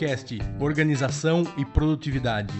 Producast 0.00 0.38
Organização 0.58 1.44
e 1.58 1.64
Produtividade. 1.64 2.54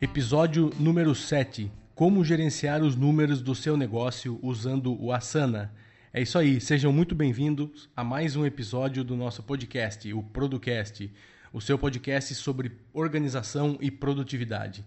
Episódio 0.00 0.70
número 0.78 1.16
7. 1.16 1.68
Como 1.96 2.24
gerenciar 2.24 2.80
os 2.80 2.94
números 2.94 3.42
do 3.42 3.56
seu 3.56 3.76
negócio 3.76 4.38
usando 4.40 4.96
o 5.02 5.10
Asana. 5.10 5.74
É 6.12 6.22
isso 6.22 6.38
aí, 6.38 6.60
sejam 6.60 6.92
muito 6.92 7.12
bem-vindos 7.12 7.90
a 7.96 8.04
mais 8.04 8.36
um 8.36 8.46
episódio 8.46 9.02
do 9.02 9.16
nosso 9.16 9.42
podcast, 9.42 10.12
o 10.12 10.22
Producast, 10.22 11.12
o 11.52 11.60
seu 11.60 11.76
podcast 11.76 12.32
sobre 12.36 12.70
organização 12.92 13.76
e 13.80 13.90
produtividade. 13.90 14.84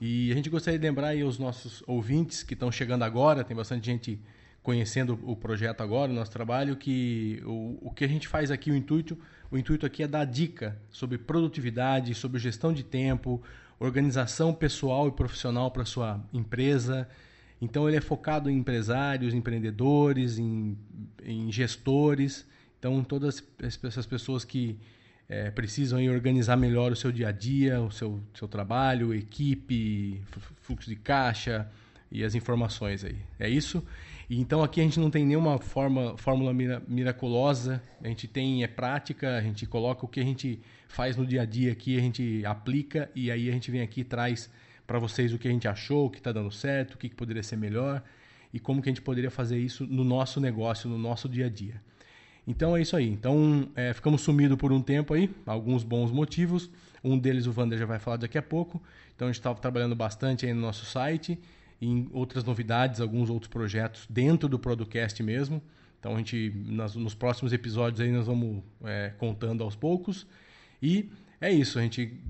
E 0.00 0.32
a 0.32 0.34
gente 0.34 0.48
gostaria 0.48 0.78
de 0.78 0.86
lembrar 0.86 1.08
aí 1.08 1.20
aos 1.20 1.38
nossos 1.38 1.82
ouvintes 1.86 2.42
que 2.42 2.54
estão 2.54 2.72
chegando 2.72 3.02
agora, 3.02 3.44
tem 3.44 3.54
bastante 3.54 3.84
gente 3.84 4.18
conhecendo 4.62 5.18
o 5.24 5.34
projeto 5.34 5.80
agora, 5.80 6.12
o 6.12 6.14
nosso 6.14 6.30
trabalho, 6.30 6.76
que 6.76 7.42
o, 7.44 7.78
o 7.82 7.90
que 7.90 8.04
a 8.04 8.08
gente 8.08 8.28
faz 8.28 8.50
aqui, 8.50 8.70
o 8.70 8.76
intuito, 8.76 9.18
o 9.50 9.58
intuito 9.58 9.84
aqui 9.84 10.02
é 10.02 10.08
dar 10.08 10.24
dica 10.24 10.80
sobre 10.90 11.18
produtividade, 11.18 12.14
sobre 12.14 12.38
gestão 12.38 12.72
de 12.72 12.82
tempo, 12.82 13.42
organização 13.78 14.54
pessoal 14.54 15.08
e 15.08 15.12
profissional 15.12 15.70
para 15.70 15.84
sua 15.84 16.20
empresa, 16.32 17.08
então 17.60 17.88
ele 17.88 17.96
é 17.96 18.00
focado 18.00 18.50
em 18.50 18.58
empresários, 18.58 19.32
empreendedores, 19.32 20.36
em, 20.36 20.76
em 21.24 21.50
gestores. 21.52 22.44
Então 22.76 23.04
todas 23.04 23.40
essas 23.60 24.04
pessoas 24.04 24.44
que 24.44 24.76
é, 25.28 25.48
precisam 25.48 26.00
aí, 26.00 26.10
organizar 26.10 26.56
melhor 26.56 26.90
o 26.90 26.96
seu 26.96 27.12
dia 27.12 27.28
a 27.28 27.32
dia, 27.32 27.80
o 27.80 27.90
seu, 27.90 28.20
seu 28.34 28.48
trabalho, 28.48 29.14
equipe, 29.14 30.20
fluxo 30.60 30.90
de 30.90 30.96
caixa 30.96 31.70
e 32.10 32.24
as 32.24 32.34
informações 32.34 33.04
aí. 33.04 33.16
É 33.38 33.48
isso? 33.48 33.84
Então 34.34 34.62
aqui 34.62 34.80
a 34.80 34.84
gente 34.84 34.98
não 34.98 35.10
tem 35.10 35.26
nenhuma 35.26 35.58
forma, 35.58 36.16
fórmula 36.16 36.54
miraculosa, 36.88 37.82
a 38.02 38.08
gente 38.08 38.26
tem 38.26 38.64
é 38.64 38.66
prática, 38.66 39.36
a 39.36 39.42
gente 39.42 39.66
coloca 39.66 40.06
o 40.06 40.08
que 40.08 40.20
a 40.20 40.24
gente 40.24 40.58
faz 40.88 41.18
no 41.18 41.26
dia 41.26 41.42
a 41.42 41.44
dia 41.44 41.72
aqui, 41.72 41.98
a 41.98 42.00
gente 42.00 42.42
aplica 42.46 43.10
e 43.14 43.30
aí 43.30 43.50
a 43.50 43.52
gente 43.52 43.70
vem 43.70 43.82
aqui 43.82 44.00
e 44.00 44.04
traz 44.04 44.48
para 44.86 44.98
vocês 44.98 45.34
o 45.34 45.38
que 45.38 45.48
a 45.48 45.50
gente 45.50 45.68
achou, 45.68 46.06
o 46.06 46.10
que 46.10 46.16
está 46.16 46.32
dando 46.32 46.50
certo, 46.50 46.94
o 46.94 46.98
que, 46.98 47.10
que 47.10 47.14
poderia 47.14 47.42
ser 47.42 47.56
melhor 47.56 48.02
e 48.54 48.58
como 48.58 48.80
que 48.80 48.88
a 48.88 48.92
gente 48.92 49.02
poderia 49.02 49.30
fazer 49.30 49.58
isso 49.58 49.86
no 49.86 50.02
nosso 50.02 50.40
negócio, 50.40 50.88
no 50.88 50.96
nosso 50.96 51.28
dia 51.28 51.46
a 51.46 51.50
dia. 51.50 51.82
Então 52.46 52.74
é 52.74 52.80
isso 52.80 52.96
aí. 52.96 53.08
Então 53.08 53.68
é, 53.76 53.92
ficamos 53.92 54.22
sumidos 54.22 54.56
por 54.56 54.72
um 54.72 54.80
tempo 54.80 55.12
aí, 55.12 55.28
alguns 55.44 55.84
bons 55.84 56.10
motivos. 56.10 56.70
Um 57.04 57.18
deles 57.18 57.46
o 57.46 57.52
Vander 57.52 57.78
já 57.78 57.84
vai 57.84 57.98
falar 57.98 58.16
daqui 58.16 58.38
a 58.38 58.42
pouco. 58.42 58.82
Então 59.14 59.28
a 59.28 59.30
gente 59.30 59.40
estava 59.40 59.58
trabalhando 59.60 59.94
bastante 59.94 60.46
aí 60.46 60.54
no 60.54 60.60
nosso 60.62 60.86
site, 60.86 61.38
em 61.82 62.08
outras 62.12 62.44
novidades, 62.44 63.00
alguns 63.00 63.28
outros 63.28 63.50
projetos 63.50 64.06
dentro 64.08 64.48
do 64.48 64.56
Producast 64.56 65.20
mesmo. 65.20 65.60
Então 65.98 66.14
a 66.14 66.18
gente, 66.18 66.52
nas, 66.66 66.94
nos 66.94 67.14
próximos 67.14 67.52
episódios 67.52 68.00
aí 68.00 68.12
nós 68.12 68.26
vamos 68.26 68.62
é, 68.84 69.12
contando 69.18 69.64
aos 69.64 69.74
poucos. 69.74 70.24
E 70.80 71.10
é 71.40 71.50
isso, 71.50 71.80
a 71.80 71.82
gente, 71.82 72.20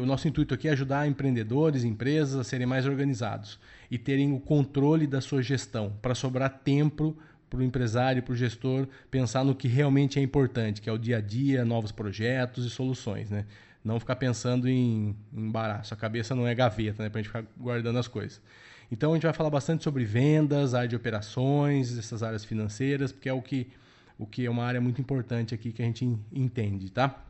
o 0.00 0.06
nosso 0.06 0.28
intuito 0.28 0.54
aqui 0.54 0.68
é 0.68 0.70
ajudar 0.70 1.08
empreendedores, 1.08 1.82
empresas 1.82 2.38
a 2.38 2.44
serem 2.44 2.68
mais 2.68 2.86
organizados 2.86 3.58
e 3.90 3.98
terem 3.98 4.32
o 4.32 4.38
controle 4.38 5.08
da 5.08 5.20
sua 5.20 5.42
gestão, 5.42 5.92
para 6.00 6.14
sobrar 6.14 6.60
tempo 6.62 7.16
para 7.48 7.58
o 7.58 7.62
empresário, 7.64 8.22
para 8.22 8.32
o 8.32 8.36
gestor 8.36 8.86
pensar 9.10 9.44
no 9.44 9.56
que 9.56 9.66
realmente 9.66 10.20
é 10.20 10.22
importante, 10.22 10.80
que 10.80 10.88
é 10.88 10.92
o 10.92 10.98
dia 10.98 11.18
a 11.18 11.20
dia, 11.20 11.64
novos 11.64 11.90
projetos 11.90 12.64
e 12.64 12.70
soluções, 12.70 13.28
né? 13.28 13.44
Não 13.82 13.98
ficar 13.98 14.14
pensando 14.14 14.68
em, 14.68 15.16
em 15.32 15.46
embaraço. 15.46 15.92
A 15.92 15.96
cabeça 15.96 16.32
não 16.32 16.46
é 16.46 16.54
gaveta, 16.54 17.02
né? 17.02 17.08
Para 17.08 17.18
a 17.18 17.22
gente 17.22 17.28
ficar 17.28 17.44
guardando 17.58 17.98
as 17.98 18.06
coisas. 18.06 18.40
Então 18.90 19.12
a 19.12 19.14
gente 19.14 19.22
vai 19.22 19.32
falar 19.32 19.50
bastante 19.50 19.84
sobre 19.84 20.04
vendas, 20.04 20.74
área 20.74 20.88
de 20.88 20.96
operações, 20.96 21.96
essas 21.96 22.22
áreas 22.22 22.44
financeiras, 22.44 23.12
porque 23.12 23.28
é 23.28 23.32
o 23.32 23.40
que, 23.40 23.68
o 24.18 24.26
que 24.26 24.46
é 24.46 24.50
uma 24.50 24.64
área 24.64 24.80
muito 24.80 25.00
importante 25.00 25.54
aqui 25.54 25.72
que 25.72 25.80
a 25.80 25.84
gente 25.84 26.04
entende, 26.32 26.90
tá? 26.90 27.24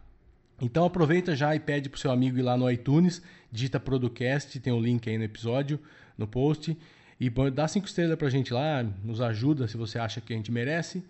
Então 0.61 0.85
aproveita 0.85 1.37
já 1.37 1.55
e 1.55 1.61
pede 1.61 1.89
para 1.89 1.97
o 1.97 2.01
seu 2.01 2.11
amigo 2.11 2.39
ir 2.39 2.43
lá 2.43 2.57
no 2.57 2.71
iTunes, 2.71 3.23
digita 3.53 3.79
Producast, 3.79 4.59
tem 4.59 4.73
o 4.73 4.77
um 4.77 4.81
link 4.81 5.09
aí 5.09 5.19
no 5.19 5.25
episódio, 5.25 5.79
no 6.17 6.27
post, 6.27 6.77
e 7.19 7.31
dá 7.51 7.69
cinco 7.69 7.87
estrelas 7.87 8.17
para 8.17 8.29
a 8.29 8.31
gente 8.31 8.53
lá, 8.53 8.83
nos 9.05 9.21
ajuda 9.21 9.69
se 9.69 9.77
você 9.77 9.99
acha 9.99 10.21
que 10.21 10.33
a 10.33 10.37
gente 10.37 10.51
merece, 10.51 11.05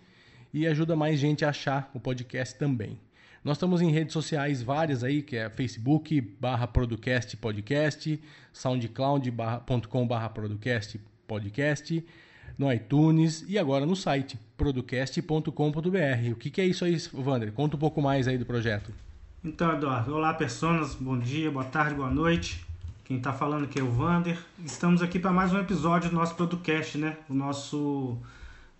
e 0.53 0.67
ajuda 0.67 0.95
mais 0.95 1.17
gente 1.17 1.45
a 1.45 1.49
achar 1.49 1.89
o 1.93 1.99
podcast 1.99 2.57
também. 2.57 2.97
Nós 3.43 3.57
estamos 3.57 3.81
em 3.81 3.89
redes 3.89 4.13
sociais 4.13 4.61
várias 4.61 5.03
aí, 5.03 5.23
que 5.23 5.35
é 5.35 5.49
Facebook 5.49 6.21
barra 6.39 6.67
Producast 6.67 7.35
Podcast, 7.37 8.21
soundcloud.com 8.53 10.07
barra 10.07 10.29
Producast 10.29 11.01
Podcast, 11.27 12.05
no 12.55 12.71
iTunes 12.71 13.43
e 13.49 13.57
agora 13.57 13.83
no 13.83 13.95
site 13.95 14.37
producast.com.br. 14.55 16.31
O 16.31 16.35
que, 16.35 16.51
que 16.51 16.61
é 16.61 16.67
isso 16.67 16.85
aí, 16.85 16.95
Wander? 17.15 17.51
Conta 17.51 17.77
um 17.77 17.79
pouco 17.79 17.99
mais 17.99 18.27
aí 18.27 18.37
do 18.37 18.45
projeto. 18.45 18.93
Então, 19.43 19.73
Eduardo, 19.73 20.13
olá, 20.13 20.35
pessoas, 20.35 20.93
bom 20.93 21.17
dia, 21.17 21.49
boa 21.49 21.65
tarde, 21.65 21.95
boa 21.95 22.11
noite. 22.11 22.63
Quem 23.03 23.17
está 23.17 23.33
falando 23.33 23.63
aqui 23.63 23.79
é 23.79 23.83
o 23.83 23.89
Vander. 23.89 24.37
Estamos 24.63 25.01
aqui 25.01 25.17
para 25.17 25.31
mais 25.31 25.51
um 25.51 25.59
episódio 25.59 26.11
do 26.11 26.15
nosso 26.15 26.35
podcast, 26.35 26.95
né? 26.95 27.17
O 27.27 27.33
nosso 27.33 28.19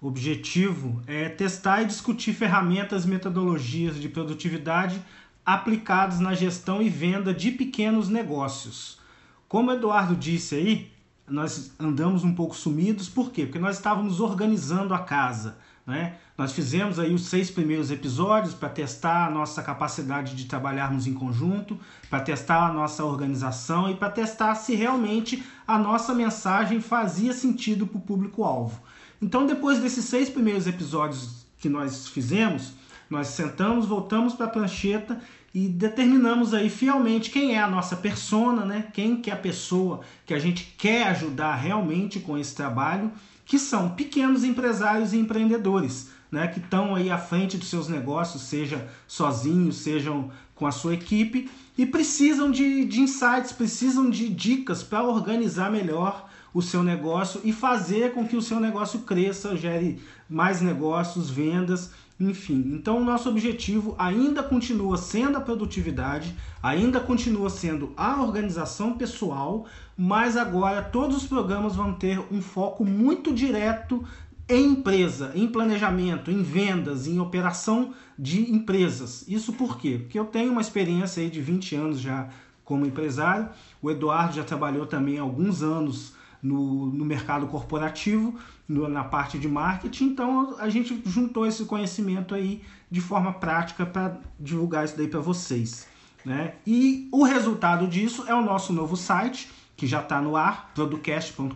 objetivo 0.01 1.01
é 1.05 1.29
testar 1.29 1.83
e 1.83 1.85
discutir 1.85 2.33
ferramentas 2.33 3.05
e 3.05 3.07
metodologias 3.07 3.95
de 3.95 4.09
produtividade 4.09 5.01
aplicadas 5.45 6.19
na 6.19 6.33
gestão 6.33 6.81
e 6.81 6.89
venda 6.89 7.33
de 7.33 7.51
pequenos 7.51 8.09
negócios. 8.09 8.99
Como 9.47 9.69
o 9.69 9.73
Eduardo 9.73 10.15
disse 10.15 10.55
aí, 10.55 10.91
nós 11.27 11.71
andamos 11.79 12.23
um 12.23 12.33
pouco 12.33 12.55
sumidos, 12.55 13.07
por 13.07 13.31
quê? 13.31 13.45
Porque 13.45 13.59
nós 13.59 13.77
estávamos 13.77 14.19
organizando 14.19 14.93
a 14.93 14.99
casa 14.99 15.57
né? 15.85 16.15
Nós 16.37 16.53
fizemos 16.53 16.99
aí 16.99 17.13
os 17.13 17.25
seis 17.25 17.51
primeiros 17.51 17.91
episódios 17.91 18.53
para 18.53 18.69
testar 18.69 19.27
a 19.27 19.29
nossa 19.29 19.61
capacidade 19.61 20.35
de 20.35 20.45
trabalharmos 20.45 21.07
em 21.07 21.13
conjunto, 21.13 21.77
para 22.09 22.21
testar 22.21 22.67
a 22.67 22.73
nossa 22.73 23.03
organização 23.03 23.89
e 23.89 23.95
para 23.95 24.09
testar 24.09 24.55
se 24.55 24.75
realmente 24.75 25.43
a 25.67 25.77
nossa 25.77 26.13
mensagem 26.13 26.79
fazia 26.81 27.33
sentido 27.33 27.85
para 27.85 27.97
o 27.97 28.01
público-alvo. 28.01 28.81
Então, 29.21 29.45
depois 29.45 29.79
desses 29.79 30.05
seis 30.05 30.29
primeiros 30.29 30.65
episódios 30.65 31.45
que 31.59 31.69
nós 31.69 32.07
fizemos, 32.07 32.73
nós 33.09 33.27
sentamos, 33.27 33.85
voltamos 33.85 34.33
para 34.33 34.47
a 34.47 34.49
prancheta 34.49 35.21
e 35.53 35.67
determinamos 35.67 36.53
aí 36.53 36.69
fielmente 36.69 37.29
quem 37.29 37.55
é 37.55 37.61
a 37.61 37.69
nossa 37.69 37.95
persona, 37.95 38.65
né? 38.65 38.87
quem 38.93 39.17
que 39.17 39.29
é 39.29 39.33
a 39.33 39.37
pessoa 39.37 39.99
que 40.25 40.33
a 40.33 40.39
gente 40.39 40.73
quer 40.77 41.07
ajudar 41.09 41.55
realmente 41.55 42.19
com 42.19 42.37
esse 42.37 42.55
trabalho 42.55 43.11
que 43.45 43.59
são 43.59 43.89
pequenos 43.89 44.45
empresários 44.45 45.11
e 45.11 45.17
empreendedores, 45.17 46.09
né, 46.31 46.47
que 46.47 46.59
estão 46.59 46.95
aí 46.95 47.11
à 47.11 47.17
frente 47.17 47.57
dos 47.57 47.69
seus 47.69 47.89
negócios, 47.89 48.43
seja 48.43 48.87
sozinhos, 49.05 49.75
sejam 49.75 50.31
com 50.55 50.65
a 50.65 50.71
sua 50.71 50.93
equipe, 50.93 51.51
e 51.77 51.85
precisam 51.85 52.49
de, 52.49 52.85
de 52.85 53.01
insights, 53.01 53.51
precisam 53.51 54.09
de 54.09 54.29
dicas 54.29 54.83
para 54.83 55.03
organizar 55.03 55.69
melhor 55.69 56.29
o 56.53 56.61
seu 56.61 56.83
negócio 56.83 57.41
e 57.43 57.53
fazer 57.53 58.13
com 58.13 58.27
que 58.27 58.35
o 58.35 58.41
seu 58.41 58.59
negócio 58.59 58.99
cresça, 58.99 59.55
gere 59.55 59.99
mais 60.29 60.61
negócios, 60.61 61.29
vendas 61.29 61.91
enfim, 62.21 62.73
então 62.75 63.01
o 63.01 63.03
nosso 63.03 63.27
objetivo 63.27 63.95
ainda 63.97 64.43
continua 64.43 64.95
sendo 64.95 65.37
a 65.37 65.41
produtividade, 65.41 66.35
ainda 66.61 66.99
continua 66.99 67.49
sendo 67.49 67.93
a 67.97 68.21
organização 68.21 68.95
pessoal, 68.95 69.65
mas 69.97 70.37
agora 70.37 70.83
todos 70.83 71.17
os 71.17 71.25
programas 71.25 71.75
vão 71.75 71.93
ter 71.93 72.19
um 72.31 72.39
foco 72.39 72.85
muito 72.85 73.33
direto 73.33 74.05
em 74.47 74.67
empresa, 74.67 75.31
em 75.33 75.47
planejamento, 75.47 76.29
em 76.29 76.43
vendas, 76.43 77.07
em 77.07 77.19
operação 77.19 77.91
de 78.19 78.51
empresas. 78.51 79.25
Isso 79.27 79.53
por 79.53 79.79
quê? 79.79 79.97
Porque 79.97 80.19
eu 80.19 80.25
tenho 80.25 80.51
uma 80.51 80.61
experiência 80.61 81.23
aí 81.23 81.29
de 81.29 81.41
20 81.41 81.75
anos 81.75 81.99
já 81.99 82.29
como 82.63 82.85
empresário, 82.85 83.49
o 83.81 83.89
Eduardo 83.89 84.35
já 84.35 84.43
trabalhou 84.43 84.85
também 84.85 85.17
alguns 85.17 85.63
anos 85.63 86.13
no, 86.41 86.87
no 86.87 87.05
mercado 87.05 87.47
corporativo, 87.47 88.35
no, 88.67 88.87
na 88.87 89.03
parte 89.03 89.37
de 89.37 89.47
marketing. 89.47 90.05
Então 90.05 90.55
a 90.59 90.69
gente 90.69 91.01
juntou 91.05 91.45
esse 91.45 91.65
conhecimento 91.65 92.33
aí 92.33 92.61
de 92.89 93.01
forma 93.01 93.33
prática 93.33 93.85
para 93.85 94.17
divulgar 94.39 94.85
isso 94.85 94.97
daí 94.97 95.07
para 95.07 95.19
vocês. 95.19 95.87
Né? 96.25 96.55
E 96.65 97.07
o 97.11 97.23
resultado 97.23 97.87
disso 97.87 98.25
é 98.27 98.35
o 98.35 98.41
nosso 98.41 98.73
novo 98.73 98.95
site, 98.95 99.49
que 99.75 99.87
já 99.87 100.01
está 100.01 100.21
no 100.21 100.35
ar, 100.35 100.71
producast.com.br. 100.75 101.51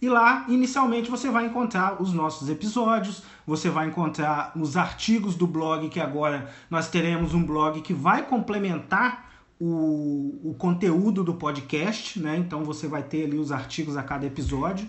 E 0.00 0.08
lá, 0.08 0.44
inicialmente, 0.48 1.10
você 1.10 1.30
vai 1.30 1.46
encontrar 1.46 2.02
os 2.02 2.12
nossos 2.12 2.50
episódios, 2.50 3.22
você 3.46 3.70
vai 3.70 3.88
encontrar 3.88 4.52
os 4.54 4.76
artigos 4.76 5.36
do 5.36 5.46
blog, 5.46 5.88
que 5.88 6.00
agora 6.00 6.50
nós 6.68 6.88
teremos 6.88 7.32
um 7.32 7.42
blog 7.42 7.80
que 7.80 7.94
vai 7.94 8.22
complementar 8.22 9.25
o, 9.60 10.50
o 10.50 10.54
conteúdo 10.54 11.24
do 11.24 11.34
podcast, 11.34 12.20
né? 12.20 12.36
Então 12.36 12.64
você 12.64 12.86
vai 12.86 13.02
ter 13.02 13.24
ali 13.24 13.38
os 13.38 13.50
artigos 13.50 13.96
a 13.96 14.02
cada 14.02 14.26
episódio. 14.26 14.88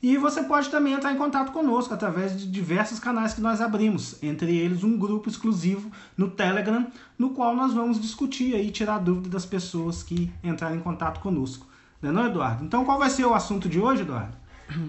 E 0.00 0.16
você 0.16 0.44
pode 0.44 0.68
também 0.68 0.92
entrar 0.92 1.12
em 1.12 1.16
contato 1.16 1.50
conosco 1.50 1.92
através 1.92 2.38
de 2.38 2.46
diversos 2.46 3.00
canais 3.00 3.34
que 3.34 3.40
nós 3.40 3.60
abrimos, 3.60 4.22
entre 4.22 4.56
eles 4.56 4.84
um 4.84 4.96
grupo 4.96 5.28
exclusivo 5.28 5.90
no 6.16 6.30
Telegram, 6.30 6.86
no 7.18 7.30
qual 7.30 7.56
nós 7.56 7.74
vamos 7.74 8.00
discutir 8.00 8.54
e 8.54 8.70
tirar 8.70 8.98
dúvidas 8.98 9.32
das 9.32 9.46
pessoas 9.46 10.04
que 10.04 10.32
entrarem 10.42 10.78
em 10.78 10.82
contato 10.82 11.18
conosco. 11.18 11.66
Não 12.00 12.10
é 12.10 12.12
não, 12.12 12.26
Eduardo? 12.26 12.64
Então 12.64 12.84
qual 12.84 12.96
vai 12.96 13.10
ser 13.10 13.24
o 13.24 13.34
assunto 13.34 13.68
de 13.68 13.80
hoje, 13.80 14.02
Eduardo? 14.02 14.37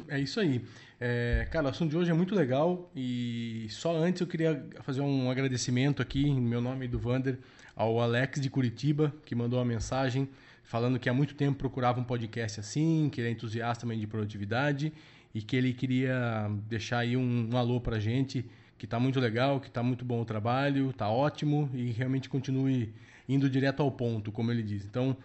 É 0.07 0.19
isso 0.19 0.39
aí. 0.39 0.61
É, 0.99 1.47
cara, 1.51 1.67
o 1.67 1.69
assunto 1.69 1.91
de 1.91 1.97
hoje 1.97 2.11
é 2.11 2.13
muito 2.13 2.35
legal 2.35 2.91
e 2.95 3.67
só 3.69 3.95
antes 3.95 4.21
eu 4.21 4.27
queria 4.27 4.65
fazer 4.81 5.01
um 5.01 5.29
agradecimento 5.31 6.01
aqui, 6.01 6.27
em 6.27 6.41
meu 6.41 6.59
nome 6.59 6.85
e 6.85 6.87
do 6.87 6.99
Vander, 6.99 7.37
ao 7.75 7.99
Alex 8.01 8.41
de 8.41 8.49
Curitiba, 8.49 9.13
que 9.25 9.33
mandou 9.33 9.59
uma 9.59 9.65
mensagem 9.65 10.27
falando 10.63 10.99
que 10.99 11.09
há 11.09 11.13
muito 11.13 11.33
tempo 11.35 11.57
procurava 11.57 11.99
um 11.99 12.03
podcast 12.03 12.59
assim, 12.59 13.09
que 13.11 13.21
ele 13.21 13.29
é 13.29 13.31
entusiasta 13.31 13.81
também 13.81 13.97
de 13.97 14.05
produtividade 14.05 14.91
e 15.33 15.41
que 15.41 15.55
ele 15.55 15.73
queria 15.73 16.49
deixar 16.67 16.99
aí 16.99 17.15
um, 17.15 17.49
um 17.51 17.57
alô 17.57 17.79
pra 17.79 17.99
gente, 17.99 18.45
que 18.77 18.85
tá 18.85 18.99
muito 18.99 19.19
legal, 19.19 19.59
que 19.59 19.71
tá 19.71 19.81
muito 19.81 20.03
bom 20.03 20.21
o 20.21 20.25
trabalho, 20.25 20.91
tá 20.93 21.09
ótimo 21.09 21.69
e 21.73 21.91
realmente 21.91 22.27
continue 22.27 22.93
indo 23.27 23.49
direto 23.49 23.81
ao 23.81 23.91
ponto, 23.91 24.31
como 24.31 24.51
ele 24.51 24.63
diz. 24.63 24.85
Então, 24.85 25.15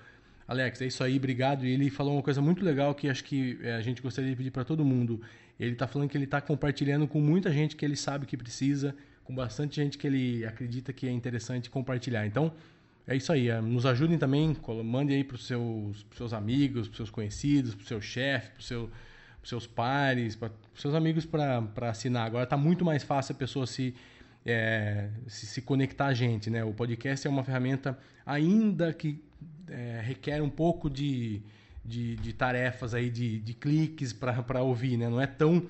Alex, 0.46 0.82
é 0.82 0.86
isso 0.86 1.02
aí, 1.02 1.16
obrigado. 1.16 1.64
E 1.64 1.70
ele 1.70 1.90
falou 1.90 2.14
uma 2.14 2.22
coisa 2.22 2.40
muito 2.42 2.64
legal 2.64 2.94
que 2.94 3.08
acho 3.08 3.24
que 3.24 3.58
é, 3.62 3.74
a 3.74 3.80
gente 3.80 4.02
gostaria 4.02 4.30
de 4.30 4.36
pedir 4.36 4.50
para 4.50 4.64
todo 4.64 4.84
mundo. 4.84 5.20
Ele 5.58 5.72
está 5.72 5.86
falando 5.86 6.08
que 6.08 6.16
ele 6.16 6.24
está 6.24 6.40
compartilhando 6.40 7.06
com 7.08 7.20
muita 7.20 7.50
gente 7.52 7.76
que 7.76 7.84
ele 7.84 7.96
sabe 7.96 8.26
que 8.26 8.36
precisa, 8.36 8.94
com 9.22 9.34
bastante 9.34 9.76
gente 9.76 9.96
que 9.96 10.06
ele 10.06 10.44
acredita 10.44 10.92
que 10.92 11.06
é 11.06 11.10
interessante 11.10 11.70
compartilhar. 11.70 12.26
Então, 12.26 12.52
é 13.06 13.16
isso 13.16 13.32
aí. 13.32 13.48
É, 13.48 13.60
nos 13.60 13.86
ajudem 13.86 14.18
também, 14.18 14.56
mande 14.84 15.14
aí 15.14 15.24
para 15.24 15.36
os 15.36 15.46
seus, 15.46 16.04
seus 16.16 16.32
amigos, 16.32 16.88
para 16.88 16.96
seus 16.96 17.10
conhecidos, 17.10 17.74
para 17.74 17.84
o 17.84 17.86
seu 17.86 18.00
chefe, 18.00 18.50
para 18.50 18.62
seu, 18.62 18.90
os 19.42 19.48
seus 19.48 19.66
pares, 19.66 20.36
para 20.36 20.50
os 20.74 20.80
seus 20.80 20.94
amigos 20.94 21.24
para 21.24 21.88
assinar. 21.88 22.26
Agora 22.26 22.44
está 22.44 22.56
muito 22.56 22.84
mais 22.84 23.02
fácil 23.02 23.34
a 23.34 23.38
pessoa 23.38 23.66
se, 23.66 23.94
é, 24.44 25.08
se, 25.26 25.46
se 25.46 25.62
conectar 25.62 26.06
a 26.06 26.14
gente. 26.14 26.50
Né? 26.50 26.64
O 26.64 26.74
podcast 26.74 27.26
é 27.26 27.30
uma 27.30 27.44
ferramenta, 27.44 27.98
ainda 28.26 28.92
que 28.92 29.22
é, 29.68 30.00
requer 30.02 30.42
um 30.42 30.48
pouco 30.48 30.88
de, 30.90 31.40
de, 31.84 32.16
de, 32.16 32.32
tarefas 32.32 32.94
aí, 32.94 33.10
de, 33.10 33.38
de 33.40 33.54
cliques 33.54 34.12
para 34.12 34.62
ouvir, 34.62 34.96
né? 34.96 35.08
Não 35.08 35.20
é 35.20 35.26
tão 35.26 35.66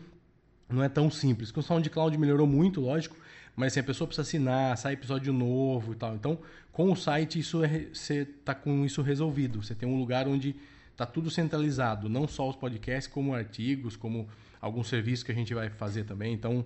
não 0.69 0.83
é 0.83 0.89
tão 0.89 1.11
simples. 1.11 1.51
Com 1.51 1.61
o 1.61 1.63
SoundCloud 1.63 2.17
melhorou 2.17 2.47
muito, 2.47 2.81
lógico, 2.81 3.17
mas 3.55 3.73
assim, 3.73 3.81
a 3.81 3.85
pessoa 3.85 4.09
precisa 4.09 4.23
assinar, 4.23 4.77
sai 4.77 4.95
episódio 4.95 5.33
novo 5.33 5.93
e 5.93 5.97
tal. 5.97 6.15
Então, 6.15 6.39
com 6.73 6.91
o 6.91 6.97
site, 6.97 7.39
isso 7.39 7.63
é, 7.63 7.87
você 7.93 8.23
está 8.23 8.55
com 8.55 8.85
isso 8.85 9.03
resolvido. 9.03 9.63
Você 9.63 9.75
tem 9.75 9.89
um 9.89 9.99
lugar 9.99 10.27
onde 10.27 10.57
está 10.91 11.07
tudo 11.07 11.31
centralizado, 11.31 12.09
não 12.09 12.27
só 12.27 12.49
os 12.49 12.57
podcasts, 12.57 13.13
como 13.13 13.35
artigos, 13.35 13.95
como 13.95 14.29
alguns 14.61 14.89
serviços 14.89 15.23
que 15.23 15.31
a 15.31 15.35
gente 15.35 15.53
vai 15.55 15.69
fazer 15.69 16.05
também. 16.05 16.33
Então, 16.33 16.65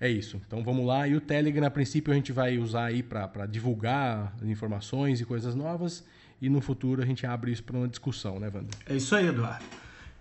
é 0.00 0.08
isso. 0.08 0.40
Então 0.46 0.62
vamos 0.62 0.86
lá. 0.86 1.06
E 1.08 1.14
o 1.14 1.20
Telegram, 1.20 1.66
a 1.66 1.70
princípio, 1.70 2.12
a 2.12 2.16
gente 2.16 2.32
vai 2.32 2.58
usar 2.58 2.86
aí 2.86 3.02
para 3.02 3.46
divulgar 3.46 4.34
informações 4.42 5.20
e 5.20 5.24
coisas 5.24 5.54
novas 5.54 6.04
e 6.40 6.48
no 6.48 6.60
futuro 6.60 7.02
a 7.02 7.06
gente 7.06 7.26
abre 7.26 7.50
isso 7.50 7.64
para 7.64 7.76
uma 7.76 7.88
discussão, 7.88 8.38
né, 8.38 8.46
Wander? 8.46 8.70
É 8.86 8.96
isso 8.96 9.14
aí, 9.14 9.26
Eduardo. 9.26 9.64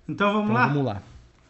Então 0.07 0.33
vamos 0.33 0.49
então, 0.49 0.55
lá? 0.55 0.67
Vamos 0.67 0.85
lá. 0.85 1.01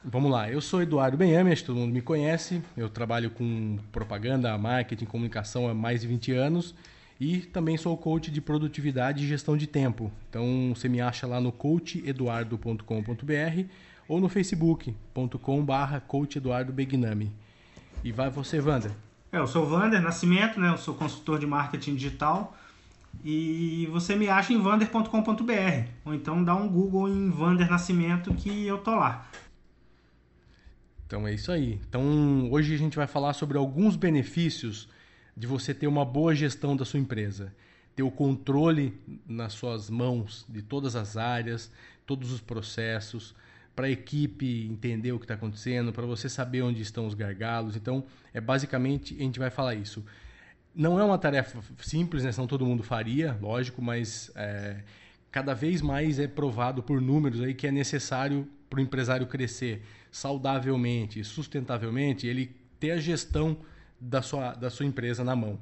Vamos 0.03 0.31
lá. 0.31 0.49
Eu 0.49 0.61
sou 0.61 0.81
Eduardo 0.81 1.17
Benhame, 1.17 1.51
acho 1.51 1.63
que 1.63 1.67
todo 1.67 1.77
mundo 1.77 1.93
me 1.93 2.01
conhece. 2.01 2.61
Eu 2.75 2.89
trabalho 2.89 3.29
com 3.29 3.77
propaganda, 3.91 4.57
marketing, 4.57 5.05
comunicação 5.05 5.67
há 5.67 5.73
mais 5.73 6.01
de 6.01 6.07
20 6.07 6.31
anos 6.31 6.73
e 7.19 7.39
também 7.39 7.77
sou 7.77 7.97
coach 7.97 8.31
de 8.31 8.39
produtividade 8.39 9.23
e 9.23 9.27
gestão 9.27 9.57
de 9.57 9.67
tempo. 9.67 10.11
Então 10.29 10.71
você 10.73 10.87
me 10.87 11.01
acha 11.01 11.27
lá 11.27 11.41
no 11.41 11.51
coacheduardo.com.br 11.51 13.63
ou 14.07 14.21
no 14.21 14.29
facebook.com/barra 14.29 15.99
coacheduardobegnami. 15.99 17.33
E 18.03 18.11
vai 18.11 18.29
você, 18.29 18.61
Wander. 18.61 18.91
É, 19.31 19.39
eu 19.39 19.47
sou 19.47 19.65
o 19.65 19.69
Wander 19.69 20.01
Nascimento, 20.01 20.59
né? 20.59 20.69
Eu 20.69 20.77
sou 20.77 20.93
consultor 20.93 21.39
de 21.39 21.45
marketing 21.45 21.95
digital 21.95 22.55
e 23.23 23.87
você 23.91 24.15
me 24.15 24.29
acha 24.29 24.53
em 24.53 24.61
vander.com.br. 24.61 25.89
Ou 26.05 26.13
então 26.13 26.43
dá 26.43 26.55
um 26.55 26.67
Google 26.67 27.09
em 27.09 27.29
Vander 27.29 27.69
Nascimento 27.69 28.33
que 28.33 28.65
eu 28.65 28.77
tô 28.77 28.95
lá. 28.95 29.29
Então 31.05 31.27
é 31.27 31.33
isso 31.33 31.51
aí. 31.51 31.79
Então 31.87 32.51
hoje 32.51 32.73
a 32.73 32.77
gente 32.77 32.97
vai 32.97 33.07
falar 33.07 33.33
sobre 33.33 33.57
alguns 33.57 33.95
benefícios 33.95 34.89
de 35.35 35.47
você 35.47 35.73
ter 35.73 35.87
uma 35.87 36.03
boa 36.03 36.33
gestão 36.33 36.75
da 36.75 36.83
sua 36.83 36.99
empresa. 36.99 37.53
Ter 37.95 38.03
o 38.03 38.11
controle 38.11 38.99
nas 39.27 39.53
suas 39.53 39.89
mãos 39.89 40.45
de 40.49 40.61
todas 40.61 40.95
as 40.95 41.17
áreas, 41.17 41.71
todos 42.05 42.31
os 42.31 42.41
processos, 42.41 43.35
para 43.75 43.85
a 43.85 43.91
equipe 43.91 44.65
entender 44.65 45.11
o 45.11 45.19
que 45.19 45.25
está 45.25 45.35
acontecendo, 45.35 45.93
para 45.93 46.05
você 46.05 46.27
saber 46.27 46.63
onde 46.63 46.81
estão 46.81 47.05
os 47.05 47.13
gargalos. 47.13 47.75
Então, 47.75 48.03
é 48.33 48.41
basicamente 48.41 49.15
a 49.15 49.19
gente 49.19 49.37
vai 49.37 49.51
falar 49.51 49.75
isso. 49.75 50.03
Não 50.77 50.99
é 50.99 51.03
uma 51.03 51.17
tarefa 51.17 51.59
simples, 51.79 52.23
né? 52.23 52.31
Senão 52.31 52.45
todo 52.45 52.63
mundo 52.63 52.83
faria, 52.83 53.35
lógico, 53.41 53.81
mas 53.81 54.31
é, 54.35 54.83
cada 55.31 55.55
vez 55.55 55.81
mais 55.81 56.19
é 56.19 56.27
provado 56.27 56.83
por 56.83 57.01
números 57.01 57.41
aí 57.41 57.55
que 57.55 57.65
é 57.65 57.71
necessário 57.71 58.47
para 58.69 58.77
o 58.77 58.81
empresário 58.83 59.25
crescer 59.25 59.81
saudavelmente, 60.11 61.23
sustentavelmente, 61.23 62.27
ele 62.27 62.55
ter 62.79 62.91
a 62.91 62.97
gestão 62.97 63.57
da 63.99 64.21
sua, 64.21 64.53
da 64.53 64.69
sua 64.69 64.85
empresa 64.85 65.23
na 65.23 65.35
mão. 65.35 65.59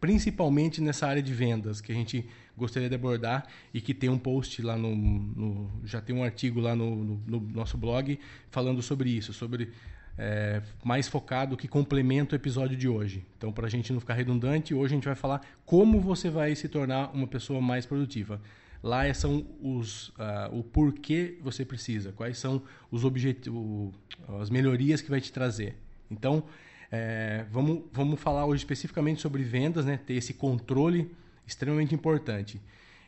Principalmente 0.00 0.80
nessa 0.80 1.06
área 1.06 1.22
de 1.22 1.34
vendas, 1.34 1.82
que 1.82 1.92
a 1.92 1.94
gente 1.94 2.26
gostaria 2.56 2.88
de 2.88 2.94
abordar 2.94 3.46
e 3.74 3.80
que 3.82 3.92
tem 3.92 4.08
um 4.08 4.18
post 4.18 4.62
lá 4.62 4.74
no. 4.74 4.96
no 4.96 5.70
já 5.84 6.00
tem 6.00 6.16
um 6.16 6.24
artigo 6.24 6.60
lá 6.60 6.74
no, 6.74 6.96
no, 6.96 7.22
no 7.26 7.40
nosso 7.40 7.76
blog 7.76 8.18
falando 8.50 8.80
sobre 8.80 9.10
isso, 9.10 9.34
sobre 9.34 9.70
é, 10.22 10.60
mais 10.84 11.08
focado 11.08 11.56
que 11.56 11.66
complementa 11.66 12.34
o 12.34 12.36
episódio 12.36 12.76
de 12.76 12.86
hoje. 12.86 13.24
Então, 13.38 13.50
para 13.50 13.66
a 13.66 13.70
gente 13.70 13.90
não 13.90 14.00
ficar 14.00 14.12
redundante, 14.12 14.74
hoje 14.74 14.92
a 14.92 14.96
gente 14.96 15.06
vai 15.06 15.14
falar 15.14 15.40
como 15.64 15.98
você 15.98 16.28
vai 16.28 16.54
se 16.54 16.68
tornar 16.68 17.10
uma 17.14 17.26
pessoa 17.26 17.58
mais 17.58 17.86
produtiva. 17.86 18.38
Lá 18.82 19.12
são 19.14 19.46
os, 19.62 20.08
uh, 20.10 20.12
o 20.52 20.62
porquê 20.62 21.38
você 21.42 21.64
precisa, 21.64 22.12
quais 22.12 22.36
são 22.36 22.62
os 22.90 23.02
objetivos, 23.02 23.94
as 24.40 24.50
melhorias 24.50 25.00
que 25.00 25.08
vai 25.08 25.22
te 25.22 25.32
trazer. 25.32 25.76
Então, 26.10 26.44
é, 26.92 27.46
vamos, 27.50 27.84
vamos 27.90 28.20
falar 28.20 28.44
hoje 28.44 28.60
especificamente 28.60 29.22
sobre 29.22 29.42
vendas, 29.42 29.86
né? 29.86 29.98
ter 30.04 30.14
esse 30.14 30.34
controle 30.34 31.10
extremamente 31.46 31.94
importante. 31.94 32.60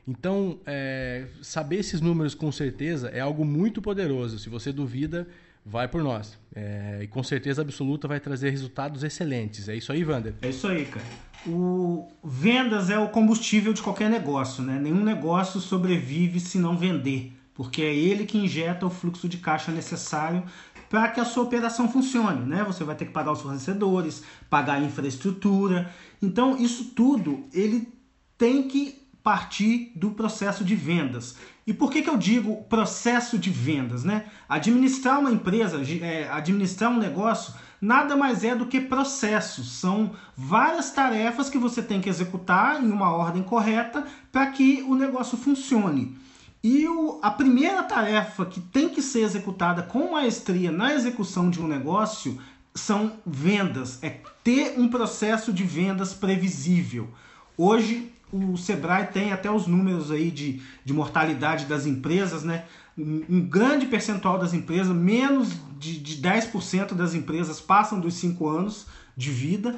Então, 0.09 0.59
é, 0.64 1.26
saber 1.43 1.76
esses 1.76 2.00
números 2.00 2.35
com 2.35 2.50
certeza 2.50 3.11
é 3.11 3.20
algo 3.20 3.44
muito 3.44 3.82
poderoso. 3.82 4.38
Se 4.38 4.49
você 4.49 4.73
duvida, 4.73 5.29
vai 5.64 5.88
por 5.88 6.03
nós. 6.03 6.38
É, 6.55 7.00
e 7.03 7.06
com 7.06 7.23
certeza 7.23 7.62
absoluta 7.62 8.06
vai 8.09 8.20
trazer 8.20 8.50
resultados 8.50 9.03
excelentes. 9.03 9.69
É 9.69 9.76
isso 9.76 9.93
aí, 9.93 10.05
Wander? 10.05 10.35
É 10.43 10.49
isso 10.49 10.67
aí, 10.67 10.85
cara. 10.85 11.06
O 11.47 12.09
vendas 12.23 12.91
é 12.91 12.99
o 12.99 13.09
combustível 13.09 13.73
de 13.73 13.82
qualquer 13.82 14.09
negócio, 14.09 14.62
né? 14.62 14.78
Nenhum 14.78 15.02
negócio 15.02 15.61
sobrevive 15.61 16.38
se 16.38 16.59
não 16.59 16.76
vender, 16.76 17.33
porque 17.54 17.83
é 17.83 17.95
ele 17.95 18.26
que 18.26 18.38
injeta 18.38 18.87
o 18.87 18.90
fluxo 18.90 19.28
de 19.28 19.38
caixa 19.38 19.73
necessário 19.73 20.45
para 20.88 21.09
que 21.09 21.19
a 21.19 21.25
sua 21.25 21.45
operação 21.45 21.90
funcione, 21.90 22.45
né? 22.45 22.62
Você 22.64 22.85
vai 22.85 22.95
ter 22.95 23.07
que 23.07 23.12
pagar 23.12 23.33
os 23.33 23.40
fornecedores, 23.40 24.23
pagar 24.50 24.75
a 24.75 24.81
infraestrutura. 24.81 25.90
Então, 26.21 26.57
isso 26.59 26.92
tudo 26.95 27.47
ele 27.52 27.88
tem 28.37 28.69
que 28.69 29.01
partir 29.23 29.93
do 29.95 30.11
processo 30.11 30.64
de 30.64 30.75
vendas. 30.75 31.37
E 31.67 31.73
por 31.73 31.91
que, 31.91 32.02
que 32.02 32.11
eu 32.11 32.17
digo 32.17 32.64
processo 32.64 33.38
de 33.38 33.50
vendas? 33.50 34.02
Né? 34.02 34.26
Administrar 34.49 35.21
uma 35.21 35.31
empresa, 35.31 35.81
é, 36.02 36.29
administrar 36.29 36.91
um 36.91 36.99
negócio, 36.99 37.55
nada 37.81 38.17
mais 38.17 38.43
é 38.43 38.55
do 38.55 38.67
que 38.67 38.81
processos. 38.81 39.73
São 39.73 40.12
várias 40.37 40.91
tarefas 40.91 41.49
que 41.49 41.59
você 41.59 41.83
tem 41.83 42.00
que 42.00 42.09
executar 42.09 42.83
em 42.83 42.91
uma 42.91 43.12
ordem 43.12 43.43
correta 43.43 44.05
para 44.31 44.47
que 44.47 44.83
o 44.83 44.95
negócio 44.95 45.38
funcione. 45.38 46.17
E 46.64 46.87
o, 46.87 47.19
a 47.23 47.31
primeira 47.31 47.83
tarefa 47.83 48.45
que 48.45 48.61
tem 48.61 48.88
que 48.88 49.02
ser 49.02 49.21
executada 49.21 49.83
com 49.83 50.12
maestria 50.12 50.71
na 50.71 50.95
execução 50.95 51.50
de 51.50 51.61
um 51.61 51.67
negócio 51.67 52.38
são 52.75 53.12
vendas, 53.26 54.02
é 54.02 54.21
ter 54.43 54.79
um 54.79 54.88
processo 54.88 55.52
de 55.52 55.64
vendas 55.64 56.14
previsível. 56.14 57.09
Hoje 57.57 58.12
o 58.32 58.56
Sebrae 58.56 59.06
tem 59.08 59.30
até 59.30 59.50
os 59.50 59.66
números 59.66 60.10
aí 60.10 60.30
de, 60.30 60.62
de 60.84 60.92
mortalidade 60.92 61.66
das 61.66 61.86
empresas, 61.86 62.42
né? 62.42 62.64
Um, 62.96 63.40
grande 63.40 63.86
percentual 63.86 64.38
das 64.38 64.54
empresas, 64.54 64.94
menos 64.94 65.50
de, 65.78 65.98
de 65.98 66.16
10% 66.16 66.94
das 66.94 67.14
empresas 67.14 67.60
passam 67.60 68.00
dos 68.00 68.14
5 68.14 68.48
anos 68.48 68.86
de 69.16 69.30
vida. 69.30 69.76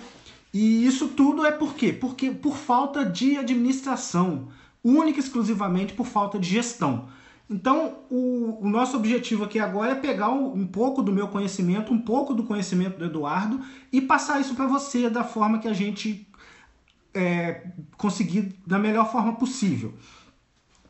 E 0.52 0.86
isso 0.86 1.08
tudo 1.08 1.44
é 1.44 1.50
por 1.50 1.74
quê? 1.74 1.92
Porque 1.92 2.30
por 2.30 2.56
falta 2.56 3.04
de 3.04 3.36
administração, 3.36 4.48
única 4.82 5.18
e 5.18 5.22
exclusivamente 5.22 5.94
por 5.94 6.06
falta 6.06 6.38
de 6.38 6.48
gestão. 6.48 7.08
Então, 7.50 7.98
o, 8.08 8.58
o, 8.62 8.68
nosso 8.68 8.96
objetivo 8.96 9.44
aqui 9.44 9.58
agora 9.58 9.92
é 9.92 9.94
pegar 9.94 10.30
um, 10.30 10.54
um, 10.54 10.66
pouco 10.66 11.02
do 11.02 11.12
meu 11.12 11.28
conhecimento, 11.28 11.92
um 11.92 11.98
pouco 11.98 12.32
do 12.32 12.44
conhecimento 12.44 12.98
do 12.98 13.04
Eduardo 13.04 13.60
e 13.92 14.00
passar 14.00 14.40
isso 14.40 14.54
para 14.54 14.66
você 14.66 15.10
da 15.10 15.22
forma 15.22 15.58
que 15.58 15.68
a 15.68 15.72
gente 15.72 16.26
é, 17.14 17.68
conseguir 17.96 18.54
da 18.66 18.78
melhor 18.78 19.10
forma 19.10 19.34
possível. 19.34 19.94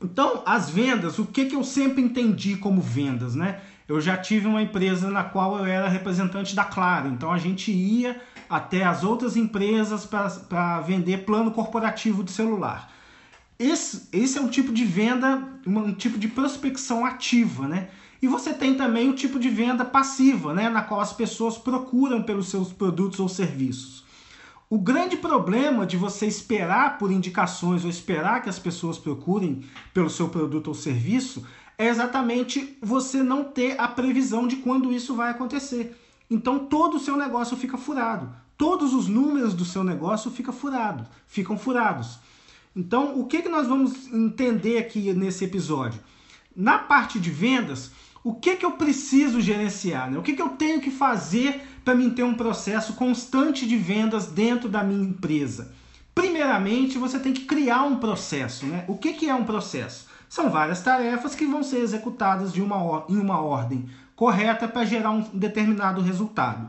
Então, 0.03 0.43
as 0.45 0.69
vendas, 0.69 1.19
o 1.19 1.27
que, 1.27 1.47
que 1.47 1.57
eu 1.57 1.65
sempre 1.65 2.03
entendi 2.03 2.57
como 2.57 2.81
vendas, 2.81 3.35
né? 3.35 3.61
Eu 3.87 4.01
já 4.01 4.17
tive 4.17 4.47
uma 4.47 4.63
empresa 4.63 5.11
na 5.11 5.23
qual 5.23 5.59
eu 5.59 5.65
era 5.67 5.89
representante 5.89 6.55
da 6.55 6.65
Claro, 6.65 7.09
então 7.09 7.31
a 7.31 7.39
gente 7.39 7.71
ia 7.71 8.21
até 8.49 8.85
as 8.85 9.05
outras 9.05 9.37
empresas 9.37 10.07
para 10.07 10.81
vender 10.81 11.25
plano 11.25 11.51
corporativo 11.51 12.25
de 12.25 12.31
celular. 12.31 12.91
Esse, 13.59 14.09
esse 14.13 14.39
é 14.39 14.41
um 14.41 14.49
tipo 14.49 14.73
de 14.73 14.85
venda, 14.85 15.43
um 15.67 15.93
tipo 15.93 16.19
de 16.19 16.29
prospecção 16.29 17.05
ativa, 17.05 17.69
né? 17.69 17.89
E 18.21 18.27
você 18.27 18.53
tem 18.55 18.75
também 18.75 19.11
o 19.11 19.15
tipo 19.15 19.39
de 19.39 19.51
venda 19.51 19.85
passiva, 19.85 20.55
né, 20.55 20.71
na 20.71 20.81
qual 20.81 21.01
as 21.01 21.13
pessoas 21.13 21.59
procuram 21.59 22.23
pelos 22.23 22.49
seus 22.49 22.73
produtos 22.73 23.21
ou 23.21 23.29
serviços. 23.29 24.04
O 24.75 24.79
grande 24.79 25.17
problema 25.17 25.87
de 25.87 25.97
você 25.97 26.27
esperar 26.27 26.99
por 26.99 27.13
indicações 27.13 27.85
ou 27.85 27.91
esperar 27.91 28.43
que 28.43 28.49
as 28.49 28.59
pessoas 28.59 28.99
procurem 28.99 29.63
pelo 29.93 30.11
seu 30.11 30.29
produto 30.29 30.67
ou 30.67 30.75
serviço 30.75 31.47
é 31.79 31.87
exatamente 31.87 32.77
você 32.83 33.23
não 33.23 33.45
ter 33.45 33.81
a 33.81 33.87
previsão 33.87 34.49
de 34.49 34.57
quando 34.57 34.93
isso 34.93 35.15
vai 35.15 35.31
acontecer. 35.31 35.97
Então 36.29 36.67
todo 36.67 36.97
o 36.97 36.99
seu 36.99 37.17
negócio 37.17 37.57
fica 37.57 37.79
furado. 37.79 38.35
Todos 38.59 38.93
os 38.95 39.07
números 39.07 39.55
do 39.55 39.65
seu 39.65 39.85
negócio 39.85 40.29
fica 40.29 40.51
furado, 40.51 41.07
ficam 41.29 41.57
furados. 41.57 42.19
Então, 42.75 43.17
o 43.17 43.27
que, 43.27 43.43
que 43.43 43.49
nós 43.49 43.69
vamos 43.69 44.13
entender 44.13 44.79
aqui 44.79 45.13
nesse 45.13 45.45
episódio? 45.45 46.01
Na 46.57 46.79
parte 46.79 47.21
de 47.21 47.31
vendas, 47.31 47.93
o 48.25 48.35
que, 48.35 48.57
que 48.57 48.67
eu 48.67 48.73
preciso 48.73 49.41
gerenciar? 49.41 50.11
Né? 50.11 50.19
O 50.19 50.23
que, 50.23 50.33
que 50.33 50.43
eu 50.43 50.49
tenho 50.49 50.81
que 50.81 50.91
fazer 50.91 51.63
para 51.85 51.95
mim 51.95 52.11
ter 52.11 52.23
um 52.23 52.35
processo 52.35 52.95
constante 52.95 53.67
de 53.67 53.77
vendas 53.77 54.27
dentro 54.27 54.69
da 54.69 54.83
minha 54.83 55.05
empresa? 55.05 55.73
Primeiramente, 56.15 56.97
você 56.97 57.19
tem 57.19 57.33
que 57.33 57.45
criar 57.45 57.83
um 57.83 57.97
processo. 57.97 58.65
Né? 58.67 58.85
O 58.89 58.97
que, 58.97 59.13
que 59.13 59.29
é 59.29 59.35
um 59.35 59.45
processo? 59.45 60.07
São 60.29 60.51
várias 60.51 60.81
tarefas 60.81 61.35
que 61.35 61.47
vão 61.47 61.63
ser 61.63 61.79
executadas 61.79 62.53
de 62.53 62.63
uma, 62.63 63.05
em 63.09 63.19
uma 63.19 63.41
ordem 63.41 63.89
correta 64.17 64.67
para 64.67 64.85
gerar 64.85 65.11
um 65.11 65.23
determinado 65.35 66.01
resultado. 66.01 66.69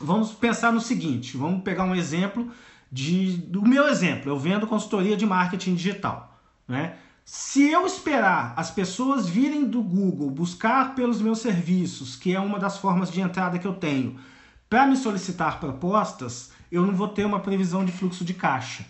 Vamos 0.00 0.32
pensar 0.32 0.72
no 0.72 0.80
seguinte: 0.80 1.36
vamos 1.36 1.62
pegar 1.62 1.84
um 1.84 1.94
exemplo 1.94 2.50
de, 2.90 3.36
do 3.36 3.62
meu 3.62 3.88
exemplo. 3.88 4.30
Eu 4.30 4.38
vendo 4.38 4.66
consultoria 4.66 5.16
de 5.16 5.26
marketing 5.26 5.74
digital. 5.74 6.38
Né? 6.66 6.96
Se 7.30 7.68
eu 7.68 7.84
esperar 7.84 8.54
as 8.56 8.70
pessoas 8.70 9.28
virem 9.28 9.66
do 9.66 9.82
Google 9.82 10.30
buscar 10.30 10.94
pelos 10.94 11.20
meus 11.20 11.40
serviços, 11.40 12.16
que 12.16 12.34
é 12.34 12.40
uma 12.40 12.58
das 12.58 12.78
formas 12.78 13.10
de 13.10 13.20
entrada 13.20 13.58
que 13.58 13.66
eu 13.66 13.74
tenho, 13.74 14.18
para 14.66 14.86
me 14.86 14.96
solicitar 14.96 15.60
propostas, 15.60 16.50
eu 16.72 16.86
não 16.86 16.94
vou 16.94 17.06
ter 17.06 17.26
uma 17.26 17.40
previsão 17.40 17.84
de 17.84 17.92
fluxo 17.92 18.24
de 18.24 18.32
caixa. 18.32 18.86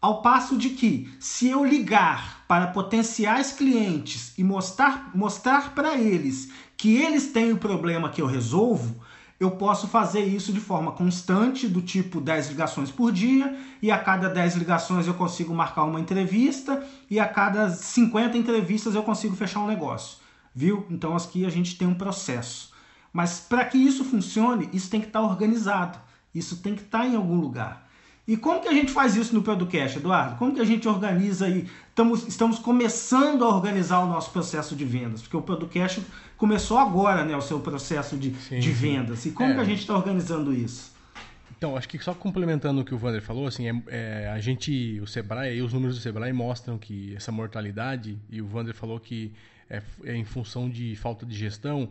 Ao 0.00 0.20
passo 0.20 0.58
de 0.58 0.70
que, 0.70 1.08
se 1.20 1.48
eu 1.48 1.64
ligar 1.64 2.44
para 2.48 2.66
potenciais 2.66 3.52
clientes 3.52 4.36
e 4.36 4.42
mostrar, 4.42 5.12
mostrar 5.14 5.72
para 5.72 5.96
eles 5.96 6.50
que 6.76 6.96
eles 6.96 7.30
têm 7.30 7.52
o 7.52 7.56
problema 7.56 8.10
que 8.10 8.20
eu 8.20 8.26
resolvo, 8.26 8.96
eu 9.38 9.50
posso 9.52 9.86
fazer 9.86 10.24
isso 10.24 10.52
de 10.52 10.60
forma 10.60 10.92
constante, 10.92 11.68
do 11.68 11.82
tipo 11.82 12.20
10 12.20 12.48
ligações 12.48 12.90
por 12.90 13.12
dia, 13.12 13.54
e 13.82 13.90
a 13.90 13.98
cada 13.98 14.28
10 14.28 14.56
ligações 14.56 15.06
eu 15.06 15.14
consigo 15.14 15.54
marcar 15.54 15.84
uma 15.84 16.00
entrevista, 16.00 16.82
e 17.10 17.20
a 17.20 17.28
cada 17.28 17.68
50 17.70 18.36
entrevistas 18.36 18.94
eu 18.94 19.02
consigo 19.02 19.36
fechar 19.36 19.60
um 19.60 19.66
negócio. 19.66 20.18
Viu? 20.54 20.86
Então 20.90 21.14
aqui 21.14 21.44
a 21.44 21.50
gente 21.50 21.76
tem 21.76 21.86
um 21.86 21.94
processo. 21.94 22.72
Mas 23.12 23.38
para 23.40 23.64
que 23.64 23.76
isso 23.76 24.04
funcione, 24.04 24.70
isso 24.72 24.90
tem 24.90 25.00
que 25.00 25.06
estar 25.06 25.20
tá 25.20 25.26
organizado. 25.26 25.98
Isso 26.34 26.58
tem 26.58 26.74
que 26.74 26.82
estar 26.82 27.00
tá 27.00 27.06
em 27.06 27.16
algum 27.16 27.38
lugar. 27.38 27.85
E 28.26 28.36
como 28.36 28.60
que 28.60 28.68
a 28.68 28.72
gente 28.72 28.90
faz 28.90 29.14
isso 29.14 29.32
no 29.34 29.42
Producast, 29.42 29.98
Eduardo? 29.98 30.36
Como 30.36 30.52
que 30.52 30.60
a 30.60 30.64
gente 30.64 30.88
organiza 30.88 31.46
aí? 31.46 31.66
Estamos, 31.88 32.26
estamos 32.26 32.58
começando 32.58 33.44
a 33.44 33.48
organizar 33.48 34.00
o 34.00 34.06
nosso 34.06 34.30
processo 34.30 34.74
de 34.74 34.84
vendas, 34.84 35.22
porque 35.22 35.36
o 35.36 35.42
Producast 35.42 36.02
começou 36.36 36.78
agora, 36.78 37.24
né, 37.24 37.36
o 37.36 37.40
seu 37.40 37.60
processo 37.60 38.16
de, 38.16 38.34
sim, 38.34 38.58
de 38.58 38.70
vendas. 38.72 39.24
E 39.26 39.30
como 39.30 39.52
é. 39.52 39.54
que 39.54 39.60
a 39.60 39.64
gente 39.64 39.78
está 39.80 39.94
organizando 39.94 40.52
isso? 40.52 40.92
Então, 41.56 41.76
acho 41.76 41.88
que 41.88 41.98
só 41.98 42.12
complementando 42.12 42.80
o 42.80 42.84
que 42.84 42.94
o 42.94 43.00
Wander 43.02 43.22
falou, 43.22 43.46
assim, 43.46 43.68
é, 43.68 43.82
é, 43.86 44.28
a 44.28 44.38
gente, 44.40 45.00
o 45.00 45.06
Sebrae, 45.06 45.62
os 45.62 45.72
números 45.72 45.96
do 45.96 46.02
Sebrae 46.02 46.32
mostram 46.32 46.76
que 46.76 47.14
essa 47.14 47.30
mortalidade, 47.30 48.18
e 48.28 48.42
o 48.42 48.48
Wander 48.52 48.74
falou 48.74 48.98
que 48.98 49.32
é, 49.70 49.80
é 50.04 50.14
em 50.14 50.24
função 50.24 50.68
de 50.68 50.94
falta 50.96 51.24
de 51.24 51.34
gestão, 51.34 51.88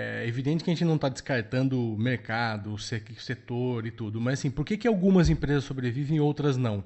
é 0.00 0.24
evidente 0.28 0.62
que 0.62 0.70
a 0.70 0.72
gente 0.72 0.84
não 0.84 0.94
está 0.94 1.08
descartando 1.08 1.94
o 1.94 1.98
mercado, 1.98 2.72
o 2.72 2.78
setor 2.78 3.84
e 3.84 3.90
tudo, 3.90 4.20
mas 4.20 4.38
assim, 4.38 4.48
por 4.48 4.64
que, 4.64 4.76
que 4.76 4.86
algumas 4.86 5.28
empresas 5.28 5.64
sobrevivem 5.64 6.18
e 6.18 6.20
outras 6.20 6.56
não? 6.56 6.84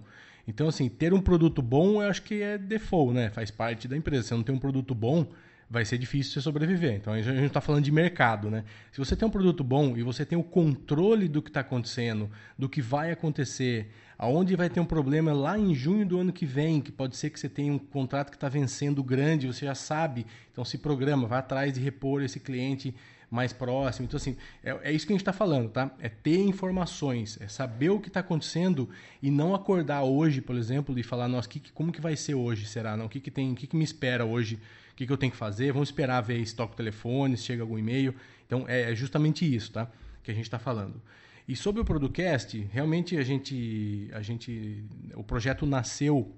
Então, 0.49 0.67
assim, 0.67 0.89
ter 0.89 1.13
um 1.13 1.21
produto 1.21 1.61
bom 1.61 2.03
eu 2.03 2.09
acho 2.09 2.23
que 2.23 2.41
é 2.43 2.57
default, 2.57 3.13
né? 3.13 3.29
Faz 3.29 3.51
parte 3.51 3.87
da 3.87 3.97
empresa. 3.97 4.29
Se 4.29 4.35
não 4.35 4.43
tem 4.43 4.55
um 4.55 4.59
produto 4.59 4.95
bom, 4.95 5.27
vai 5.73 5.87
ser 5.87 5.97
difícil 5.97 6.35
você 6.35 6.43
sobreviver. 6.43 6.93
Então, 6.93 7.15
a 7.15 7.23
gente 7.23 7.47
está 7.47 7.61
falando 7.63 7.83
de 7.83 7.91
mercado, 7.91 8.51
né? 8.51 8.63
Se 8.93 8.99
você 8.99 9.17
tem 9.17 9.27
um 9.27 9.31
produto 9.31 9.65
bom 9.65 9.97
e 9.97 10.03
você 10.03 10.23
tem 10.23 10.39
o 10.39 10.43
controle 10.43 11.27
do 11.27 11.41
que 11.41 11.49
está 11.49 11.61
acontecendo, 11.61 12.31
do 12.59 12.69
que 12.69 12.83
vai 12.83 13.11
acontecer, 13.11 13.91
aonde 14.19 14.55
vai 14.55 14.69
ter 14.69 14.81
um 14.81 14.85
problema 14.85 15.33
lá 15.33 15.59
em 15.59 15.75
junho 15.75 16.05
do 16.05 16.19
ano 16.19 16.31
que 16.31 16.45
vem, 16.45 16.79
que 16.79 16.93
pode 16.93 17.17
ser 17.17 17.31
que 17.31 17.41
você 17.41 17.49
tenha 17.49 17.73
um 17.73 17.79
contrato 17.79 18.29
que 18.29 18.37
está 18.37 18.51
vencendo 18.51 19.03
grande, 19.03 19.47
você 19.47 19.65
já 19.65 19.75
sabe, 19.75 20.27
então 20.53 20.63
se 20.63 20.77
programa, 20.77 21.27
vai 21.27 21.39
atrás 21.39 21.73
de 21.73 21.81
repor 21.81 22.23
esse 22.23 22.39
cliente 22.39 22.95
mais 23.31 23.51
próximo. 23.51 24.05
Então, 24.05 24.19
assim, 24.19 24.37
é, 24.63 24.91
é 24.91 24.93
isso 24.93 25.07
que 25.07 25.15
a 25.15 25.17
gente 25.17 25.23
está 25.23 25.33
falando, 25.33 25.71
tá? 25.71 25.91
É 26.01 26.11
ter 26.11 26.39
informações, 26.39 27.39
é 27.41 27.49
saber 27.49 27.89
o 27.89 27.99
que 27.99 28.09
está 28.09 28.21
acontecendo 28.21 28.91
e 29.23 29.31
não 29.31 29.55
acordar 29.55 30.03
hoje, 30.03 30.43
por 30.43 30.55
exemplo, 30.55 30.99
e 30.99 31.03
falar, 31.03 31.29
nossa, 31.29 31.49
que, 31.49 31.73
como 31.73 31.91
que 31.91 32.01
vai 32.01 32.15
ser 32.15 32.35
hoje, 32.35 32.67
será? 32.67 32.95
Não, 32.95 33.07
o 33.07 33.09
que, 33.09 33.21
que 33.21 33.31
tem, 33.31 33.53
o 33.53 33.55
que, 33.55 33.67
que 33.67 33.75
me 33.75 33.85
espera 33.85 34.27
hoje? 34.27 34.61
O 34.93 34.95
que, 34.95 35.07
que 35.07 35.13
eu 35.13 35.17
tenho 35.17 35.33
que 35.33 35.39
fazer? 35.39 35.73
Vamos 35.73 35.89
esperar 35.89 36.21
ver 36.21 36.39
estoque 36.39 36.77
telefone, 36.77 37.37
se 37.37 37.45
chega 37.45 37.63
algum 37.63 37.79
e-mail. 37.79 38.15
Então, 38.47 38.65
é, 38.69 38.93
é 38.93 38.95
justamente 38.95 39.43
isso, 39.53 39.73
tá? 39.73 39.91
Que 40.23 40.31
a 40.31 40.35
gente 40.35 40.45
está 40.45 40.59
falando. 40.59 41.01
E 41.49 41.57
sobre 41.57 41.81
o 41.81 41.85
Producast, 41.85 42.57
realmente 42.73 43.17
a 43.17 43.23
gente, 43.23 44.09
a 44.13 44.23
gente, 44.23 44.85
o 45.15 45.25
projeto 45.25 45.67
nasceu 45.67 46.35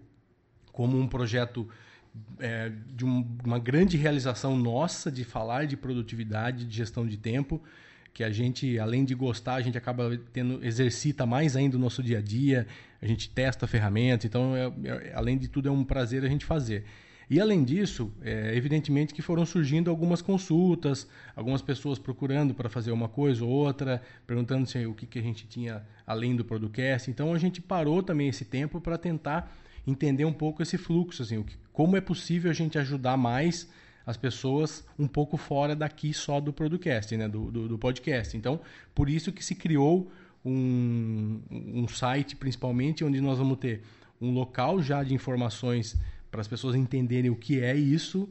como 0.73 0.99
um 0.99 1.06
projeto 1.06 1.68
é, 2.38 2.73
de 2.94 3.04
um, 3.04 3.26
uma 3.44 3.58
grande 3.58 3.96
realização 3.96 4.56
nossa 4.56 5.11
de 5.11 5.25
falar 5.25 5.66
de 5.66 5.76
produtividade, 5.76 6.64
de 6.64 6.76
gestão 6.76 7.06
de 7.06 7.16
tempo, 7.16 7.62
que 8.12 8.23
a 8.23 8.30
gente, 8.30 8.78
além 8.78 9.04
de 9.04 9.14
gostar, 9.14 9.54
a 9.54 9.61
gente 9.61 9.76
acaba 9.76 10.16
tendo 10.32 10.64
exercita 10.64 11.26
mais 11.26 11.56
ainda 11.56 11.76
o 11.76 11.80
nosso 11.80 12.02
dia 12.02 12.18
a 12.18 12.23
dia, 12.23 12.66
a 13.02 13.06
gente 13.06 13.28
testa 13.28 13.66
ferramentas, 13.66 14.25
então, 14.25 14.54
é, 14.56 14.73
é, 14.84 15.12
além 15.14 15.37
de 15.37 15.49
tudo, 15.49 15.68
é 15.68 15.73
um 15.73 15.84
prazer 15.84 16.25
a 16.25 16.28
gente 16.28 16.44
fazer. 16.44 16.84
E 17.28 17.40
além 17.40 17.64
disso, 17.64 18.12
é, 18.23 18.54
evidentemente 18.54 19.14
que 19.14 19.23
foram 19.23 19.47
surgindo 19.47 19.90
algumas 19.90 20.21
consultas, 20.21 21.09
algumas 21.35 21.62
pessoas 21.62 21.99
procurando 21.99 22.54
para 22.54 22.69
fazer 22.69 22.93
uma 22.93 23.09
coisa 23.09 23.45
ou 23.45 23.50
outra, 23.50 24.02
perguntando 24.26 24.66
se 24.66 24.85
o 24.87 24.95
que, 24.95 25.07
que 25.07 25.19
a 25.19 25.23
gente 25.23 25.47
tinha 25.47 25.83
além 26.07 26.37
do 26.37 26.45
podcast. 26.45 27.11
Então 27.11 27.33
a 27.33 27.38
gente 27.38 27.61
parou 27.61 28.02
também 28.02 28.28
esse 28.28 28.45
tempo 28.45 28.81
para 28.81 28.99
tentar 28.99 29.52
entender 29.87 30.25
um 30.25 30.33
pouco 30.33 30.62
esse 30.62 30.78
fluxo, 30.78 31.23
assim, 31.23 31.38
o 31.38 31.45
que, 31.45 31.57
como 31.73 31.97
é 31.97 32.00
possível 32.00 32.50
a 32.50 32.54
gente 32.54 32.78
ajudar 32.78 33.16
mais 33.16 33.69
as 34.07 34.16
pessoas 34.16 34.85
um 34.99 35.07
pouco 35.07 35.37
fora 35.37 35.75
daqui 35.75 36.12
só 36.12 36.40
do 36.40 36.52
podcast, 36.52 37.16
né, 37.16 37.26
do, 37.28 37.50
do, 37.50 37.69
do 37.69 37.78
podcast. 37.78 38.37
Então, 38.37 38.61
por 38.95 39.09
isso 39.09 39.33
que 39.33 39.45
se 39.45 39.54
criou 39.54 40.11
um, 40.45 41.40
um 41.50 41.88
site, 41.88 42.37
principalmente, 42.37 43.02
onde 43.02 43.21
nós 43.21 43.38
vamos 43.38 43.59
ter 43.59 43.83
um 44.21 44.31
local 44.31 44.81
já 44.83 45.02
de 45.02 45.14
informações 45.14 45.99
para 46.35 46.41
as 46.41 46.49
pessoas 46.49 46.75
entenderem 46.75 47.31
o 47.31 47.37
que 47.37 47.61
é 47.61 47.76
isso, 47.76 48.29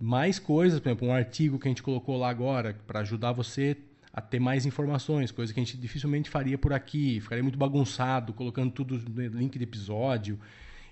mais 0.00 0.40
coisas, 0.40 0.80
por 0.80 0.88
exemplo, 0.88 1.06
um 1.06 1.12
artigo 1.12 1.56
que 1.56 1.68
a 1.68 1.70
gente 1.70 1.84
colocou 1.84 2.18
lá 2.18 2.28
agora 2.28 2.76
para 2.84 2.98
ajudar 2.98 3.30
você 3.30 3.76
a 4.12 4.20
ter 4.20 4.40
mais 4.40 4.66
informações, 4.66 5.30
coisa 5.30 5.54
que 5.54 5.60
a 5.60 5.62
gente 5.62 5.76
dificilmente 5.76 6.28
faria 6.28 6.58
por 6.58 6.72
aqui, 6.72 7.20
ficaria 7.20 7.44
muito 7.44 7.56
bagunçado, 7.56 8.32
colocando 8.32 8.72
tudo 8.72 9.00
no 9.08 9.38
link 9.38 9.56
de 9.56 9.62
episódio. 9.62 10.36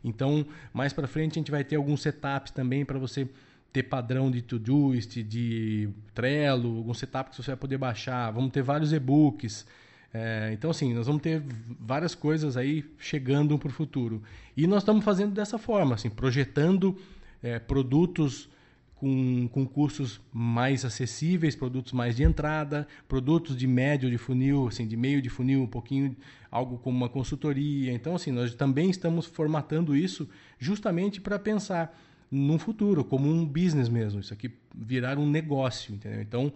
Então, 0.04 0.47
mais 0.73 0.92
para 0.92 1.09
frente 1.09 1.33
a 1.33 1.40
gente 1.40 1.50
vai 1.50 1.64
ter 1.64 1.75
alguns 1.75 2.00
setups 2.00 2.52
também 2.52 2.85
para 2.85 2.97
você 2.97 3.28
ter 3.73 3.83
padrão 3.83 4.31
de 4.31 4.40
Todoist, 4.40 5.21
de 5.21 5.88
Trello, 6.14 6.76
alguns 6.76 6.99
setups 7.00 7.37
que 7.37 7.42
você 7.42 7.50
vai 7.50 7.57
poder 7.57 7.78
baixar. 7.78 8.31
Vamos 8.31 8.52
ter 8.52 8.62
vários 8.62 8.92
e-books. 8.92 9.66
É, 10.14 10.50
então, 10.52 10.71
assim, 10.71 10.92
nós 10.92 11.07
vamos 11.07 11.23
ter 11.23 11.42
várias 11.81 12.14
coisas 12.14 12.57
aí 12.57 12.85
chegando 12.99 13.59
para 13.59 13.69
o 13.69 13.73
futuro. 13.73 14.23
E 14.57 14.66
nós 14.66 14.83
estamos 14.83 15.04
fazendo 15.04 15.33
dessa 15.33 15.59
forma, 15.59 15.95
assim, 15.95 16.11
projetando 16.11 16.99
é, 17.42 17.59
produtos 17.59 18.49
com, 18.95 19.49
com 19.49 19.66
custos 19.66 20.21
mais 20.33 20.85
acessíveis, 20.85 21.57
produtos 21.57 21.92
mais 21.92 22.14
de 22.14 22.23
entrada, 22.23 22.87
produtos 23.09 23.57
de 23.57 23.66
médio 23.66 24.11
de 24.11 24.19
funil, 24.19 24.69
assim, 24.69 24.87
de 24.87 24.97
meio 24.97 25.23
de 25.23 25.28
funil, 25.28 25.62
um 25.62 25.66
pouquinho, 25.66 26.14
algo 26.50 26.78
como 26.78 26.97
uma 26.97 27.09
consultoria. 27.09 27.92
Então, 27.92 28.14
assim, 28.14 28.31
nós 28.31 28.54
também 28.54 28.90
estamos 28.90 29.26
formatando 29.26 29.97
isso 29.97 30.28
justamente 30.59 31.21
para 31.21 31.38
pensar 31.38 31.99
num 32.31 32.59
futuro, 32.59 33.02
como 33.04 33.28
um 33.28 33.45
business 33.45 33.88
mesmo, 33.88 34.21
isso 34.21 34.33
aqui 34.33 34.50
virar 34.75 35.19
um 35.19 35.28
negócio, 35.28 35.95
entendeu? 35.95 36.23
Então, 36.23 36.52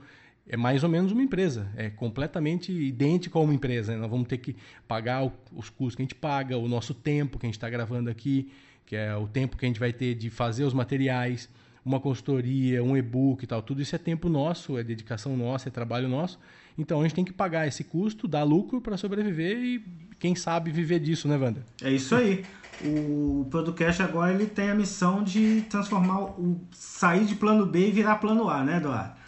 é 0.48 0.56
mais 0.56 0.84
ou 0.84 0.88
menos 0.88 1.10
uma 1.12 1.22
empresa, 1.22 1.68
é 1.76 1.90
completamente 1.90 2.72
idêntico 2.72 3.38
a 3.38 3.42
uma 3.42 3.52
empresa. 3.52 3.92
Né? 3.92 3.98
Nós 3.98 4.10
vamos 4.10 4.28
ter 4.28 4.38
que 4.38 4.56
pagar 4.86 5.24
os 5.52 5.68
custos 5.68 5.96
que 5.96 6.02
a 6.02 6.04
gente 6.04 6.14
paga, 6.14 6.56
o 6.56 6.68
nosso 6.68 6.94
tempo 6.94 7.38
que 7.38 7.46
a 7.46 7.48
gente 7.48 7.56
está 7.56 7.68
gravando 7.68 8.08
aqui, 8.08 8.50
que 8.84 8.94
é 8.94 9.14
o 9.16 9.26
tempo 9.26 9.56
que 9.56 9.64
a 9.64 9.68
gente 9.68 9.80
vai 9.80 9.92
ter 9.92 10.14
de 10.14 10.30
fazer 10.30 10.64
os 10.64 10.72
materiais, 10.72 11.48
uma 11.84 12.00
consultoria, 12.00 12.82
um 12.82 12.96
e-book 12.96 13.42
e 13.42 13.46
tal, 13.46 13.60
tudo 13.62 13.82
isso 13.82 13.94
é 13.94 13.98
tempo 13.98 14.28
nosso, 14.28 14.78
é 14.78 14.84
dedicação 14.84 15.36
nossa, 15.36 15.68
é 15.68 15.70
trabalho 15.70 16.08
nosso. 16.08 16.38
Então 16.78 17.00
a 17.00 17.02
gente 17.02 17.14
tem 17.14 17.24
que 17.24 17.32
pagar 17.32 17.66
esse 17.66 17.82
custo, 17.82 18.28
dar 18.28 18.44
lucro 18.44 18.80
para 18.80 18.96
sobreviver 18.96 19.56
e 19.56 19.84
quem 20.18 20.34
sabe 20.34 20.70
viver 20.70 21.00
disso, 21.00 21.26
né, 21.26 21.36
Wander? 21.36 21.62
É 21.82 21.90
isso 21.90 22.14
aí. 22.14 22.44
O 22.84 23.46
Podcast 23.50 24.02
agora 24.02 24.32
ele 24.32 24.46
tem 24.46 24.70
a 24.70 24.74
missão 24.74 25.24
de 25.24 25.62
transformar 25.62 26.24
o 26.38 26.60
sair 26.70 27.24
de 27.24 27.34
plano 27.34 27.64
B 27.64 27.88
e 27.88 27.90
virar 27.90 28.16
plano 28.16 28.48
A, 28.48 28.62
né, 28.62 28.76
Eduardo? 28.76 29.25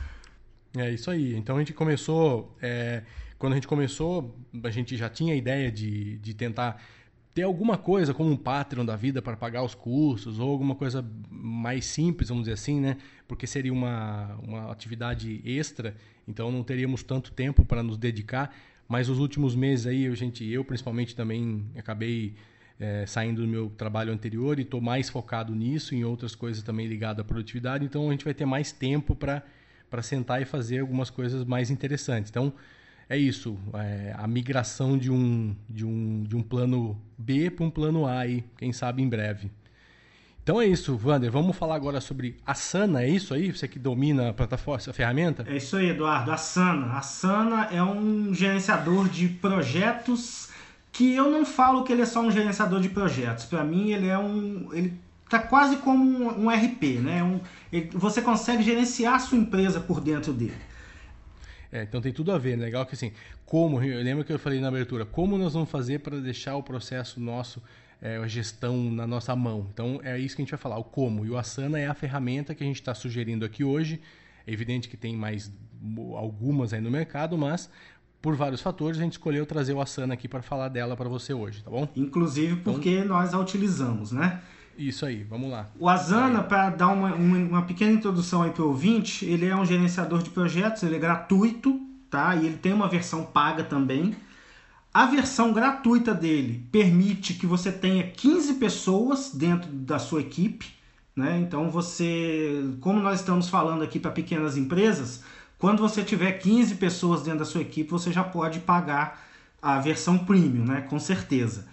É 0.76 0.90
isso 0.90 1.10
aí. 1.10 1.34
Então 1.36 1.56
a 1.56 1.58
gente 1.58 1.72
começou. 1.72 2.56
É, 2.60 3.02
quando 3.38 3.52
a 3.52 3.56
gente 3.56 3.68
começou, 3.68 4.36
a 4.62 4.70
gente 4.70 4.96
já 4.96 5.08
tinha 5.08 5.32
a 5.32 5.36
ideia 5.36 5.70
de, 5.70 6.18
de 6.18 6.34
tentar 6.34 6.82
ter 7.32 7.42
alguma 7.42 7.78
coisa 7.78 8.12
como 8.12 8.30
um 8.30 8.36
Patreon 8.36 8.84
da 8.84 8.96
vida 8.96 9.22
para 9.22 9.36
pagar 9.36 9.62
os 9.62 9.74
cursos 9.74 10.40
ou 10.40 10.50
alguma 10.50 10.74
coisa 10.74 11.08
mais 11.30 11.84
simples, 11.84 12.30
vamos 12.30 12.44
dizer 12.44 12.54
assim, 12.54 12.80
né? 12.80 12.96
Porque 13.28 13.46
seria 13.46 13.72
uma, 13.72 14.34
uma 14.42 14.72
atividade 14.72 15.40
extra, 15.44 15.94
então 16.26 16.50
não 16.50 16.64
teríamos 16.64 17.04
tanto 17.04 17.30
tempo 17.30 17.64
para 17.64 17.80
nos 17.82 17.96
dedicar. 17.96 18.52
Mas 18.88 19.08
os 19.08 19.18
últimos 19.18 19.54
meses 19.54 19.86
aí, 19.86 20.06
a 20.06 20.14
gente, 20.14 20.44
eu 20.48 20.64
principalmente 20.64 21.14
também 21.14 21.64
acabei 21.76 22.34
é, 22.80 23.04
saindo 23.06 23.42
do 23.42 23.46
meu 23.48 23.70
trabalho 23.70 24.12
anterior 24.12 24.58
e 24.58 24.62
estou 24.62 24.80
mais 24.80 25.08
focado 25.08 25.54
nisso, 25.54 25.94
em 25.94 26.04
outras 26.04 26.34
coisas 26.34 26.62
também 26.62 26.88
ligadas 26.88 27.20
à 27.20 27.24
produtividade. 27.24 27.84
Então 27.84 28.08
a 28.08 28.12
gente 28.12 28.24
vai 28.24 28.34
ter 28.34 28.46
mais 28.46 28.72
tempo 28.72 29.14
para 29.14 29.44
sentar 30.02 30.40
e 30.42 30.44
fazer 30.44 30.80
algumas 30.80 31.10
coisas 31.10 31.44
mais 31.44 31.70
interessantes. 31.70 32.30
Então 32.30 32.52
é 33.08 33.16
isso, 33.16 33.58
é 33.74 34.14
a 34.16 34.26
migração 34.26 34.98
de 34.98 35.10
um, 35.10 35.56
de 35.68 35.84
um, 35.84 36.22
de 36.24 36.36
um 36.36 36.42
plano 36.42 37.00
B 37.16 37.50
para 37.50 37.64
um 37.64 37.70
plano 37.70 38.06
A, 38.06 38.20
aí, 38.20 38.44
quem 38.56 38.72
sabe 38.72 39.02
em 39.02 39.08
breve. 39.08 39.50
Então 40.42 40.60
é 40.60 40.66
isso, 40.66 40.98
Wander. 41.04 41.30
Vamos 41.30 41.56
falar 41.56 41.74
agora 41.74 42.00
sobre 42.00 42.36
a 42.46 42.54
Sana, 42.54 43.02
é 43.02 43.08
isso 43.08 43.34
aí? 43.34 43.52
Você 43.52 43.68
que 43.68 43.78
domina 43.78 44.30
a 44.30 44.32
plataforma, 44.32 44.82
a 44.88 44.92
ferramenta? 44.94 45.44
É 45.46 45.56
isso 45.56 45.76
aí, 45.76 45.90
Eduardo. 45.90 46.30
A 46.30 46.38
Sana. 46.38 46.96
A 46.96 47.02
Sana 47.02 47.68
é 47.70 47.82
um 47.82 48.32
gerenciador 48.32 49.10
de 49.10 49.28
projetos 49.28 50.48
que 50.90 51.14
eu 51.14 51.30
não 51.30 51.44
falo 51.44 51.84
que 51.84 51.92
ele 51.92 52.00
é 52.00 52.06
só 52.06 52.22
um 52.22 52.30
gerenciador 52.30 52.80
de 52.80 52.88
projetos. 52.88 53.44
Para 53.44 53.62
mim, 53.62 53.90
ele 53.90 54.08
é 54.08 54.18
um. 54.18 54.70
Ele 54.72 54.98
tá 55.28 55.38
quase 55.38 55.76
como 55.76 56.04
um, 56.04 56.46
um 56.46 56.50
RP, 56.50 57.00
né? 57.00 57.22
Um, 57.22 57.40
ele, 57.72 57.90
você 57.92 58.22
consegue 58.22 58.62
gerenciar 58.62 59.14
a 59.14 59.18
sua 59.18 59.38
empresa 59.38 59.80
por 59.80 60.00
dentro 60.00 60.32
dele. 60.32 60.56
É, 61.70 61.82
então 61.82 62.00
tem 62.00 62.12
tudo 62.12 62.32
a 62.32 62.38
ver, 62.38 62.56
né? 62.56 62.64
legal 62.64 62.86
que 62.86 62.94
assim, 62.94 63.12
como, 63.44 63.82
eu 63.82 64.02
lembro 64.02 64.24
que 64.24 64.32
eu 64.32 64.38
falei 64.38 64.60
na 64.60 64.68
abertura, 64.68 65.04
como 65.04 65.36
nós 65.36 65.52
vamos 65.52 65.70
fazer 65.70 66.00
para 66.00 66.18
deixar 66.18 66.56
o 66.56 66.62
processo 66.62 67.20
nosso, 67.20 67.62
é, 68.00 68.16
a 68.16 68.26
gestão 68.26 68.90
na 68.90 69.06
nossa 69.06 69.34
mão. 69.36 69.66
Então 69.72 70.00
é 70.02 70.18
isso 70.18 70.34
que 70.34 70.42
a 70.42 70.44
gente 70.44 70.50
vai 70.50 70.58
falar, 70.58 70.78
o 70.78 70.84
como. 70.84 71.26
E 71.26 71.30
o 71.30 71.36
Asana 71.36 71.78
é 71.78 71.86
a 71.86 71.94
ferramenta 71.94 72.54
que 72.54 72.64
a 72.64 72.66
gente 72.66 72.80
está 72.80 72.94
sugerindo 72.94 73.44
aqui 73.44 73.62
hoje. 73.64 74.00
É 74.46 74.52
evidente 74.52 74.88
que 74.88 74.96
tem 74.96 75.14
mais 75.14 75.52
algumas 76.16 76.72
aí 76.72 76.80
no 76.80 76.90
mercado, 76.90 77.36
mas 77.36 77.70
por 78.20 78.34
vários 78.34 78.60
fatores 78.60 78.98
a 78.98 79.02
gente 79.02 79.12
escolheu 79.12 79.44
trazer 79.46 79.74
o 79.74 79.80
Asana 79.80 80.14
aqui 80.14 80.26
para 80.26 80.42
falar 80.42 80.68
dela 80.68 80.96
para 80.96 81.08
você 81.08 81.32
hoje, 81.34 81.62
tá 81.62 81.70
bom? 81.70 81.88
Inclusive 81.94 82.54
então 82.54 82.72
porque 82.72 82.96
então, 82.96 83.08
nós 83.08 83.34
a 83.34 83.38
utilizamos, 83.38 84.10
né? 84.10 84.40
Isso 84.78 85.04
aí, 85.04 85.24
vamos 85.24 85.50
lá. 85.50 85.68
O 85.76 85.88
Asana, 85.88 86.40
para 86.40 86.70
dar 86.70 86.88
uma, 86.88 87.12
uma, 87.12 87.36
uma, 87.36 87.62
pequena 87.62 87.90
introdução 87.90 88.42
aí 88.42 88.52
para 88.52 88.62
o 88.62 88.68
ouvinte, 88.68 89.24
ele 89.24 89.46
é 89.46 89.56
um 89.56 89.64
gerenciador 89.64 90.22
de 90.22 90.30
projetos, 90.30 90.84
ele 90.84 90.94
é 90.94 90.98
gratuito, 91.00 91.80
tá? 92.08 92.36
E 92.36 92.46
ele 92.46 92.56
tem 92.56 92.72
uma 92.72 92.86
versão 92.86 93.24
paga 93.24 93.64
também. 93.64 94.14
A 94.94 95.06
versão 95.06 95.52
gratuita 95.52 96.14
dele 96.14 96.64
permite 96.70 97.34
que 97.34 97.44
você 97.44 97.72
tenha 97.72 98.04
15 98.04 98.54
pessoas 98.54 99.34
dentro 99.34 99.68
da 99.68 99.98
sua 99.98 100.20
equipe, 100.20 100.72
né? 101.14 101.40
Então 101.40 101.68
você, 101.70 102.72
como 102.80 103.00
nós 103.00 103.18
estamos 103.18 103.48
falando 103.48 103.82
aqui 103.82 103.98
para 103.98 104.12
pequenas 104.12 104.56
empresas, 104.56 105.24
quando 105.58 105.80
você 105.80 106.04
tiver 106.04 106.32
15 106.32 106.76
pessoas 106.76 107.22
dentro 107.22 107.40
da 107.40 107.44
sua 107.44 107.62
equipe, 107.62 107.90
você 107.90 108.12
já 108.12 108.22
pode 108.22 108.60
pagar 108.60 109.26
a 109.60 109.80
versão 109.80 110.18
premium, 110.18 110.64
né? 110.64 110.82
Com 110.82 111.00
certeza. 111.00 111.66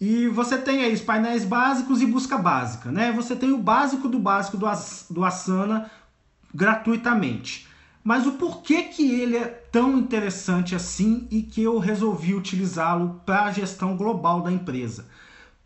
E 0.00 0.28
você 0.28 0.56
tem 0.56 0.82
aí 0.82 0.94
os 0.94 1.02
painéis 1.02 1.44
básicos 1.44 2.00
e 2.00 2.06
busca 2.06 2.38
básica, 2.38 2.90
né? 2.90 3.12
Você 3.12 3.36
tem 3.36 3.52
o 3.52 3.58
básico 3.58 4.08
do 4.08 4.18
básico 4.18 4.56
do, 4.56 4.66
As, 4.66 5.04
do 5.10 5.22
Asana 5.22 5.90
gratuitamente. 6.54 7.68
Mas 8.02 8.26
o 8.26 8.32
porquê 8.32 8.84
que 8.84 9.20
ele 9.20 9.36
é 9.36 9.44
tão 9.44 9.98
interessante 9.98 10.74
assim 10.74 11.28
e 11.30 11.42
que 11.42 11.62
eu 11.62 11.78
resolvi 11.78 12.34
utilizá-lo 12.34 13.20
para 13.26 13.44
a 13.44 13.52
gestão 13.52 13.94
global 13.94 14.40
da 14.40 14.50
empresa? 14.50 15.06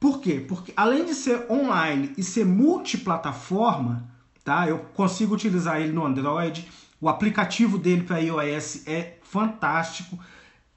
Por 0.00 0.20
quê? 0.20 0.44
Porque 0.46 0.72
além 0.76 1.04
de 1.04 1.14
ser 1.14 1.46
online 1.48 2.12
e 2.18 2.22
ser 2.24 2.44
multiplataforma, 2.44 4.04
tá? 4.42 4.68
Eu 4.68 4.80
consigo 4.94 5.32
utilizar 5.32 5.80
ele 5.80 5.92
no 5.92 6.04
Android. 6.04 6.68
O 7.00 7.09
aplicativo 7.09 7.78
dele 7.78 8.02
para 8.02 8.18
iOS 8.18 8.82
é 8.88 9.16
fantástico 9.22 10.18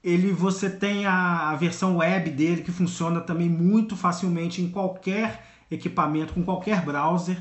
ele 0.02 0.32
você 0.32 0.70
tem 0.70 1.06
a, 1.06 1.50
a, 1.50 1.56
versão 1.56 1.96
web 1.96 2.30
dele 2.30 2.62
que 2.62 2.70
funciona 2.70 3.20
também 3.20 3.48
muito 3.48 3.96
facilmente 3.96 4.62
em 4.62 4.70
qualquer 4.70 5.44
equipamento, 5.70 6.32
com 6.32 6.44
qualquer 6.44 6.84
browser. 6.84 7.36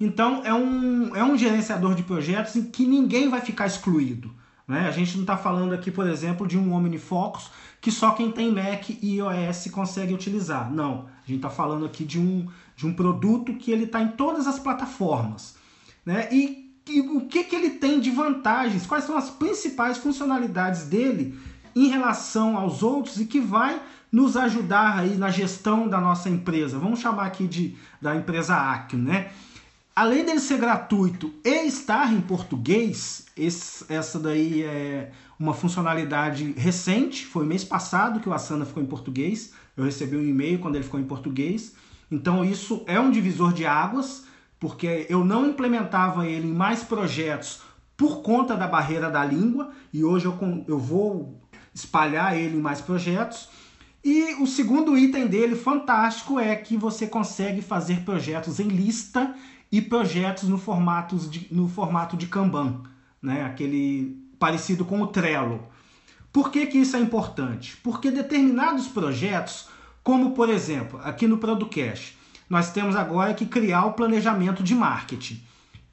Então 0.00 0.42
é 0.44 0.54
um, 0.54 1.14
é 1.14 1.22
um 1.22 1.36
gerenciador 1.36 1.94
de 1.94 2.02
projetos 2.02 2.56
em 2.56 2.64
que 2.64 2.86
ninguém 2.86 3.28
vai 3.28 3.40
ficar 3.40 3.66
excluído. 3.66 4.32
Né? 4.66 4.86
A 4.86 4.90
gente 4.90 5.14
não 5.14 5.22
está 5.22 5.36
falando 5.36 5.72
aqui, 5.72 5.90
por 5.90 6.06
exemplo, 6.06 6.46
de 6.46 6.58
um 6.58 6.72
OmniFocus 6.72 7.50
que 7.80 7.90
só 7.90 8.10
quem 8.10 8.30
tem 8.30 8.52
Mac 8.52 8.90
e 8.90 9.16
iOS 9.16 9.68
consegue 9.70 10.12
utilizar. 10.12 10.70
Não, 10.70 11.06
a 11.24 11.26
gente 11.26 11.36
está 11.36 11.50
falando 11.50 11.86
aqui 11.86 12.04
de 12.04 12.18
um, 12.18 12.48
de 12.76 12.86
um 12.86 12.92
produto 12.92 13.54
que 13.54 13.70
ele 13.70 13.84
está 13.84 14.02
em 14.02 14.08
todas 14.08 14.46
as 14.46 14.58
plataformas. 14.58 15.56
Né? 16.04 16.28
E, 16.32 16.74
e 16.88 17.00
o 17.00 17.26
que, 17.26 17.44
que 17.44 17.54
ele 17.54 17.70
tem 17.70 18.00
de 18.00 18.10
vantagens? 18.10 18.86
Quais 18.86 19.04
são 19.04 19.16
as 19.16 19.30
principais 19.30 19.98
funcionalidades 19.98 20.84
dele 20.84 21.38
em 21.74 21.88
relação 21.88 22.56
aos 22.56 22.82
outros 22.82 23.20
e 23.20 23.26
que 23.26 23.40
vai 23.40 23.80
nos 24.10 24.36
ajudar 24.36 24.98
aí 24.98 25.16
na 25.16 25.30
gestão 25.30 25.88
da 25.88 26.00
nossa 26.00 26.28
empresa. 26.28 26.78
Vamos 26.78 27.00
chamar 27.00 27.26
aqui 27.26 27.46
de 27.46 27.76
da 28.00 28.16
empresa 28.16 28.54
Accio, 28.54 28.98
né? 28.98 29.30
Além 29.94 30.24
dele 30.24 30.38
ser 30.38 30.58
gratuito 30.58 31.34
e 31.44 31.66
estar 31.66 32.12
em 32.12 32.20
português, 32.20 33.26
esse, 33.36 33.84
essa 33.92 34.18
daí 34.18 34.62
é 34.62 35.10
uma 35.38 35.52
funcionalidade 35.52 36.52
recente, 36.56 37.26
foi 37.26 37.44
mês 37.44 37.64
passado 37.64 38.20
que 38.20 38.28
o 38.28 38.32
Asana 38.32 38.64
ficou 38.64 38.82
em 38.82 38.86
português. 38.86 39.52
Eu 39.76 39.84
recebi 39.84 40.16
um 40.16 40.24
e-mail 40.24 40.60
quando 40.60 40.76
ele 40.76 40.84
ficou 40.84 41.00
em 41.00 41.04
português. 41.04 41.74
Então 42.10 42.44
isso 42.44 42.84
é 42.86 42.98
um 42.98 43.10
divisor 43.10 43.52
de 43.52 43.66
águas, 43.66 44.24
porque 44.60 45.06
eu 45.08 45.24
não 45.24 45.48
implementava 45.48 46.26
ele 46.26 46.48
em 46.48 46.54
mais 46.54 46.82
projetos 46.82 47.60
por 47.96 48.22
conta 48.22 48.56
da 48.56 48.68
barreira 48.68 49.10
da 49.10 49.24
língua, 49.24 49.72
e 49.92 50.04
hoje 50.04 50.26
eu, 50.26 50.64
eu 50.68 50.78
vou 50.78 51.36
espalhar 51.78 52.36
ele 52.36 52.56
em 52.56 52.60
mais 52.60 52.80
projetos. 52.80 53.48
E 54.04 54.34
o 54.42 54.46
segundo 54.46 54.96
item 54.96 55.26
dele, 55.26 55.54
fantástico, 55.54 56.38
é 56.38 56.54
que 56.54 56.76
você 56.76 57.06
consegue 57.06 57.62
fazer 57.62 58.00
projetos 58.00 58.58
em 58.60 58.68
lista 58.68 59.34
e 59.70 59.80
projetos 59.80 60.48
no 60.48 60.58
formato 60.58 61.16
de, 61.16 61.46
no 61.50 61.68
formato 61.68 62.16
de 62.16 62.26
Kanban, 62.26 62.82
né? 63.20 63.44
aquele 63.44 64.16
parecido 64.38 64.84
com 64.84 65.00
o 65.02 65.06
Trello. 65.06 65.62
Por 66.32 66.50
que, 66.50 66.66
que 66.66 66.78
isso 66.78 66.96
é 66.96 67.00
importante? 67.00 67.76
Porque 67.82 68.10
determinados 68.10 68.86
projetos, 68.86 69.68
como 70.02 70.32
por 70.32 70.48
exemplo, 70.48 71.00
aqui 71.02 71.26
no 71.26 71.38
Producast, 71.38 72.16
nós 72.48 72.72
temos 72.72 72.96
agora 72.96 73.34
que 73.34 73.46
criar 73.46 73.84
o 73.86 73.92
planejamento 73.92 74.62
de 74.62 74.74
marketing. 74.74 75.42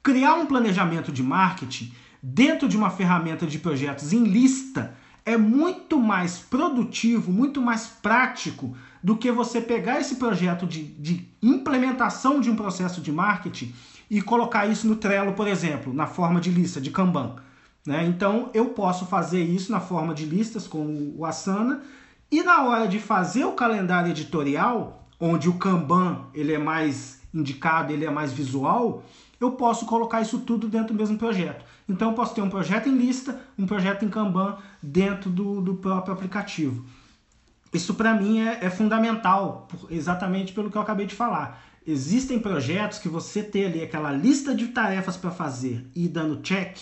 Criar 0.02 0.34
um 0.34 0.46
planejamento 0.46 1.12
de 1.12 1.22
marketing 1.22 1.92
dentro 2.22 2.68
de 2.68 2.76
uma 2.76 2.90
ferramenta 2.90 3.46
de 3.46 3.58
projetos 3.58 4.12
em 4.12 4.24
lista 4.24 4.95
é 5.26 5.36
muito 5.36 5.98
mais 5.98 6.38
produtivo, 6.38 7.32
muito 7.32 7.60
mais 7.60 7.88
prático 7.88 8.76
do 9.02 9.16
que 9.16 9.30
você 9.32 9.60
pegar 9.60 10.00
esse 10.00 10.14
projeto 10.16 10.64
de, 10.64 10.84
de 10.84 11.28
implementação 11.42 12.40
de 12.40 12.48
um 12.48 12.54
processo 12.54 13.00
de 13.00 13.10
marketing 13.10 13.74
e 14.08 14.22
colocar 14.22 14.66
isso 14.66 14.86
no 14.86 14.94
Trello, 14.94 15.32
por 15.32 15.48
exemplo, 15.48 15.92
na 15.92 16.06
forma 16.06 16.40
de 16.40 16.50
lista, 16.50 16.80
de 16.80 16.92
Kanban. 16.92 17.34
Né? 17.84 18.06
Então 18.06 18.50
eu 18.54 18.66
posso 18.66 19.04
fazer 19.06 19.42
isso 19.42 19.72
na 19.72 19.80
forma 19.80 20.14
de 20.14 20.24
listas 20.24 20.68
com 20.68 21.12
o 21.16 21.24
Asana 21.24 21.82
e 22.30 22.42
na 22.42 22.62
hora 22.62 22.86
de 22.86 23.00
fazer 23.00 23.44
o 23.44 23.52
calendário 23.52 24.10
editorial, 24.10 25.08
onde 25.18 25.48
o 25.48 25.54
Kanban 25.54 26.26
ele 26.32 26.52
é 26.52 26.58
mais 26.58 27.15
indicado, 27.38 27.92
ele 27.92 28.04
é 28.04 28.10
mais 28.10 28.32
visual, 28.32 29.04
eu 29.40 29.52
posso 29.52 29.86
colocar 29.86 30.20
isso 30.20 30.40
tudo 30.40 30.68
dentro 30.68 30.94
do 30.94 30.98
mesmo 30.98 31.18
projeto. 31.18 31.64
Então 31.88 32.10
eu 32.10 32.14
posso 32.14 32.34
ter 32.34 32.40
um 32.40 32.50
projeto 32.50 32.88
em 32.88 32.96
lista, 32.96 33.40
um 33.58 33.66
projeto 33.66 34.04
em 34.04 34.08
Kanban 34.08 34.56
dentro 34.82 35.30
do, 35.30 35.60
do 35.60 35.74
próprio 35.74 36.14
aplicativo. 36.14 36.84
Isso 37.72 37.94
para 37.94 38.14
mim 38.14 38.40
é, 38.40 38.58
é 38.62 38.70
fundamental, 38.70 39.68
por, 39.68 39.92
exatamente 39.92 40.52
pelo 40.52 40.70
que 40.70 40.76
eu 40.76 40.82
acabei 40.82 41.06
de 41.06 41.14
falar. 41.14 41.62
Existem 41.86 42.38
projetos 42.38 42.98
que 42.98 43.08
você 43.08 43.42
ter 43.42 43.66
ali 43.66 43.82
aquela 43.82 44.10
lista 44.10 44.54
de 44.54 44.68
tarefas 44.68 45.16
para 45.16 45.30
fazer 45.30 45.86
e 45.94 46.08
dando 46.08 46.42
check 46.42 46.78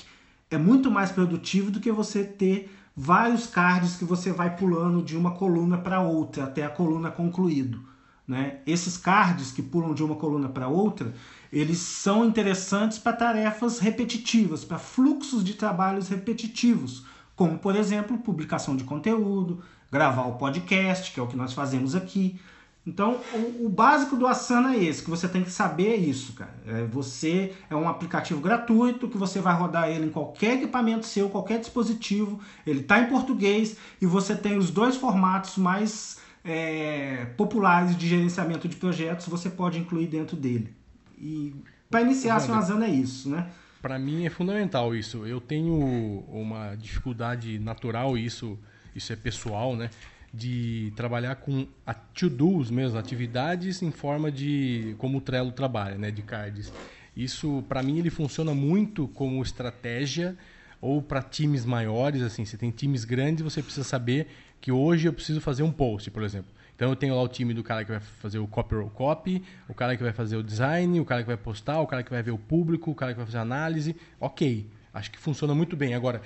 é 0.50 0.56
muito 0.56 0.90
mais 0.90 1.10
produtivo 1.10 1.70
do 1.70 1.80
que 1.80 1.90
você 1.90 2.24
ter 2.24 2.72
vários 2.96 3.46
cards 3.46 3.96
que 3.96 4.04
você 4.04 4.32
vai 4.32 4.56
pulando 4.56 5.02
de 5.02 5.16
uma 5.16 5.32
coluna 5.32 5.76
para 5.76 6.00
outra 6.00 6.44
até 6.44 6.64
a 6.64 6.68
coluna 6.68 7.10
concluído. 7.10 7.93
Né? 8.26 8.58
Esses 8.66 8.96
cards 8.96 9.52
que 9.52 9.62
pulam 9.62 9.94
de 9.94 10.02
uma 10.02 10.16
coluna 10.16 10.48
para 10.48 10.66
outra, 10.68 11.14
eles 11.52 11.78
são 11.78 12.24
interessantes 12.24 12.98
para 12.98 13.12
tarefas 13.12 13.78
repetitivas, 13.78 14.64
para 14.64 14.78
fluxos 14.78 15.44
de 15.44 15.54
trabalhos 15.54 16.08
repetitivos, 16.08 17.04
como, 17.36 17.58
por 17.58 17.76
exemplo, 17.76 18.16
publicação 18.18 18.76
de 18.76 18.84
conteúdo, 18.84 19.62
gravar 19.92 20.26
o 20.26 20.36
podcast, 20.36 21.12
que 21.12 21.20
é 21.20 21.22
o 21.22 21.26
que 21.26 21.36
nós 21.36 21.52
fazemos 21.52 21.94
aqui. 21.94 22.40
Então, 22.86 23.18
o, 23.32 23.66
o, 23.66 23.68
básico 23.68 24.14
do 24.14 24.26
Asana 24.26 24.74
é 24.74 24.84
esse, 24.84 25.02
que 25.02 25.08
você 25.08 25.26
tem 25.26 25.42
que 25.42 25.50
saber 25.50 25.96
isso, 25.96 26.34
cara. 26.34 26.54
É, 26.66 26.84
você 26.84 27.54
é 27.70 27.74
um 27.74 27.88
aplicativo 27.88 28.40
gratuito 28.40 29.08
que 29.08 29.16
você 29.16 29.40
vai 29.40 29.54
rodar 29.54 29.88
ele 29.88 30.06
em 30.06 30.10
qualquer 30.10 30.56
equipamento 30.56 31.06
seu, 31.06 31.30
qualquer 31.30 31.60
dispositivo. 31.60 32.40
Ele 32.66 32.80
está 32.80 32.98
em 33.00 33.06
português 33.06 33.76
e 34.02 34.06
você 34.06 34.34
tem 34.36 34.58
os 34.58 34.70
dois 34.70 34.96
formatos 34.96 35.56
mais 35.56 36.18
é, 36.44 37.26
populares 37.36 37.96
de 37.96 38.06
gerenciamento 38.06 38.68
de 38.68 38.76
projetos. 38.76 39.26
Você 39.26 39.48
pode 39.48 39.78
incluir 39.78 40.06
dentro 40.06 40.36
dele. 40.36 40.74
E 41.18 41.54
para 41.90 42.02
iniciar, 42.02 42.40
o 42.48 42.54
Asana 42.54 42.86
é 42.86 42.90
isso, 42.90 43.30
né? 43.30 43.48
Para 43.80 43.98
mim 43.98 44.24
é 44.26 44.30
fundamental 44.30 44.94
isso. 44.94 45.26
Eu 45.26 45.40
tenho 45.40 46.24
uma 46.28 46.74
dificuldade 46.74 47.58
natural, 47.58 48.16
isso, 48.16 48.58
isso 48.94 49.12
é 49.12 49.16
pessoal, 49.16 49.76
né? 49.76 49.90
de 50.34 50.92
trabalhar 50.96 51.36
com 51.36 51.66
to-dos 52.12 52.68
mesmo, 52.68 52.98
atividades 52.98 53.82
em 53.82 53.92
forma 53.92 54.32
de 54.32 54.96
como 54.98 55.18
o 55.18 55.20
Trello 55.20 55.52
trabalha, 55.52 55.96
né, 55.96 56.10
de 56.10 56.22
cards. 56.22 56.72
Isso 57.16 57.64
para 57.68 57.82
mim 57.84 57.98
ele 57.98 58.10
funciona 58.10 58.52
muito 58.52 59.06
como 59.08 59.40
estratégia 59.40 60.36
ou 60.84 61.00
para 61.00 61.22
times 61.22 61.64
maiores, 61.64 62.20
assim, 62.20 62.44
você 62.44 62.58
tem 62.58 62.70
times 62.70 63.06
grandes, 63.06 63.42
você 63.42 63.62
precisa 63.62 63.84
saber 63.84 64.28
que 64.60 64.70
hoje 64.70 65.08
eu 65.08 65.14
preciso 65.14 65.40
fazer 65.40 65.62
um 65.62 65.72
post, 65.72 66.10
por 66.10 66.22
exemplo. 66.22 66.50
Então 66.76 66.90
eu 66.90 66.96
tenho 66.96 67.14
lá 67.14 67.22
o 67.22 67.28
time 67.28 67.54
do 67.54 67.62
cara 67.62 67.84
que 67.84 67.90
vai 67.90 68.00
fazer 68.00 68.38
o 68.38 68.46
copy 68.46 68.74
roll 68.74 68.90
copy, 68.90 69.42
o 69.66 69.72
cara 69.72 69.96
que 69.96 70.02
vai 70.02 70.12
fazer 70.12 70.36
o 70.36 70.42
design, 70.42 71.00
o 71.00 71.04
cara 71.04 71.22
que 71.22 71.26
vai 71.26 71.38
postar, 71.38 71.80
o 71.80 71.86
cara 71.86 72.02
que 72.02 72.10
vai 72.10 72.22
ver 72.22 72.32
o 72.32 72.38
público, 72.38 72.90
o 72.90 72.94
cara 72.94 73.12
que 73.12 73.16
vai 73.16 73.24
fazer 73.24 73.38
análise. 73.38 73.96
Ok, 74.20 74.66
acho 74.92 75.10
que 75.10 75.18
funciona 75.18 75.54
muito 75.54 75.74
bem. 75.74 75.94
Agora, 75.94 76.20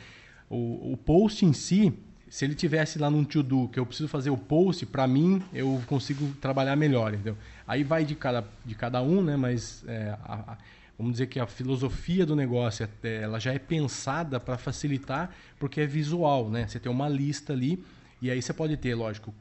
o, 0.50 0.92
o 0.92 0.96
post 0.96 1.46
em 1.46 1.52
si, 1.52 1.92
se 2.28 2.44
ele 2.44 2.56
tivesse 2.56 2.98
lá 2.98 3.08
num 3.08 3.22
to-do 3.22 3.68
que 3.68 3.78
eu 3.78 3.86
preciso 3.86 4.08
fazer 4.08 4.30
o 4.30 4.36
post, 4.36 4.84
para 4.86 5.06
mim 5.06 5.40
eu 5.52 5.80
consigo 5.86 6.32
trabalhar 6.40 6.74
melhor, 6.74 7.14
entendeu? 7.14 7.36
Aí 7.64 7.84
vai 7.84 8.04
de 8.04 8.16
cada, 8.16 8.44
de 8.64 8.74
cada 8.74 9.00
um, 9.02 9.22
né? 9.22 9.36
Mas 9.36 9.84
é, 9.86 10.16
a, 10.24 10.34
a, 10.34 10.58
vamos 10.98 11.12
dizer 11.12 11.28
que 11.28 11.38
a 11.38 11.46
filosofia 11.46 12.26
do 12.26 12.34
negócio 12.34 12.88
é, 13.02 13.22
ela 13.22 13.38
já 13.38 13.52
é 13.52 13.58
pensada 13.58 14.40
para 14.40 14.58
facilitar, 14.58 15.30
porque 15.58 15.80
é 15.80 15.86
visual, 15.86 16.50
né? 16.50 16.66
Você 16.66 16.80
tem 16.80 16.90
uma 16.90 17.08
lista 17.08 17.52
ali 17.52 17.82
e 18.20 18.30
aí 18.30 18.42
você 18.42 18.52
pode 18.52 18.76
ter, 18.76 18.94
lógico, 18.94 19.32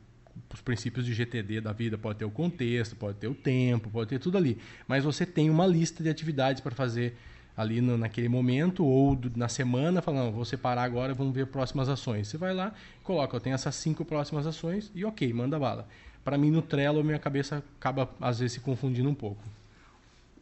os 0.53 0.61
princípios 0.61 1.05
de 1.05 1.13
GTD 1.13 1.61
da 1.61 1.73
vida, 1.73 1.97
pode 1.97 2.19
ter 2.19 2.25
o 2.25 2.29
contexto, 2.29 2.95
pode 2.95 3.17
ter 3.17 3.27
o 3.27 3.33
tempo, 3.33 3.89
pode 3.89 4.09
ter 4.09 4.19
tudo 4.19 4.37
ali. 4.37 4.57
Mas 4.87 5.03
você 5.03 5.25
tem 5.25 5.49
uma 5.49 5.65
lista 5.65 6.03
de 6.03 6.09
atividades 6.09 6.61
para 6.61 6.75
fazer 6.75 7.17
ali 7.55 7.81
no, 7.81 7.97
naquele 7.97 8.29
momento 8.29 8.85
ou 8.85 9.15
do, 9.15 9.35
na 9.35 9.49
semana, 9.49 9.99
falando, 9.99 10.31
vou 10.31 10.45
separar 10.45 10.83
agora, 10.83 11.15
vamos 11.15 11.33
ver 11.33 11.47
próximas 11.47 11.89
ações. 11.89 12.27
Você 12.27 12.37
vai 12.37 12.53
lá, 12.53 12.71
coloca, 13.03 13.35
eu 13.35 13.39
tenho 13.39 13.55
essas 13.55 13.73
cinco 13.73 14.05
próximas 14.05 14.45
ações 14.45 14.91
e 14.93 15.03
ok, 15.03 15.33
manda 15.33 15.57
bala. 15.57 15.87
Para 16.23 16.37
mim 16.37 16.51
no 16.51 16.61
Trello 16.61 17.03
minha 17.03 17.17
cabeça 17.17 17.63
acaba 17.79 18.09
às 18.21 18.39
vezes 18.39 18.53
se 18.53 18.59
confundindo 18.59 19.09
um 19.09 19.15
pouco. 19.15 19.41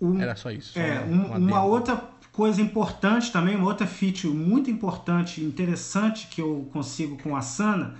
Um, 0.01 0.19
Era 0.19 0.35
só 0.35 0.51
isso. 0.51 0.73
Só 0.73 0.79
é, 0.79 0.99
uma, 1.01 1.37
uma 1.37 1.63
outra 1.63 2.01
coisa 2.31 2.61
importante 2.61 3.31
também, 3.31 3.55
uma 3.55 3.67
outra 3.67 3.87
feature 3.87 4.33
muito 4.33 4.69
importante, 4.69 5.41
interessante 5.41 6.27
que 6.27 6.41
eu 6.41 6.69
consigo 6.73 7.17
com 7.23 7.35
a 7.35 7.41
Sana, 7.41 7.95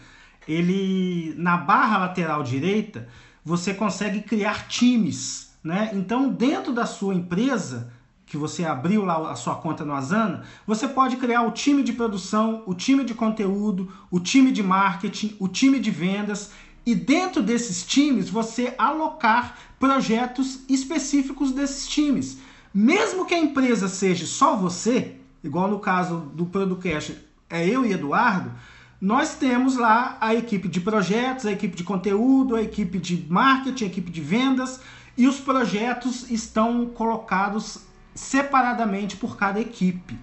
ele 0.47 1.33
na 1.37 1.57
barra 1.57 1.99
lateral 1.99 2.43
direita 2.43 3.07
você 3.43 3.73
consegue 3.73 4.21
criar 4.21 4.67
times, 4.67 5.55
né? 5.63 5.91
Então 5.93 6.29
dentro 6.29 6.73
da 6.73 6.85
sua 6.85 7.13
empresa 7.13 7.93
que 8.25 8.37
você 8.37 8.65
abriu 8.65 9.05
lá 9.05 9.31
a 9.31 9.35
sua 9.35 9.55
conta 9.55 9.85
no 9.85 9.93
Asana, 9.93 10.43
você 10.65 10.87
pode 10.87 11.15
criar 11.17 11.43
o 11.43 11.51
time 11.51 11.83
de 11.83 11.93
produção, 11.93 12.63
o 12.65 12.73
time 12.73 13.03
de 13.03 13.13
conteúdo, 13.13 13.91
o 14.09 14.19
time 14.19 14.51
de 14.51 14.63
marketing, 14.63 15.35
o 15.39 15.47
time 15.47 15.79
de 15.79 15.91
vendas 15.91 16.51
e 16.85 16.93
dentro 16.93 17.41
desses 17.41 17.83
times 17.83 18.29
você 18.29 18.73
alocar 18.77 19.57
projetos 19.79 20.59
específicos 20.69 21.51
desses 21.51 21.87
times. 21.87 22.37
Mesmo 22.73 23.25
que 23.25 23.33
a 23.33 23.39
empresa 23.39 23.87
seja 23.87 24.25
só 24.25 24.55
você, 24.55 25.15
igual 25.43 25.67
no 25.67 25.79
caso 25.79 26.31
do 26.33 26.45
Producast, 26.45 27.17
é 27.49 27.67
eu 27.67 27.85
e 27.85 27.93
Eduardo, 27.93 28.51
nós 28.99 29.35
temos 29.35 29.75
lá 29.75 30.17
a 30.19 30.33
equipe 30.33 30.67
de 30.67 30.79
projetos, 30.79 31.45
a 31.45 31.51
equipe 31.51 31.75
de 31.75 31.83
conteúdo, 31.83 32.55
a 32.55 32.61
equipe 32.61 32.97
de 32.97 33.25
marketing, 33.29 33.83
a 33.83 33.87
equipe 33.87 34.11
de 34.11 34.21
vendas, 34.21 34.79
e 35.17 35.27
os 35.27 35.39
projetos 35.39 36.29
estão 36.29 36.85
colocados 36.87 37.79
separadamente 38.13 39.15
por 39.17 39.37
cada 39.37 39.59
equipe. 39.59 40.17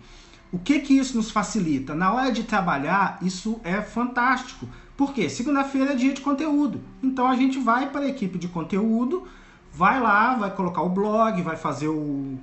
O 0.50 0.58
que 0.58 0.80
que 0.80 0.94
isso 0.94 1.16
nos 1.16 1.30
facilita? 1.30 1.94
Na 1.94 2.12
hora 2.12 2.30
de 2.30 2.44
trabalhar, 2.44 3.18
isso 3.22 3.60
é 3.64 3.80
fantástico. 3.80 4.68
Por 4.96 5.12
quê? 5.12 5.28
Segunda-feira 5.28 5.92
é 5.92 5.96
dia 5.96 6.12
de 6.12 6.20
conteúdo. 6.20 6.80
Então 7.02 7.26
a 7.26 7.36
gente 7.36 7.58
vai 7.58 7.90
para 7.90 8.02
a 8.02 8.08
equipe 8.08 8.38
de 8.38 8.48
conteúdo, 8.48 9.26
vai 9.72 10.00
lá, 10.00 10.34
vai 10.36 10.54
colocar 10.54 10.82
o 10.82 10.88
blog, 10.88 11.40
vai 11.42 11.56
fazer 11.56 11.88
o, 11.88 12.38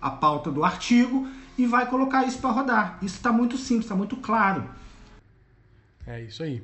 a 0.00 0.10
pauta 0.10 0.50
do 0.50 0.64
artigo 0.64 1.28
e 1.56 1.66
vai 1.66 1.88
colocar 1.88 2.24
isso 2.24 2.38
para 2.38 2.50
rodar. 2.50 2.98
Isso 3.02 3.16
está 3.16 3.32
muito 3.32 3.56
simples, 3.56 3.84
está 3.84 3.94
muito 3.94 4.16
claro. 4.16 4.64
É 6.06 6.22
isso 6.22 6.42
aí. 6.42 6.62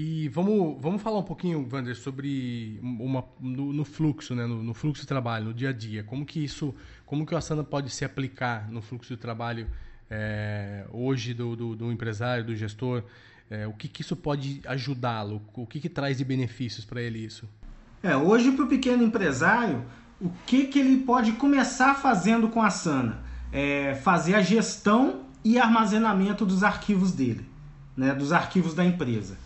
E 0.00 0.28
vamos, 0.28 0.80
vamos 0.80 1.02
falar 1.02 1.18
um 1.18 1.24
pouquinho, 1.24 1.68
Wander, 1.72 1.96
sobre 1.96 2.78
uma, 2.80 3.24
no, 3.40 3.72
no 3.72 3.84
fluxo, 3.84 4.32
né? 4.32 4.46
No, 4.46 4.62
no, 4.62 4.72
fluxo 4.72 5.02
de 5.02 5.08
trabalho, 5.08 5.46
no 5.46 5.54
dia 5.54 5.70
a 5.70 5.72
dia. 5.72 6.04
Como 6.04 6.24
que 6.24 6.38
isso, 6.44 6.72
como 7.04 7.26
que 7.26 7.34
o 7.34 7.36
Asana 7.36 7.64
pode 7.64 7.90
se 7.90 8.04
aplicar 8.04 8.70
no 8.70 8.80
fluxo 8.80 9.12
de 9.12 9.20
trabalho 9.20 9.66
é, 10.08 10.86
hoje 10.92 11.34
do, 11.34 11.56
do, 11.56 11.74
do, 11.74 11.90
empresário, 11.90 12.44
do 12.44 12.54
gestor? 12.54 13.02
É, 13.50 13.66
o 13.66 13.72
que, 13.72 13.88
que 13.88 14.02
isso 14.02 14.14
pode 14.14 14.60
ajudá-lo? 14.66 15.42
O 15.54 15.66
que, 15.66 15.80
que 15.80 15.88
traz 15.88 16.18
de 16.18 16.24
benefícios 16.24 16.84
para 16.84 17.00
ele 17.00 17.18
isso? 17.18 17.48
É, 18.02 18.16
hoje 18.16 18.52
para 18.52 18.64
o 18.64 18.68
pequeno 18.68 19.02
empresário, 19.02 19.84
o 20.20 20.30
que, 20.46 20.66
que 20.66 20.78
ele 20.78 20.98
pode 20.98 21.32
começar 21.32 21.94
fazendo 21.94 22.48
com 22.48 22.62
a 22.62 22.66
Asana? 22.66 23.20
É 23.50 23.94
fazer 23.94 24.34
a 24.34 24.42
gestão 24.42 25.22
e 25.42 25.58
armazenamento 25.58 26.44
dos 26.44 26.62
arquivos 26.62 27.12
dele, 27.12 27.46
né, 27.96 28.14
dos 28.14 28.32
arquivos 28.32 28.74
da 28.74 28.84
empresa. 28.84 29.38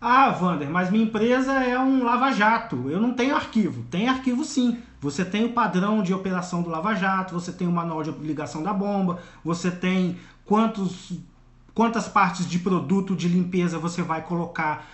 Ah, 0.00 0.30
Vander, 0.30 0.68
mas 0.68 0.90
minha 0.90 1.04
empresa 1.04 1.52
é 1.52 1.78
um 1.78 2.04
lava-jato. 2.04 2.90
Eu 2.90 3.00
não 3.00 3.14
tenho 3.14 3.34
arquivo. 3.34 3.84
Tem 3.90 4.08
arquivo 4.08 4.44
sim. 4.44 4.78
Você 5.00 5.24
tem 5.24 5.46
o 5.46 5.52
padrão 5.52 6.02
de 6.02 6.12
operação 6.12 6.62
do 6.62 6.68
lava-jato, 6.68 7.32
você 7.32 7.52
tem 7.52 7.66
o 7.66 7.72
manual 7.72 8.02
de 8.02 8.10
ligação 8.10 8.62
da 8.62 8.72
bomba, 8.72 9.18
você 9.42 9.70
tem 9.70 10.18
quantos 10.44 11.12
quantas 11.74 12.06
partes 12.06 12.48
de 12.48 12.58
produto 12.58 13.16
de 13.16 13.28
limpeza 13.28 13.78
você 13.78 14.00
vai 14.00 14.22
colocar 14.22 14.86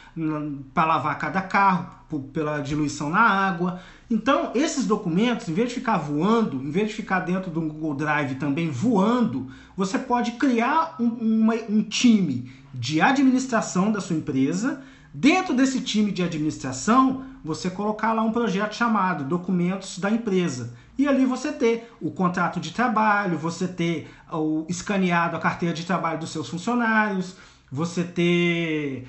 para 0.73 0.85
lavar 0.87 1.19
cada 1.19 1.43
carro 1.43 2.01
pela 2.33 2.61
diluição 2.61 3.11
na 3.11 3.21
água. 3.21 3.81
Então, 4.11 4.51
esses 4.55 4.87
documentos, 4.87 5.49
em 5.49 5.53
vez 5.53 5.69
de 5.69 5.77
ficar 5.77 5.99
voando, 5.99 6.57
em 6.57 6.71
vez 6.71 6.88
de 6.88 6.95
ficar 6.95 7.21
dentro 7.21 7.51
do 7.51 7.61
Google 7.61 7.95
Drive 7.95 8.35
também 8.37 8.71
voando, 8.71 9.49
você 9.77 9.99
pode 9.99 10.33
criar 10.33 10.97
um, 10.99 11.07
uma, 11.07 11.55
um 11.69 11.83
time 11.83 12.51
de 12.73 13.01
administração 13.01 13.93
da 13.93 14.01
sua 14.01 14.16
empresa 14.16 14.83
Dentro 15.12 15.55
desse 15.55 15.81
time 15.81 16.12
de 16.12 16.23
administração, 16.23 17.25
você 17.45 17.69
colocar 17.69 18.12
lá 18.12 18.23
um 18.23 18.31
projeto 18.31 18.77
chamado 18.77 19.25
Documentos 19.25 19.99
da 19.99 20.09
Empresa. 20.09 20.73
E 21.01 21.09
ali 21.09 21.25
você 21.25 21.51
ter 21.51 21.91
o 21.99 22.11
contrato 22.11 22.61
de 22.61 22.73
trabalho, 22.73 23.39
você 23.39 23.67
ter 23.67 24.11
o 24.31 24.67
escaneado 24.69 25.35
a 25.35 25.41
carteira 25.41 25.75
de 25.75 25.87
trabalho 25.87 26.21
dos 26.21 26.29
seus 26.29 26.47
funcionários, 26.47 27.37
você 27.73 28.05
ter 28.05 29.09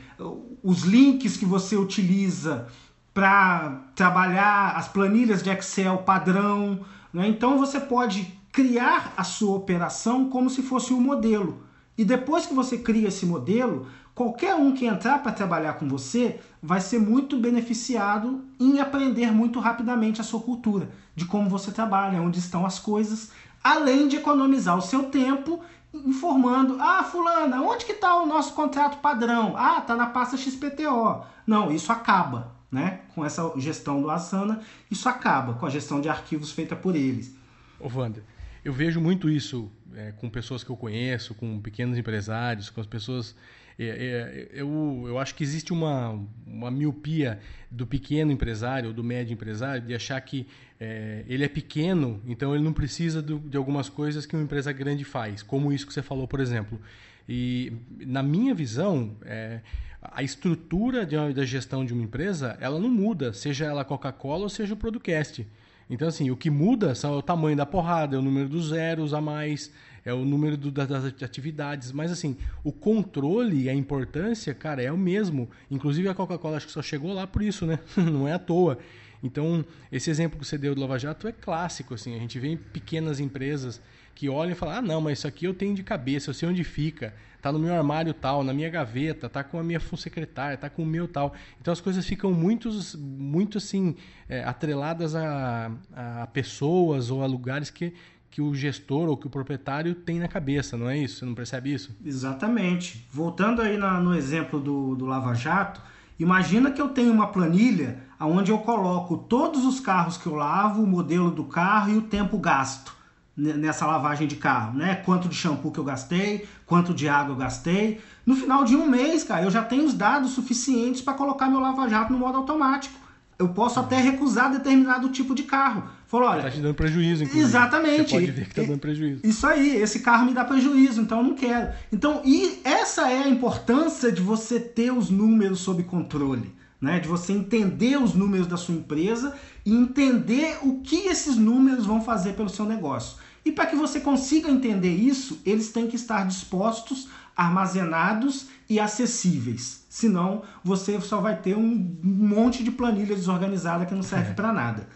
os 0.64 0.84
links 0.84 1.36
que 1.36 1.44
você 1.44 1.76
utiliza 1.76 2.66
para 3.14 3.82
trabalhar 3.94 4.78
as 4.78 4.88
planilhas 4.88 5.44
de 5.44 5.50
Excel 5.50 5.98
padrão. 5.98 6.80
Né? 7.12 7.28
Então 7.28 7.58
você 7.58 7.78
pode 7.78 8.26
criar 8.54 9.14
a 9.18 9.26
sua 9.26 9.58
operação 9.58 10.30
como 10.30 10.50
se 10.50 10.64
fosse 10.64 10.94
um 10.94 11.02
modelo. 11.02 11.62
E 11.98 12.06
depois 12.06 12.46
que 12.46 12.54
você 12.54 12.78
cria 12.78 13.10
esse 13.10 13.26
modelo, 13.26 13.86
qualquer 14.22 14.54
um 14.54 14.72
que 14.72 14.86
entrar 14.86 15.24
para 15.24 15.32
trabalhar 15.32 15.74
com 15.74 15.88
você 15.88 16.40
vai 16.62 16.80
ser 16.80 17.00
muito 17.00 17.40
beneficiado 17.40 18.46
em 18.60 18.80
aprender 18.80 19.32
muito 19.32 19.60
rapidamente 19.60 20.22
a 20.22 20.24
sua 20.24 20.40
cultura, 20.40 20.92
de 21.16 21.26
como 21.26 21.50
você 21.50 21.72
trabalha, 21.72 22.22
onde 22.22 22.38
estão 22.38 22.64
as 22.64 22.78
coisas, 22.78 23.32
além 23.64 24.08
de 24.08 24.18
economizar 24.18 24.78
o 24.78 24.82
seu 24.82 25.06
tempo 25.06 25.60
informando, 25.92 26.78
ah, 26.80 27.02
fulana, 27.04 27.64
onde 27.64 27.84
que 27.84 27.94
está 27.94 28.22
o 28.22 28.28
nosso 28.28 28.54
contrato 28.54 29.00
padrão? 29.00 29.56
Ah, 29.58 29.80
está 29.80 29.96
na 29.96 30.06
pasta 30.06 30.38
XPTO. 30.38 31.26
Não, 31.48 31.72
isso 31.72 31.92
acaba, 31.92 32.52
né? 32.72 33.00
Com 33.16 33.26
essa 33.26 33.52
gestão 33.58 34.04
do 34.04 34.12
Asana, 34.12 34.62
isso 34.92 35.10
acaba 35.10 35.56
com 35.56 35.66
a 35.66 35.70
gestão 35.70 36.00
de 36.00 36.10
arquivos 36.10 36.52
feita 36.52 36.76
por 36.76 36.96
eles. 36.96 37.36
Ô, 37.80 37.88
Wander, 37.88 38.24
eu 38.64 38.74
vejo 38.74 39.02
muito 39.02 39.30
isso 39.30 39.72
é, 39.96 40.12
com 40.14 40.30
pessoas 40.30 40.64
que 40.64 40.70
eu 40.70 40.78
conheço, 40.78 41.34
com 41.34 41.60
pequenos 41.60 41.98
empresários, 41.98 42.70
com 42.70 42.82
as 42.82 42.88
pessoas 42.88 43.36
é, 43.80 44.48
é, 44.54 44.62
eu, 44.62 45.06
eu 45.08 45.18
acho 45.18 45.34
que 45.34 45.44
existe 45.44 45.74
uma, 45.74 46.20
uma 46.46 46.70
miopia 46.70 47.40
do 47.70 47.88
pequeno 47.88 48.32
empresário, 48.32 48.94
do 48.94 49.04
médio 49.04 49.34
empresário, 49.34 49.82
de 49.82 49.96
achar 49.96 50.20
que 50.22 50.46
é, 50.80 51.24
ele 51.28 51.44
é 51.44 51.48
pequeno, 51.48 52.22
então 52.28 52.54
ele 52.54 52.64
não 52.64 52.74
precisa 52.74 53.22
do, 53.22 53.40
de 53.40 53.58
algumas 53.58 53.90
coisas 53.90 54.26
que 54.26 54.36
uma 54.36 54.44
empresa 54.44 54.72
grande 54.72 55.04
faz, 55.04 55.42
como 55.42 55.74
isso 55.74 55.88
que 55.88 55.94
você 55.94 56.02
falou, 56.02 56.28
por 56.28 56.40
exemplo. 56.40 56.80
E, 57.28 57.74
na 58.00 58.22
minha 58.22 58.54
visão, 58.54 59.16
é, 59.24 59.62
a 60.02 60.22
estrutura 60.22 61.06
de, 61.06 61.16
da 61.34 61.46
gestão 61.46 61.86
de 61.86 61.94
uma 61.94 62.04
empresa, 62.04 62.58
ela 62.60 62.80
não 62.80 62.90
muda, 62.90 63.34
seja 63.34 63.66
ela 63.66 63.86
Coca-Cola 63.86 64.44
ou 64.44 64.50
seja 64.50 64.74
o 64.74 64.78
Producast. 64.78 65.48
Então, 65.92 66.08
assim, 66.08 66.32
o 66.32 66.38
que 66.38 66.50
muda 66.50 66.96
são 66.96 67.18
o 67.18 67.22
tamanho 67.22 67.58
da 67.58 67.66
porrada, 67.66 68.16
é 68.16 68.20
o 68.20 68.22
número 68.22 68.48
dos 68.48 68.70
zeros 68.70 69.14
a 69.14 69.20
mais, 69.20 69.70
é 70.06 70.14
o 70.14 70.24
número 70.24 70.56
do, 70.56 70.72
das 70.72 71.04
atividades. 71.22 71.92
Mas, 71.92 72.10
assim, 72.14 72.38
o 72.64 72.72
controle 72.72 73.64
e 73.64 73.70
a 73.70 73.74
importância, 73.74 74.54
cara, 74.54 74.82
é 74.82 74.90
o 74.90 74.98
mesmo. 74.98 75.50
Inclusive, 75.70 76.08
a 76.08 76.14
Coca-Cola 76.16 76.56
acho 76.56 76.68
que 76.68 76.72
só 76.72 76.82
chegou 76.82 77.12
lá 77.12 77.28
por 77.28 77.42
isso, 77.42 77.66
né? 77.66 77.78
Não 77.98 78.26
é 78.26 78.32
à 78.32 78.40
toa. 78.40 78.80
Então, 79.22 79.66
esse 79.92 80.10
exemplo 80.10 80.40
que 80.40 80.48
você 80.48 80.58
deu 80.58 80.74
do 80.74 80.80
Lava 80.80 80.98
Jato 80.98 81.28
é 81.28 81.34
clássico, 81.34 81.94
assim. 81.94 82.16
A 82.16 82.20
gente 82.20 82.40
vê 82.40 82.48
em 82.48 82.58
pequenas 82.58 83.20
empresas 83.20 83.82
que 84.16 84.30
olham 84.30 84.54
e 84.54 84.56
falam, 84.56 84.76
ah, 84.78 84.82
não, 84.82 85.02
mas 85.02 85.20
isso 85.20 85.28
aqui 85.28 85.44
eu 85.44 85.54
tenho 85.54 85.76
de 85.76 85.84
cabeça, 85.84 86.30
eu 86.30 86.34
sei 86.34 86.48
onde 86.48 86.64
fica 86.64 87.14
tá 87.42 87.52
no 87.52 87.60
meu 87.60 87.74
armário 87.74 88.14
tal, 88.14 88.44
na 88.44 88.54
minha 88.54 88.70
gaveta, 88.70 89.28
tá 89.28 89.44
com 89.44 89.58
a 89.58 89.64
minha 89.64 89.80
secretária, 89.98 90.56
tá 90.56 90.70
com 90.70 90.84
o 90.84 90.86
meu 90.86 91.08
tal. 91.08 91.34
Então 91.60 91.72
as 91.72 91.82
coisas 91.82 92.06
ficam 92.06 92.32
muito, 92.32 92.70
muito 92.98 93.58
assim, 93.58 93.96
é, 94.30 94.44
atreladas 94.44 95.16
a, 95.16 95.72
a 95.94 96.28
pessoas 96.28 97.10
ou 97.10 97.24
a 97.24 97.26
lugares 97.26 97.70
que, 97.70 97.94
que 98.30 98.42
o 98.42 98.54
gestor 98.54 99.10
ou 99.10 99.18
que 99.18 99.28
o 99.28 99.30
proprietário 99.30 99.96
tem 99.96 100.20
na 100.20 100.28
cabeça, 100.28 100.78
não 100.78 100.90
é 100.90 100.98
isso? 100.98 101.20
Você 101.20 101.26
não 101.26 101.34
percebe 101.34 101.74
isso? 101.74 101.98
Exatamente. 102.06 103.08
Voltando 103.12 103.62
aí 103.62 103.78
na, 103.78 104.00
no 104.00 104.14
exemplo 104.14 104.60
do, 104.60 104.96
do 104.96 105.06
Lava 105.06 105.34
Jato, 105.34 105.82
imagina 106.20 106.70
que 106.70 106.82
eu 106.82 106.90
tenho 106.90 107.12
uma 107.12 107.28
planilha 107.28 108.04
onde 108.20 108.52
eu 108.52 108.60
coloco 108.60 109.18
todos 109.18 109.66
os 109.66 109.80
carros 109.80 110.16
que 110.16 110.28
eu 110.28 110.36
lavo, 110.36 110.84
o 110.84 110.88
modelo 110.88 111.32
do 111.32 111.46
carro 111.46 111.92
e 111.92 111.98
o 111.98 112.04
tempo 112.04 112.38
gasto 112.38 113.01
nessa 113.36 113.86
lavagem 113.86 114.28
de 114.28 114.36
carro, 114.36 114.78
né? 114.78 114.96
Quanto 114.96 115.30
de 115.30 115.36
shampoo 115.36 115.72
que 115.72 115.80
eu 115.80 115.84
gastei, 115.84 116.48
quanto 116.66 116.94
de 116.94 117.08
água 117.08 117.34
eu 117.34 117.38
gastei. 117.38 118.02
No 118.26 118.36
final 118.36 118.64
de 118.64 118.76
um 118.76 118.88
mês, 118.88 119.24
cara, 119.24 119.44
eu 119.44 119.52
já 119.52 119.64
tenho 119.64 119.86
os 119.86 119.94
dados 119.94 120.32
suficientes 120.32 121.02
para 121.02 121.14
colocar 121.14 121.48
meu 121.48 121.60
lava-jato 121.60 122.12
no 122.12 122.20
modo 122.20 122.38
automático. 122.38 123.00
Eu 123.40 123.50
posso 123.50 123.80
até 123.80 124.00
recusar 124.00 124.52
determinado 124.52 125.10
tipo 125.10 125.34
de 125.34 125.44
carro. 125.44 125.90
Falou, 126.06 126.30
olha. 126.30 126.44
Tá 126.44 126.52
te 126.52 126.60
dando 126.60 126.76
prejuízo, 126.76 127.24
inclusive. 127.24 127.44
Exatamente. 127.44 128.10
Você 128.10 128.20
pode 128.20 128.32
ver 128.32 128.48
que 128.48 128.54
tá 128.54 128.62
dando 128.62 128.80
prejuízo. 128.80 129.22
Isso 129.24 129.48
aí, 129.48 129.78
esse 129.78 130.02
carro 130.02 130.26
me 130.26 130.34
dá 130.34 130.46
prejuízo, 130.46 131.02
então 131.02 131.20
eu 131.20 131.24
não 131.24 131.36
quero. 131.36 131.74
Então, 131.92 132.22
e 132.24 132.60
essa 132.64 133.10
é 133.10 133.24
a 133.24 133.28
importância 133.28 134.12
de 134.12 134.22
você 134.22 134.60
ter 134.60 134.92
os 134.92 135.10
números 135.10 135.62
sob 135.62 135.82
controle 135.84 136.54
né? 136.82 137.00
De 137.00 137.08
você 137.08 137.32
entender 137.32 137.98
os 137.98 138.14
números 138.14 138.48
da 138.48 138.58
sua 138.58 138.76
empresa 138.76 139.36
e 139.64 139.74
entender 139.74 140.58
o 140.64 140.82
que 140.82 141.08
esses 141.08 141.36
números 141.36 141.86
vão 141.86 142.02
fazer 142.02 142.34
pelo 142.34 142.50
seu 142.50 142.66
negócio. 142.66 143.18
E 143.46 143.52
para 143.52 143.68
que 143.68 143.76
você 143.76 144.00
consiga 144.00 144.50
entender 144.50 144.94
isso, 144.94 145.40
eles 145.46 145.70
têm 145.70 145.88
que 145.88 145.96
estar 145.96 146.28
dispostos, 146.28 147.08
armazenados 147.36 148.48
e 148.70 148.80
acessíveis. 148.80 149.86
Senão, 149.90 150.44
você 150.64 151.00
só 151.02 151.20
vai 151.20 151.36
ter 151.36 151.56
um 151.56 151.98
monte 152.04 152.64
de 152.64 152.72
planilha 152.72 153.16
desorganizada 153.16 153.86
que 153.86 153.94
não 153.94 154.04
serve 154.04 154.32
é. 154.32 154.34
para 154.34 154.52
nada. 154.54 154.88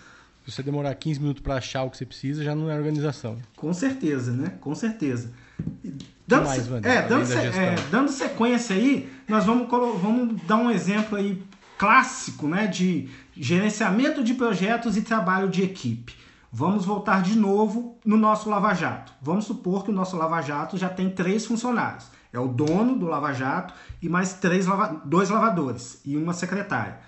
Se 0.46 0.52
você 0.52 0.64
demorar 0.64 0.94
15 0.94 1.20
minutos 1.20 1.42
para 1.42 1.56
achar 1.56 1.84
o 1.84 1.90
que 1.90 1.98
você 1.98 2.06
precisa, 2.06 2.44
já 2.44 2.54
não 2.54 2.70
é 2.70 2.78
organização. 2.78 3.38
Com 3.56 3.74
certeza, 3.74 4.32
né? 4.32 4.54
Com 4.62 4.76
certeza. 4.76 5.32
Dando, 6.28 6.46
mais, 6.46 6.72
é, 6.84 7.08
dando, 7.08 7.26
se, 7.26 7.34
é, 7.36 7.76
dando 7.90 8.12
sequência 8.12 8.76
aí, 8.76 9.10
nós 9.28 9.46
vamos, 9.46 9.68
vamos 9.70 10.42
dar 10.44 10.58
um 10.58 10.70
exemplo 10.70 11.18
aí 11.18 11.42
clássico 11.78 12.48
né, 12.48 12.68
de 12.68 13.10
gerenciamento 13.36 14.24
de 14.24 14.34
projetos 14.34 14.96
e 14.98 15.02
trabalho 15.02 15.50
de 15.50 15.64
equipe. 15.64 16.16
Vamos 16.52 16.86
voltar 16.86 17.22
de 17.22 17.38
novo 17.38 17.98
no 18.06 18.16
nosso 18.16 18.50
Lava 18.50 18.74
Jato. 18.74 19.12
Vamos 19.22 19.46
supor 19.46 19.84
que 19.84 19.92
o 19.92 19.94
nosso 19.94 20.16
Lava 20.16 20.42
Jato 20.42 20.78
já 20.78 20.88
tem 20.88 21.10
três 21.10 21.46
funcionários. 21.46 22.08
É 22.32 22.40
o 22.40 22.48
dono 22.48 22.96
do 22.96 23.06
Lava 23.06 23.34
Jato 23.34 23.74
e 24.02 24.08
mais 24.08 24.36
três 24.36 24.66
lava 24.66 25.02
dois 25.06 25.30
lavadores 25.30 26.02
e 26.06 26.16
uma 26.16 26.34
secretária. 26.34 27.00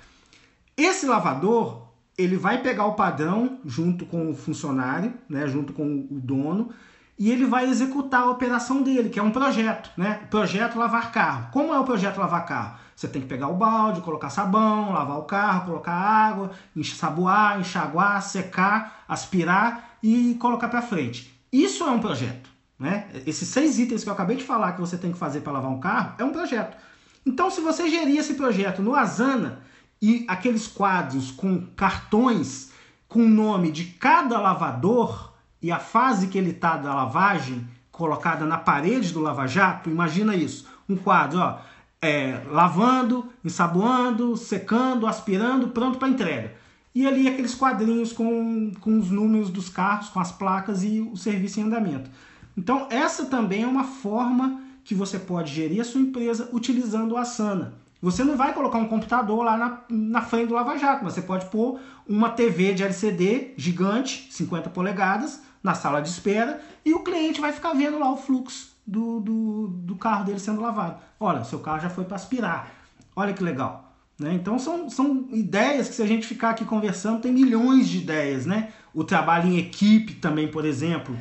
Esse 0.75 1.06
lavador 1.06 1.88
ele 2.17 2.36
vai 2.36 2.62
pegar 2.62 2.86
o 2.88 2.95
padrão 2.95 3.60
junto 3.63 4.06
com 4.06 4.30
o 4.30 4.36
funcionário, 4.36 5.13
né, 5.30 5.47
junto 5.47 5.71
com 5.71 6.08
o 6.12 6.19
dono, 6.19 6.69
e 7.17 7.32
ele 7.32 7.45
vai 7.45 7.67
executar 7.67 8.21
a 8.21 8.30
operação 8.30 8.84
dele, 8.84 9.10
que 9.10 9.19
é 9.19 9.23
um 9.23 9.32
projeto, 9.32 9.89
né? 9.97 10.21
Projeto 10.30 10.77
lavar 10.77 11.12
carro. 11.12 11.49
Como 11.51 11.73
é 11.73 11.80
o 11.80 11.84
projeto 11.84 12.19
lavar 12.19 12.45
carro? 12.45 12.77
Você 12.95 13.08
tem 13.08 13.21
que 13.21 13.27
pegar 13.27 13.47
o 13.47 13.56
balde, 13.56 14.01
colocar 14.01 14.30
sabão, 14.30 14.91
lavar 14.91 15.17
o 15.17 15.23
carro, 15.23 15.65
colocar 15.65 15.93
água, 15.93 16.51
ensaboar, 16.75 17.60
enxaguar, 17.60 18.21
secar, 18.21 19.03
aspirar 19.08 19.97
e 20.01 20.36
colocar 20.39 20.67
para 20.67 20.82
frente. 20.82 21.34
Isso 21.51 21.84
é 21.84 21.91
um 21.91 21.99
projeto, 21.99 22.49
né? 22.77 23.08
Esses 23.25 23.47
seis 23.47 23.80
itens 23.80 24.03
que 24.03 24.10
eu 24.10 24.13
acabei 24.13 24.36
de 24.36 24.43
falar 24.43 24.73
que 24.73 24.82
você 24.82 24.97
tem 24.97 25.12
que 25.12 25.17
fazer 25.17 25.41
para 25.41 25.53
lavar 25.53 25.71
um 25.71 25.80
carro 25.80 26.15
é 26.19 26.23
um 26.23 26.32
projeto. 26.32 26.77
Então, 27.25 27.49
se 27.49 27.62
você 27.62 27.89
gerir 27.89 28.17
esse 28.17 28.36
projeto 28.36 28.82
no 28.82 28.95
Asana 28.95 29.60
e 30.01 30.25
aqueles 30.27 30.67
quadros 30.67 31.32
com 31.32 31.65
cartões 31.75 32.71
com 33.08 33.19
o 33.19 33.30
nome 33.30 33.71
de 33.71 33.86
cada 33.86 34.39
lavador 34.39 35.34
e 35.67 35.71
a 35.71 35.80
fase 35.80 36.27
que 36.27 36.38
ele 36.38 36.51
está 36.51 36.77
da 36.77 36.95
lavagem 36.95 37.67
colocada 37.91 38.45
na 38.45 38.58
parede 38.58 39.12
do 39.12 39.19
lava-jato, 39.19 39.89
imagina 39.89 40.34
isso, 40.34 40.65
um 40.88 40.95
quadro, 40.95 41.39
ó, 41.39 41.58
é, 42.01 42.41
lavando, 42.49 43.25
ensaboando, 43.43 44.38
secando, 44.38 45.06
aspirando, 45.06 45.67
pronto 45.67 45.97
para 45.97 46.08
entrega. 46.08 46.53
E 46.95 47.06
ali 47.06 47.27
aqueles 47.27 47.53
quadrinhos 47.53 48.13
com, 48.13 48.71
com 48.80 48.97
os 48.97 49.12
números 49.12 49.49
dos 49.49 49.67
carros, 49.67 50.08
com 50.08 50.21
as 50.21 50.32
placas 50.32 50.86
e 50.86 51.01
o 51.01 51.17
serviço 51.17 51.60
em 51.60 51.63
andamento. 51.63 52.10
Então 52.58 52.88
essa 52.89 53.25
também 53.25 53.63
é 53.63 53.67
uma 53.67 53.84
forma 53.84 54.62
que 54.86 54.95
você 54.95 55.19
pode 55.19 55.53
gerir 55.53 55.82
a 55.82 55.84
sua 55.84 55.99
empresa 55.99 56.49
utilizando 56.53 57.12
o 57.12 57.17
Asana. 57.17 57.73
Você 58.01 58.23
não 58.23 58.38
vai 58.38 58.53
colocar 58.53 58.77
um 58.77 58.88
computador 58.88 59.43
lá 59.43 59.58
na, 59.58 59.82
na 59.89 60.21
frente 60.21 60.47
do 60.47 60.53
Lava 60.53 60.77
Jato, 60.77 61.03
mas 61.03 61.12
você 61.12 61.21
pode 61.21 61.47
pôr 61.47 61.77
uma 62.08 62.30
TV 62.30 62.73
de 62.73 62.84
LCD 62.84 63.53
gigante, 63.58 64.30
50 64.32 64.69
polegadas, 64.69 65.45
na 65.67 65.75
sala 65.75 66.01
de 66.01 66.10
espera 66.10 66.62
e 66.86 66.93
o 66.93 67.03
cliente 67.03 67.41
vai 67.41 67.51
ficar 67.51 67.73
vendo 67.73 67.99
lá 67.99 68.10
o 68.10 68.15
fluxo 68.15 68.71
do, 68.86 69.19
do, 69.19 69.67
do 69.67 69.95
carro 69.97 70.23
dele 70.23 70.39
sendo 70.39 70.62
lavado. 70.62 70.97
Olha, 71.19 71.43
seu 71.43 71.60
carro 71.60 71.82
já 71.82 71.89
foi 71.89 72.06
para 72.06 72.15
aspirar. 72.15 72.71
Olha 73.13 73.34
que 73.34 73.43
legal. 73.43 73.93
Né? 74.17 74.34
Então 74.34 74.58
são, 74.58 74.89
são 74.89 75.27
ideias 75.30 75.89
que 75.89 75.95
se 75.95 76.01
a 76.01 76.08
gente 76.08 76.25
ficar 76.25 76.51
aqui 76.51 76.63
conversando, 76.63 77.21
tem 77.21 77.34
milhões 77.34 77.89
de 77.89 77.97
ideias. 77.97 78.45
Né? 78.45 78.69
O 78.93 79.03
trabalho 79.03 79.49
em 79.49 79.58
equipe 79.58 80.13
também, 80.13 80.47
por 80.47 80.63
exemplo. 80.63 81.17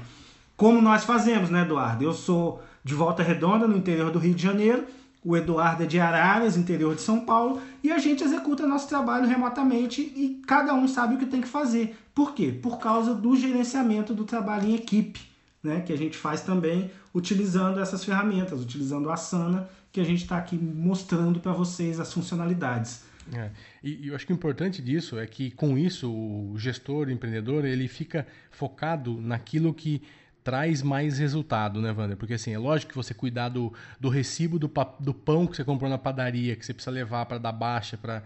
Como 0.56 0.80
nós 0.80 1.04
fazemos, 1.04 1.50
né, 1.50 1.62
Eduardo? 1.62 2.04
Eu 2.04 2.12
sou 2.12 2.62
de 2.84 2.94
Volta 2.94 3.22
Redonda, 3.22 3.66
no 3.66 3.76
interior 3.76 4.12
do 4.12 4.20
Rio 4.20 4.34
de 4.34 4.42
Janeiro. 4.42 4.86
O 5.26 5.36
Eduardo 5.36 5.82
é 5.82 5.86
de 5.86 5.98
Araras, 5.98 6.56
interior 6.56 6.94
de 6.94 7.00
São 7.00 7.18
Paulo, 7.18 7.60
e 7.82 7.90
a 7.90 7.98
gente 7.98 8.22
executa 8.22 8.64
nosso 8.64 8.88
trabalho 8.88 9.26
remotamente 9.26 10.00
e 10.00 10.40
cada 10.46 10.72
um 10.72 10.86
sabe 10.86 11.16
o 11.16 11.18
que 11.18 11.26
tem 11.26 11.40
que 11.40 11.48
fazer. 11.48 11.98
Por 12.14 12.32
quê? 12.32 12.52
Por 12.52 12.78
causa 12.78 13.12
do 13.12 13.34
gerenciamento 13.34 14.14
do 14.14 14.22
trabalho 14.22 14.68
em 14.68 14.76
equipe, 14.76 15.20
né? 15.60 15.80
que 15.80 15.92
a 15.92 15.98
gente 15.98 16.16
faz 16.16 16.42
também 16.42 16.92
utilizando 17.12 17.80
essas 17.80 18.04
ferramentas, 18.04 18.60
utilizando 18.60 19.10
a 19.10 19.14
Asana, 19.14 19.68
que 19.90 19.98
a 19.98 20.04
gente 20.04 20.22
está 20.22 20.38
aqui 20.38 20.56
mostrando 20.56 21.40
para 21.40 21.52
vocês 21.52 21.98
as 21.98 22.12
funcionalidades. 22.12 23.02
É. 23.34 23.50
E, 23.82 24.06
eu 24.06 24.14
acho 24.14 24.24
que 24.24 24.32
o 24.32 24.36
importante 24.36 24.80
disso 24.80 25.18
é 25.18 25.26
que 25.26 25.50
com 25.50 25.76
isso 25.76 26.08
o 26.08 26.54
gestor, 26.56 27.08
o 27.08 27.10
empreendedor, 27.10 27.64
ele 27.64 27.88
fica 27.88 28.24
focado 28.52 29.20
naquilo 29.20 29.74
que 29.74 30.02
traz 30.46 30.80
mais 30.80 31.18
resultado, 31.18 31.82
né, 31.82 31.90
Wander? 31.90 32.16
Porque 32.16 32.34
assim, 32.34 32.52
é 32.52 32.58
lógico 32.58 32.92
que 32.92 32.96
você 32.96 33.12
cuidar 33.12 33.48
do, 33.48 33.72
do 33.98 34.08
recibo 34.08 34.60
do, 34.60 34.70
do 35.00 35.12
pão 35.12 35.44
que 35.44 35.56
você 35.56 35.64
comprou 35.64 35.90
na 35.90 35.98
padaria, 35.98 36.54
que 36.54 36.64
você 36.64 36.72
precisa 36.72 36.92
levar 36.92 37.26
para 37.26 37.36
dar 37.36 37.50
baixa 37.50 37.98
para 37.98 38.22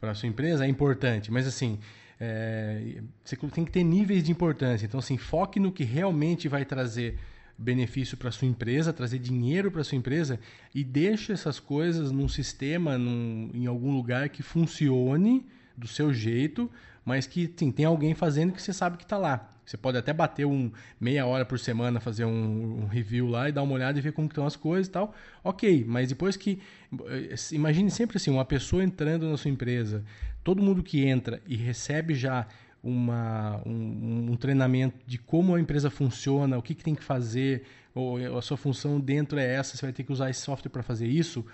a 0.00 0.14
sua 0.14 0.28
empresa, 0.28 0.64
é 0.64 0.68
importante. 0.68 1.32
Mas 1.32 1.48
assim, 1.48 1.80
é, 2.20 3.02
você 3.24 3.34
tem 3.36 3.64
que 3.64 3.72
ter 3.72 3.82
níveis 3.82 4.22
de 4.22 4.30
importância. 4.30 4.86
Então, 4.86 5.00
assim, 5.00 5.18
foque 5.18 5.58
no 5.58 5.72
que 5.72 5.82
realmente 5.82 6.46
vai 6.46 6.64
trazer 6.64 7.18
benefício 7.58 8.16
para 8.16 8.30
sua 8.30 8.46
empresa, 8.46 8.92
trazer 8.92 9.18
dinheiro 9.18 9.68
para 9.68 9.82
sua 9.82 9.98
empresa 9.98 10.38
e 10.72 10.84
deixe 10.84 11.32
essas 11.32 11.58
coisas 11.58 12.12
num 12.12 12.28
sistema, 12.28 12.96
num, 12.96 13.50
em 13.52 13.66
algum 13.66 13.92
lugar 13.92 14.28
que 14.28 14.44
funcione 14.44 15.44
do 15.76 15.88
seu 15.88 16.14
jeito, 16.14 16.70
mas 17.04 17.26
que 17.26 17.52
sim, 17.56 17.72
tem 17.72 17.84
alguém 17.84 18.14
fazendo 18.14 18.52
que 18.52 18.62
você 18.62 18.72
sabe 18.72 18.96
que 18.96 19.02
está 19.02 19.18
lá. 19.18 19.50
Você 19.64 19.76
pode 19.76 19.96
até 19.96 20.12
bater 20.12 20.46
um 20.46 20.70
meia 21.00 21.26
hora 21.26 21.44
por 21.44 21.58
semana, 21.58 22.00
fazer 22.00 22.24
um, 22.24 22.84
um, 22.84 22.86
review 22.86 23.26
lá 23.26 23.48
e 23.48 23.52
dar 23.52 23.62
uma 23.62 23.72
olhada 23.74 23.98
e 23.98 24.02
ver 24.02 24.12
como 24.12 24.28
estão 24.28 24.46
as 24.46 24.56
coisas 24.56 24.88
e 24.88 24.90
tal. 24.90 25.14
Ok, 25.42 25.84
mas 25.86 26.08
depois 26.08 26.36
que. 26.36 26.60
Eh, 27.06 27.34
imagine 27.52 27.90
sempre 27.90 28.16
assim: 28.16 28.30
uma 28.30 28.44
pessoa 28.44 28.84
entrando 28.84 29.28
na 29.28 29.36
sua 29.36 29.50
empresa, 29.50 30.04
todo 30.42 30.62
mundo 30.62 30.82
que 30.82 31.04
entra 31.04 31.40
e 31.46 31.56
recebe 31.56 32.14
já 32.14 32.46
uma, 32.82 33.62
um, 33.64 34.32
um 34.32 34.36
treinamento 34.36 34.96
de 35.06 35.16
como 35.16 35.54
a 35.54 35.60
empresa 35.60 35.88
funciona, 35.88 36.58
o 36.58 36.62
que, 36.62 36.74
que 36.74 36.84
tem 36.84 36.94
que 36.94 37.02
fazer, 37.02 37.64
ou 37.94 38.36
a 38.36 38.42
sua 38.42 38.58
função 38.58 39.00
dentro 39.00 39.38
é 39.38 39.54
essa, 39.54 39.76
você 39.76 39.86
vai 39.86 39.92
ter 39.92 40.04
que 40.04 40.12
usar 40.12 40.28
esse 40.28 40.40
software 40.40 40.70
para 40.70 40.82
fazer 40.82 41.06
isso 41.06 41.44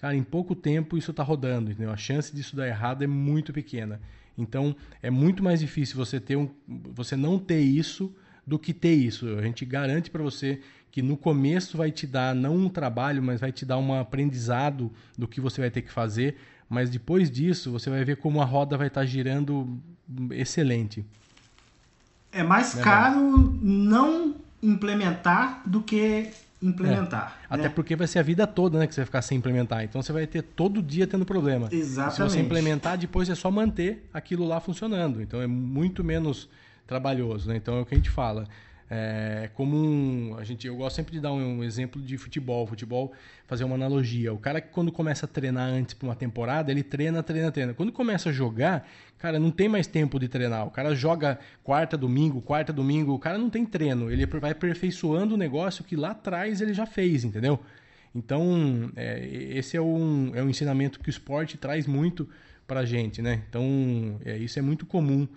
cara, 0.00 0.14
em 0.14 0.22
pouco 0.22 0.54
tempo 0.54 0.96
isso 0.96 1.10
está 1.10 1.22
rodando, 1.22 1.70
entendeu? 1.70 1.92
A 1.92 1.96
chance 1.96 2.34
disso 2.34 2.56
dar 2.56 2.66
errado 2.66 3.02
é 3.02 3.06
muito 3.06 3.52
pequena. 3.52 4.00
Então, 4.36 4.74
é 5.02 5.10
muito 5.10 5.42
mais 5.42 5.60
difícil 5.60 5.96
você 5.96 6.18
ter 6.18 6.36
um, 6.36 6.48
você 6.66 7.16
não 7.16 7.38
ter 7.38 7.60
isso 7.60 8.14
do 8.46 8.58
que 8.58 8.72
ter 8.72 8.94
isso. 8.94 9.36
A 9.38 9.42
gente 9.42 9.64
garante 9.64 10.10
para 10.10 10.22
você 10.22 10.60
que 10.90 11.02
no 11.02 11.16
começo 11.16 11.76
vai 11.76 11.90
te 11.90 12.06
dar 12.06 12.34
não 12.34 12.56
um 12.56 12.68
trabalho, 12.68 13.22
mas 13.22 13.40
vai 13.40 13.52
te 13.52 13.64
dar 13.64 13.78
um 13.78 13.94
aprendizado 13.94 14.90
do 15.16 15.28
que 15.28 15.40
você 15.40 15.60
vai 15.60 15.70
ter 15.70 15.82
que 15.82 15.92
fazer, 15.92 16.36
mas 16.68 16.90
depois 16.90 17.30
disso 17.30 17.70
você 17.70 17.90
vai 17.90 18.04
ver 18.04 18.16
como 18.16 18.40
a 18.40 18.44
roda 18.44 18.76
vai 18.76 18.88
estar 18.88 19.02
tá 19.02 19.06
girando 19.06 19.78
excelente. 20.32 21.04
É 22.32 22.42
mais 22.42 22.76
é 22.78 22.82
caro 22.82 23.20
não 23.62 24.36
implementar 24.62 25.62
do 25.66 25.82
que 25.82 26.30
implementar. 26.62 27.38
É. 27.50 27.56
Né? 27.56 27.64
Até 27.64 27.68
porque 27.68 27.96
vai 27.96 28.06
ser 28.06 28.18
a 28.18 28.22
vida 28.22 28.46
toda 28.46 28.78
né, 28.78 28.86
que 28.86 28.94
você 28.94 29.00
vai 29.00 29.06
ficar 29.06 29.22
sem 29.22 29.38
implementar. 29.38 29.82
Então 29.84 30.02
você 30.02 30.12
vai 30.12 30.26
ter 30.26 30.42
todo 30.42 30.82
dia 30.82 31.06
tendo 31.06 31.24
problema. 31.24 31.68
Exatamente. 31.70 32.16
Se 32.16 32.22
você 32.22 32.40
implementar, 32.40 32.98
depois 32.98 33.28
é 33.28 33.34
só 33.34 33.50
manter 33.50 34.08
aquilo 34.12 34.46
lá 34.46 34.60
funcionando. 34.60 35.22
Então 35.22 35.40
é 35.40 35.46
muito 35.46 36.04
menos 36.04 36.48
trabalhoso. 36.86 37.48
Né? 37.48 37.56
Então 37.56 37.76
é 37.76 37.80
o 37.80 37.86
que 37.86 37.94
a 37.94 37.96
gente 37.96 38.10
fala. 38.10 38.46
É 38.92 39.48
comum, 39.54 40.34
a 40.36 40.42
gente, 40.42 40.66
eu 40.66 40.74
gosto 40.74 40.96
sempre 40.96 41.12
de 41.12 41.20
dar 41.20 41.32
um, 41.32 41.58
um, 41.58 41.64
exemplo 41.64 42.02
de 42.02 42.18
futebol. 42.18 42.66
Futebol, 42.66 43.12
fazer 43.46 43.62
uma 43.62 43.76
analogia. 43.76 44.32
O 44.32 44.38
cara 44.38 44.60
que 44.60 44.68
quando 44.70 44.90
começa 44.90 45.26
a 45.26 45.28
treinar 45.28 45.68
antes 45.68 45.94
para 45.94 46.08
uma 46.08 46.16
temporada, 46.16 46.72
ele 46.72 46.82
treina, 46.82 47.22
treina, 47.22 47.52
treina. 47.52 47.72
Quando 47.72 47.92
começa 47.92 48.30
a 48.30 48.32
jogar, 48.32 48.88
cara, 49.20 49.38
não 49.38 49.50
tem 49.50 49.68
mais 49.68 49.86
tempo 49.86 50.18
de 50.18 50.28
treinar. 50.28 50.66
O 50.66 50.70
cara 50.70 50.94
joga 50.94 51.38
quarta, 51.62 51.96
domingo, 51.96 52.40
quarta, 52.40 52.72
domingo. 52.72 53.12
O 53.12 53.18
cara 53.18 53.38
não 53.38 53.50
tem 53.50 53.64
treino. 53.64 54.10
Ele 54.10 54.26
vai 54.26 54.52
aperfeiçoando 54.52 55.34
o 55.34 55.38
negócio 55.38 55.84
que 55.84 55.94
lá 55.94 56.10
atrás 56.10 56.60
ele 56.60 56.74
já 56.74 56.86
fez, 56.86 57.24
entendeu? 57.24 57.60
Então, 58.14 58.90
é, 58.96 59.24
esse 59.28 59.76
é 59.76 59.80
um, 59.80 60.32
é 60.34 60.42
um 60.42 60.50
ensinamento 60.50 60.98
que 60.98 61.08
o 61.08 61.10
esporte 61.10 61.56
traz 61.56 61.86
muito 61.86 62.28
para 62.66 62.80
a 62.80 62.84
gente, 62.84 63.22
né? 63.22 63.42
Então, 63.48 64.18
é, 64.24 64.36
isso 64.36 64.58
é 64.58 64.62
muito 64.62 64.84
comum 64.84 65.28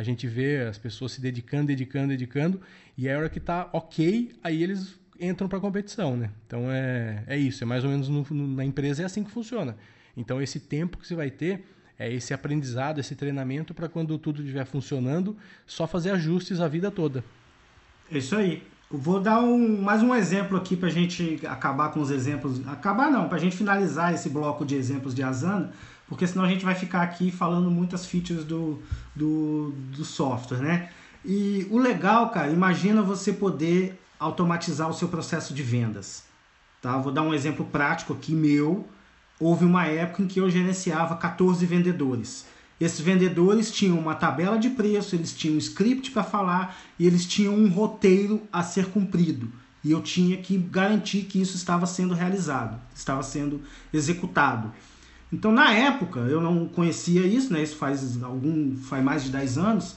a 0.00 0.02
gente 0.02 0.26
vê 0.26 0.62
as 0.62 0.78
pessoas 0.78 1.12
se 1.12 1.20
dedicando, 1.20 1.66
dedicando, 1.66 2.08
dedicando, 2.08 2.60
e 2.96 3.08
a 3.08 3.18
hora 3.18 3.28
que 3.28 3.38
está 3.38 3.68
ok, 3.72 4.32
aí 4.42 4.62
eles 4.62 4.98
entram 5.20 5.48
para 5.48 5.58
a 5.58 5.60
competição, 5.60 6.16
né? 6.16 6.30
Então 6.46 6.70
é, 6.70 7.22
é 7.26 7.36
isso, 7.36 7.62
é 7.62 7.66
mais 7.66 7.84
ou 7.84 7.90
menos 7.90 8.08
no, 8.08 8.26
no, 8.30 8.46
na 8.48 8.64
empresa 8.64 9.02
é 9.02 9.04
assim 9.04 9.22
que 9.22 9.30
funciona. 9.30 9.76
Então 10.16 10.40
esse 10.40 10.58
tempo 10.58 10.96
que 10.96 11.06
você 11.06 11.14
vai 11.14 11.30
ter 11.30 11.64
é 12.00 12.12
esse 12.12 12.32
aprendizado, 12.32 12.98
esse 12.98 13.14
treinamento 13.14 13.74
para 13.74 13.88
quando 13.88 14.18
tudo 14.18 14.40
estiver 14.40 14.64
funcionando, 14.64 15.36
só 15.66 15.86
fazer 15.86 16.10
ajustes 16.10 16.60
a 16.60 16.66
vida 16.66 16.90
toda. 16.90 17.22
É 18.10 18.18
isso 18.18 18.34
aí. 18.34 18.62
Vou 18.90 19.20
dar 19.20 19.40
um, 19.40 19.80
mais 19.80 20.02
um 20.02 20.12
exemplo 20.14 20.56
aqui 20.56 20.76
para 20.76 20.88
a 20.88 20.92
gente 20.92 21.40
acabar 21.46 21.90
com 21.90 22.00
os 22.00 22.10
exemplos. 22.10 22.66
Acabar 22.66 23.10
não, 23.10 23.28
para 23.28 23.36
a 23.36 23.40
gente 23.40 23.56
finalizar 23.56 24.12
esse 24.12 24.28
bloco 24.28 24.64
de 24.64 24.74
exemplos 24.74 25.14
de 25.14 25.22
Asana 25.22 25.72
porque 26.10 26.26
senão 26.26 26.44
a 26.44 26.48
gente 26.48 26.64
vai 26.64 26.74
ficar 26.74 27.02
aqui 27.02 27.30
falando 27.30 27.70
muitas 27.70 28.04
features 28.04 28.44
do, 28.44 28.82
do, 29.14 29.72
do 29.96 30.04
software, 30.04 30.58
né? 30.58 30.90
E 31.24 31.68
o 31.70 31.78
legal, 31.78 32.30
cara, 32.30 32.50
imagina 32.50 33.00
você 33.00 33.32
poder 33.32 33.96
automatizar 34.18 34.90
o 34.90 34.92
seu 34.92 35.06
processo 35.06 35.54
de 35.54 35.62
vendas. 35.62 36.24
Tá? 36.82 36.98
Vou 36.98 37.12
dar 37.12 37.22
um 37.22 37.32
exemplo 37.32 37.64
prático 37.64 38.12
aqui 38.12 38.32
meu. 38.32 38.88
Houve 39.40 39.64
uma 39.64 39.86
época 39.86 40.22
em 40.22 40.26
que 40.26 40.38
eu 40.38 40.50
gerenciava 40.50 41.16
14 41.16 41.64
vendedores. 41.64 42.44
Esses 42.78 43.00
vendedores 43.00 43.70
tinham 43.70 43.98
uma 43.98 44.14
tabela 44.14 44.58
de 44.58 44.68
preço, 44.68 45.14
eles 45.16 45.32
tinham 45.32 45.56
um 45.56 45.58
script 45.58 46.10
para 46.10 46.22
falar 46.22 46.76
e 46.98 47.06
eles 47.06 47.24
tinham 47.24 47.54
um 47.54 47.68
roteiro 47.68 48.42
a 48.52 48.62
ser 48.62 48.86
cumprido. 48.86 49.50
E 49.82 49.90
eu 49.90 50.02
tinha 50.02 50.36
que 50.36 50.58
garantir 50.58 51.22
que 51.22 51.40
isso 51.40 51.56
estava 51.56 51.86
sendo 51.86 52.12
realizado, 52.12 52.78
estava 52.94 53.22
sendo 53.22 53.62
executado. 53.92 54.70
Então, 55.32 55.52
na 55.52 55.72
época, 55.72 56.20
eu 56.20 56.40
não 56.40 56.66
conhecia 56.66 57.26
isso, 57.26 57.52
né? 57.52 57.62
Isso 57.62 57.76
faz 57.76 58.22
algum 58.22 58.76
faz 58.76 59.02
mais 59.02 59.24
de 59.24 59.30
10 59.30 59.56
anos. 59.56 59.96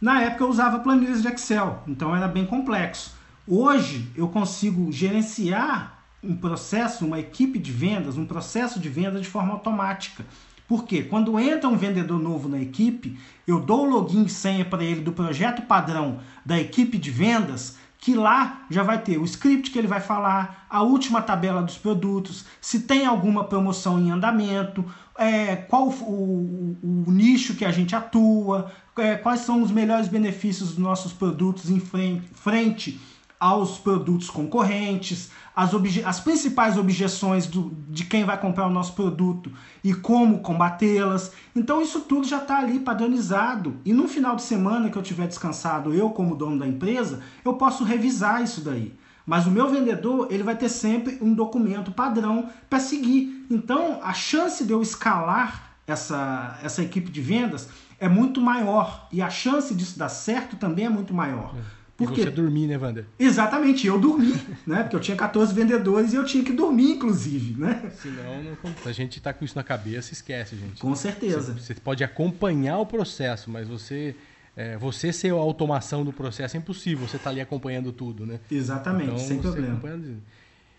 Na 0.00 0.22
época 0.22 0.44
eu 0.44 0.48
usava 0.48 0.78
planilhas 0.78 1.20
de 1.20 1.28
Excel, 1.28 1.82
então 1.86 2.14
era 2.16 2.28
bem 2.28 2.46
complexo. 2.46 3.12
Hoje 3.46 4.08
eu 4.14 4.28
consigo 4.28 4.90
gerenciar 4.92 5.97
um 6.22 6.36
processo, 6.36 7.06
uma 7.06 7.18
equipe 7.18 7.58
de 7.58 7.70
vendas, 7.70 8.16
um 8.16 8.26
processo 8.26 8.80
de 8.80 8.88
venda 8.88 9.20
de 9.20 9.28
forma 9.28 9.52
automática. 9.52 10.24
Por 10.66 10.84
quê? 10.84 11.02
Quando 11.02 11.38
entra 11.38 11.68
um 11.68 11.76
vendedor 11.76 12.20
novo 12.20 12.48
na 12.48 12.60
equipe, 12.60 13.18
eu 13.46 13.58
dou 13.58 13.86
o 13.86 13.90
login 13.90 14.24
e 14.24 14.28
senha 14.28 14.64
para 14.64 14.84
ele 14.84 15.00
do 15.00 15.12
projeto 15.12 15.62
padrão 15.62 16.20
da 16.44 16.58
equipe 16.58 16.98
de 16.98 17.10
vendas 17.10 17.78
que 18.00 18.14
lá 18.14 18.64
já 18.70 18.82
vai 18.82 19.02
ter 19.02 19.18
o 19.18 19.24
script 19.24 19.70
que 19.70 19.78
ele 19.78 19.88
vai 19.88 20.00
falar, 20.00 20.66
a 20.70 20.82
última 20.82 21.20
tabela 21.20 21.62
dos 21.62 21.76
produtos, 21.76 22.44
se 22.60 22.80
tem 22.80 23.04
alguma 23.04 23.44
promoção 23.44 23.98
em 23.98 24.10
andamento, 24.10 24.84
é, 25.16 25.56
qual 25.56 25.88
o, 25.88 26.76
o, 26.80 27.04
o, 27.08 27.10
nicho 27.10 27.54
que 27.54 27.64
a 27.64 27.72
gente 27.72 27.96
atua, 27.96 28.70
é, 28.96 29.16
quais 29.16 29.40
são 29.40 29.62
os 29.62 29.72
melhores 29.72 30.06
benefícios 30.06 30.70
dos 30.70 30.78
nossos 30.78 31.12
produtos 31.12 31.70
em 31.70 31.80
frente, 31.80 32.22
frente 32.34 33.00
aos 33.40 33.78
produtos 33.78 34.28
concorrentes, 34.30 35.30
as, 35.54 35.70
as 36.04 36.20
principais 36.20 36.76
objeções 36.76 37.46
do, 37.46 37.76
de 37.88 38.04
quem 38.04 38.24
vai 38.24 38.40
comprar 38.40 38.66
o 38.66 38.70
nosso 38.70 38.92
produto 38.92 39.52
e 39.82 39.94
como 39.94 40.40
combatê-las. 40.40 41.32
Então 41.54 41.80
isso 41.80 42.00
tudo 42.00 42.26
já 42.26 42.38
está 42.38 42.58
ali 42.58 42.80
padronizado. 42.80 43.76
E 43.84 43.92
no 43.92 44.08
final 44.08 44.36
de 44.36 44.42
semana 44.42 44.90
que 44.90 44.96
eu 44.96 45.02
tiver 45.02 45.26
descansado, 45.26 45.94
eu 45.94 46.10
como 46.10 46.34
dono 46.34 46.58
da 46.58 46.66
empresa, 46.66 47.20
eu 47.44 47.54
posso 47.54 47.84
revisar 47.84 48.42
isso 48.42 48.60
daí. 48.60 48.96
Mas 49.26 49.46
o 49.46 49.50
meu 49.50 49.68
vendedor 49.68 50.28
ele 50.30 50.42
vai 50.42 50.56
ter 50.56 50.68
sempre 50.68 51.18
um 51.20 51.34
documento 51.34 51.92
padrão 51.92 52.48
para 52.68 52.80
seguir. 52.80 53.46
Então 53.50 54.00
a 54.02 54.12
chance 54.12 54.64
de 54.64 54.72
eu 54.72 54.80
escalar 54.80 55.76
essa, 55.86 56.58
essa 56.62 56.82
equipe 56.82 57.10
de 57.10 57.20
vendas 57.20 57.68
é 58.00 58.08
muito 58.08 58.40
maior. 58.40 59.08
E 59.12 59.20
a 59.20 59.28
chance 59.28 59.74
disso 59.74 59.98
dar 59.98 60.08
certo 60.08 60.56
também 60.56 60.86
é 60.86 60.88
muito 60.88 61.12
maior. 61.12 61.54
É. 61.56 61.77
Por 61.98 62.12
quê? 62.12 62.22
você 62.22 62.30
dormir, 62.30 62.68
né, 62.68 62.78
Wander? 62.78 63.04
Exatamente, 63.18 63.84
eu 63.84 63.98
dormi, 63.98 64.32
né? 64.64 64.84
Porque 64.84 64.94
eu 64.94 65.00
tinha 65.00 65.16
14 65.16 65.52
vendedores 65.52 66.12
e 66.12 66.16
eu 66.16 66.24
tinha 66.24 66.44
que 66.44 66.52
dormir, 66.52 66.92
inclusive, 66.92 67.60
né? 67.60 67.90
Senão, 68.00 68.40
não, 68.40 68.56
a 68.86 68.92
gente 68.92 69.20
tá 69.20 69.32
com 69.32 69.44
isso 69.44 69.56
na 69.56 69.64
cabeça, 69.64 70.12
esquece, 70.12 70.54
gente. 70.54 70.80
Com 70.80 70.94
certeza. 70.94 71.54
Você, 71.54 71.74
você 71.74 71.74
pode 71.74 72.04
acompanhar 72.04 72.78
o 72.78 72.86
processo, 72.86 73.50
mas 73.50 73.66
você 73.66 74.14
é, 74.56 74.76
você 74.76 75.12
ser 75.12 75.32
a 75.32 75.36
automação 75.36 76.04
do 76.04 76.12
processo 76.12 76.56
é 76.56 76.58
impossível. 76.60 77.06
Você 77.06 77.18
tá 77.18 77.30
ali 77.30 77.40
acompanhando 77.40 77.92
tudo, 77.92 78.24
né? 78.24 78.38
Exatamente, 78.48 79.10
então, 79.10 79.18
sem 79.18 79.40
problema. 79.40 79.72
Acompanhando... 79.72 80.22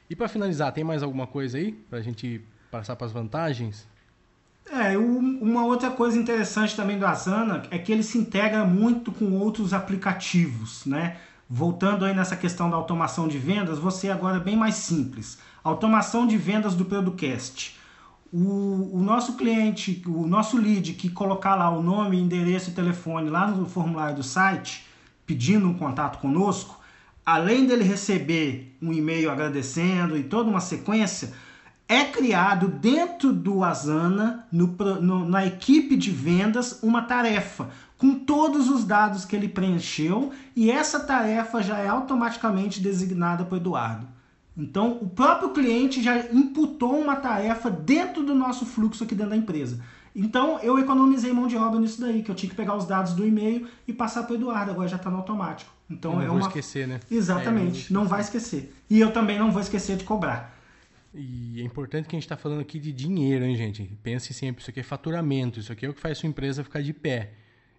E 0.10 0.16
para 0.16 0.30
finalizar, 0.30 0.72
tem 0.72 0.86
mais 0.86 1.04
alguma 1.04 1.28
coisa 1.28 1.58
aí 1.58 1.74
para 1.74 2.00
a 2.00 2.02
gente 2.02 2.42
passar 2.72 2.96
para 2.96 3.06
as 3.06 3.12
vantagens? 3.12 3.86
É, 4.72 4.96
uma 4.98 5.66
outra 5.66 5.90
coisa 5.90 6.18
interessante 6.18 6.76
também 6.76 7.00
do 7.00 7.06
Asana 7.06 7.64
é 7.72 7.80
que 7.80 7.92
ele 7.92 8.04
se 8.04 8.20
integra 8.20 8.64
muito 8.66 9.12
com 9.12 9.32
outros 9.34 9.74
aplicativos, 9.74 10.86
né? 10.86 11.18
Voltando 11.50 12.06
aí 12.06 12.14
nessa 12.14 12.36
questão 12.36 12.70
da 12.70 12.76
automação 12.76 13.28
de 13.28 13.40
vendas, 13.40 13.80
você 13.80 14.12
agora 14.12 14.38
é 14.38 14.40
bem 14.40 14.56
mais 14.56 14.76
simples. 14.76 15.40
Automação 15.64 16.28
de 16.28 16.38
vendas 16.38 16.76
do 16.76 16.86
Producast. 16.86 17.80
O, 18.32 18.92
o, 18.94 19.02
nosso 19.02 19.36
cliente, 19.36 20.04
o 20.06 20.28
nosso 20.28 20.56
lead 20.56 20.94
que 20.94 21.10
colocar 21.10 21.56
lá 21.56 21.72
o 21.72 21.82
nome, 21.82 22.20
endereço 22.20 22.70
e 22.70 22.74
telefone 22.74 23.28
lá 23.28 23.48
no 23.48 23.66
formulário 23.66 24.18
do 24.18 24.24
site, 24.24 24.86
pedindo 25.26 25.68
um 25.68 25.74
contato 25.74 26.20
conosco, 26.20 26.80
além 27.26 27.66
dele 27.66 27.84
receber 27.84 28.78
um 28.80 28.94
e-mail 28.94 29.32
agradecendo 29.32 30.16
e 30.16 30.24
toda 30.24 30.48
uma 30.48 30.62
sequência, 30.62 31.34
é 31.90 32.06
criado 32.06 32.68
dentro 32.68 33.34
do 33.34 33.64
Asana, 33.64 34.46
no, 34.52 34.68
no, 35.02 35.28
na 35.28 35.44
equipe 35.44 35.98
de 35.98 36.12
vendas, 36.12 36.84
uma 36.84 37.02
tarefa 37.02 37.70
com 37.98 38.14
todos 38.14 38.70
os 38.70 38.86
dados 38.86 39.26
que 39.26 39.36
ele 39.36 39.50
preencheu 39.50 40.32
e 40.56 40.70
essa 40.70 41.00
tarefa 41.00 41.64
já 41.64 41.80
é 41.80 41.88
automaticamente 41.88 42.80
designada 42.80 43.44
para 43.44 43.56
o 43.56 43.58
Eduardo. 43.58 44.08
Então, 44.56 45.00
o 45.02 45.10
próprio 45.10 45.50
cliente 45.50 46.02
já 46.02 46.18
imputou 46.32 46.96
uma 46.96 47.16
tarefa 47.16 47.72
dentro 47.72 48.24
do 48.24 48.36
nosso 48.36 48.68
fluxo 48.68 49.04
aqui 49.04 49.16
dentro 49.16 49.32
da 49.32 49.38
empresa. 49.38 49.82
Então, 50.16 50.60
eu 50.62 50.78
economizei 50.78 51.34
mão 51.34 51.48
de 51.48 51.58
obra 51.58 51.80
nisso 51.80 52.00
daí, 52.02 52.22
que 52.22 52.30
eu 52.30 52.36
tinha 52.36 52.50
que 52.50 52.56
pegar 52.56 52.76
os 52.76 52.86
dados 52.86 53.14
do 53.14 53.26
e-mail 53.26 53.68
e 53.88 53.94
passar 53.94 54.24
para 54.24 54.34
o 54.34 54.36
Eduardo, 54.36 54.72
agora 54.72 54.88
já 54.88 54.98
está 54.98 55.10
no 55.10 55.18
automático. 55.18 55.72
Então, 55.90 56.14
não 56.14 56.22
é 56.22 56.28
vou 56.28 56.36
uma... 56.36 56.48
esquecer, 56.48 56.88
né? 56.88 57.00
Exatamente, 57.10 57.92
é, 57.92 57.94
não 57.94 58.06
vai 58.06 58.22
esquecer. 58.22 58.76
E 58.90 59.00
eu 59.00 59.12
também 59.12 59.40
não 59.40 59.52
vou 59.52 59.62
esquecer 59.62 59.98
de 59.98 60.04
cobrar. 60.04 60.59
E 61.14 61.60
é 61.60 61.64
importante 61.64 62.08
que 62.08 62.16
a 62.16 62.18
gente 62.18 62.26
está 62.26 62.38
falando 62.38 62.62
aqui 62.62 62.80
de 62.80 62.94
dinheiro, 62.94 63.44
hein, 63.44 63.56
gente? 63.56 63.84
Pense 64.04 64.34
sempre, 64.34 64.62
isso 64.62 64.70
aqui 64.70 64.80
é 64.80 64.84
faturamento, 64.84 65.60
isso 65.60 65.72
aqui 65.72 65.86
é 65.86 65.90
o 65.90 65.94
que 65.94 66.00
faz 66.00 66.18
sua 66.20 66.30
empresa 66.30 66.64
ficar 66.64 66.82
de 66.82 66.94
pé. 66.94 67.32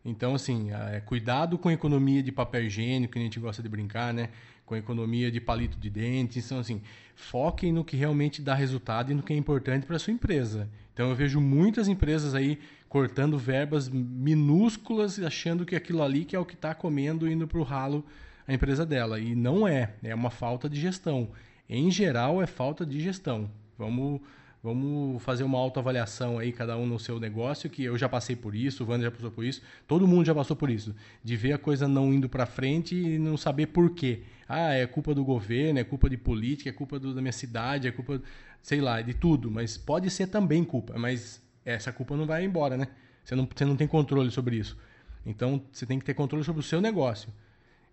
Então, 0.04 0.34
assim, 0.34 0.70
é, 0.72 1.00
cuidado 1.00 1.58
com 1.58 1.68
a 1.68 1.72
economia 1.72 2.22
de 2.22 2.32
papel 2.32 2.64
higiênico, 2.64 3.12
que 3.12 3.18
a 3.18 3.22
gente 3.22 3.38
gosta 3.38 3.62
de 3.62 3.68
brincar, 3.68 4.12
né? 4.12 4.30
Com 4.66 4.74
a 4.74 4.78
economia 4.78 5.30
de 5.30 5.40
palito 5.40 5.78
de 5.78 5.90
dente. 5.90 6.38
Então, 6.38 6.58
assim, 6.58 6.82
foquem 7.14 7.72
no 7.72 7.84
que 7.84 7.96
realmente 7.96 8.42
dá 8.42 8.54
resultado 8.54 9.12
e 9.12 9.14
no 9.14 9.22
que 9.22 9.32
é 9.32 9.36
importante 9.36 9.86
para 9.86 9.98
sua 9.98 10.12
empresa. 10.12 10.68
Então, 10.92 11.10
eu 11.10 11.14
vejo 11.14 11.40
muitas 11.40 11.86
empresas 11.86 12.34
aí 12.34 12.58
cortando 12.88 13.38
verbas 13.38 13.88
minúsculas, 13.88 15.20
achando 15.20 15.64
que 15.64 15.76
aquilo 15.76 16.02
ali 16.02 16.24
que 16.24 16.34
é 16.34 16.38
o 16.38 16.44
que 16.44 16.54
está 16.54 16.74
comendo 16.74 17.30
indo 17.30 17.46
para 17.46 17.60
o 17.60 17.62
ralo 17.62 18.04
a 18.48 18.52
empresa 18.52 18.84
dela. 18.84 19.20
E 19.20 19.34
não 19.34 19.68
é. 19.68 19.92
É 20.02 20.14
uma 20.14 20.30
falta 20.30 20.68
de 20.68 20.80
gestão 20.80 21.30
em 21.78 21.90
geral, 21.90 22.42
é 22.42 22.46
falta 22.46 22.84
de 22.84 23.00
gestão. 23.00 23.50
Vamos 23.78 24.20
Vamos 24.62 25.22
fazer 25.22 25.42
uma 25.42 25.58
autoavaliação 25.58 26.38
aí, 26.38 26.52
cada 26.52 26.76
um 26.76 26.84
no 26.84 26.98
seu 26.98 27.18
negócio, 27.18 27.70
que 27.70 27.82
eu 27.82 27.96
já 27.96 28.10
passei 28.10 28.36
por 28.36 28.54
isso, 28.54 28.84
o 28.84 28.86
Wander 28.86 29.06
já 29.06 29.10
passou 29.10 29.30
por 29.30 29.42
isso, 29.42 29.62
todo 29.88 30.06
mundo 30.06 30.26
já 30.26 30.34
passou 30.34 30.54
por 30.54 30.68
isso. 30.68 30.94
De 31.24 31.34
ver 31.34 31.54
a 31.54 31.58
coisa 31.58 31.88
não 31.88 32.12
indo 32.12 32.28
para 32.28 32.44
frente 32.44 32.94
e 32.94 33.18
não 33.18 33.38
saber 33.38 33.68
por 33.68 33.94
quê. 33.94 34.22
Ah, 34.46 34.74
é 34.74 34.86
culpa 34.86 35.14
do 35.14 35.24
governo, 35.24 35.78
é 35.78 35.84
culpa 35.84 36.10
de 36.10 36.18
política, 36.18 36.68
é 36.68 36.72
culpa 36.72 36.98
do, 36.98 37.14
da 37.14 37.22
minha 37.22 37.32
cidade, 37.32 37.88
é 37.88 37.90
culpa, 37.90 38.20
sei 38.62 38.82
lá, 38.82 39.00
de 39.00 39.14
tudo. 39.14 39.50
Mas 39.50 39.78
pode 39.78 40.10
ser 40.10 40.26
também 40.26 40.62
culpa, 40.62 40.98
mas 40.98 41.42
essa 41.64 41.90
culpa 41.90 42.14
não 42.14 42.26
vai 42.26 42.44
embora, 42.44 42.76
né? 42.76 42.88
Você 43.24 43.34
não, 43.34 43.48
você 43.50 43.64
não 43.64 43.76
tem 43.76 43.86
controle 43.86 44.30
sobre 44.30 44.56
isso. 44.56 44.76
Então, 45.24 45.62
você 45.72 45.86
tem 45.86 45.98
que 45.98 46.04
ter 46.04 46.12
controle 46.12 46.44
sobre 46.44 46.60
o 46.60 46.62
seu 46.62 46.82
negócio. 46.82 47.32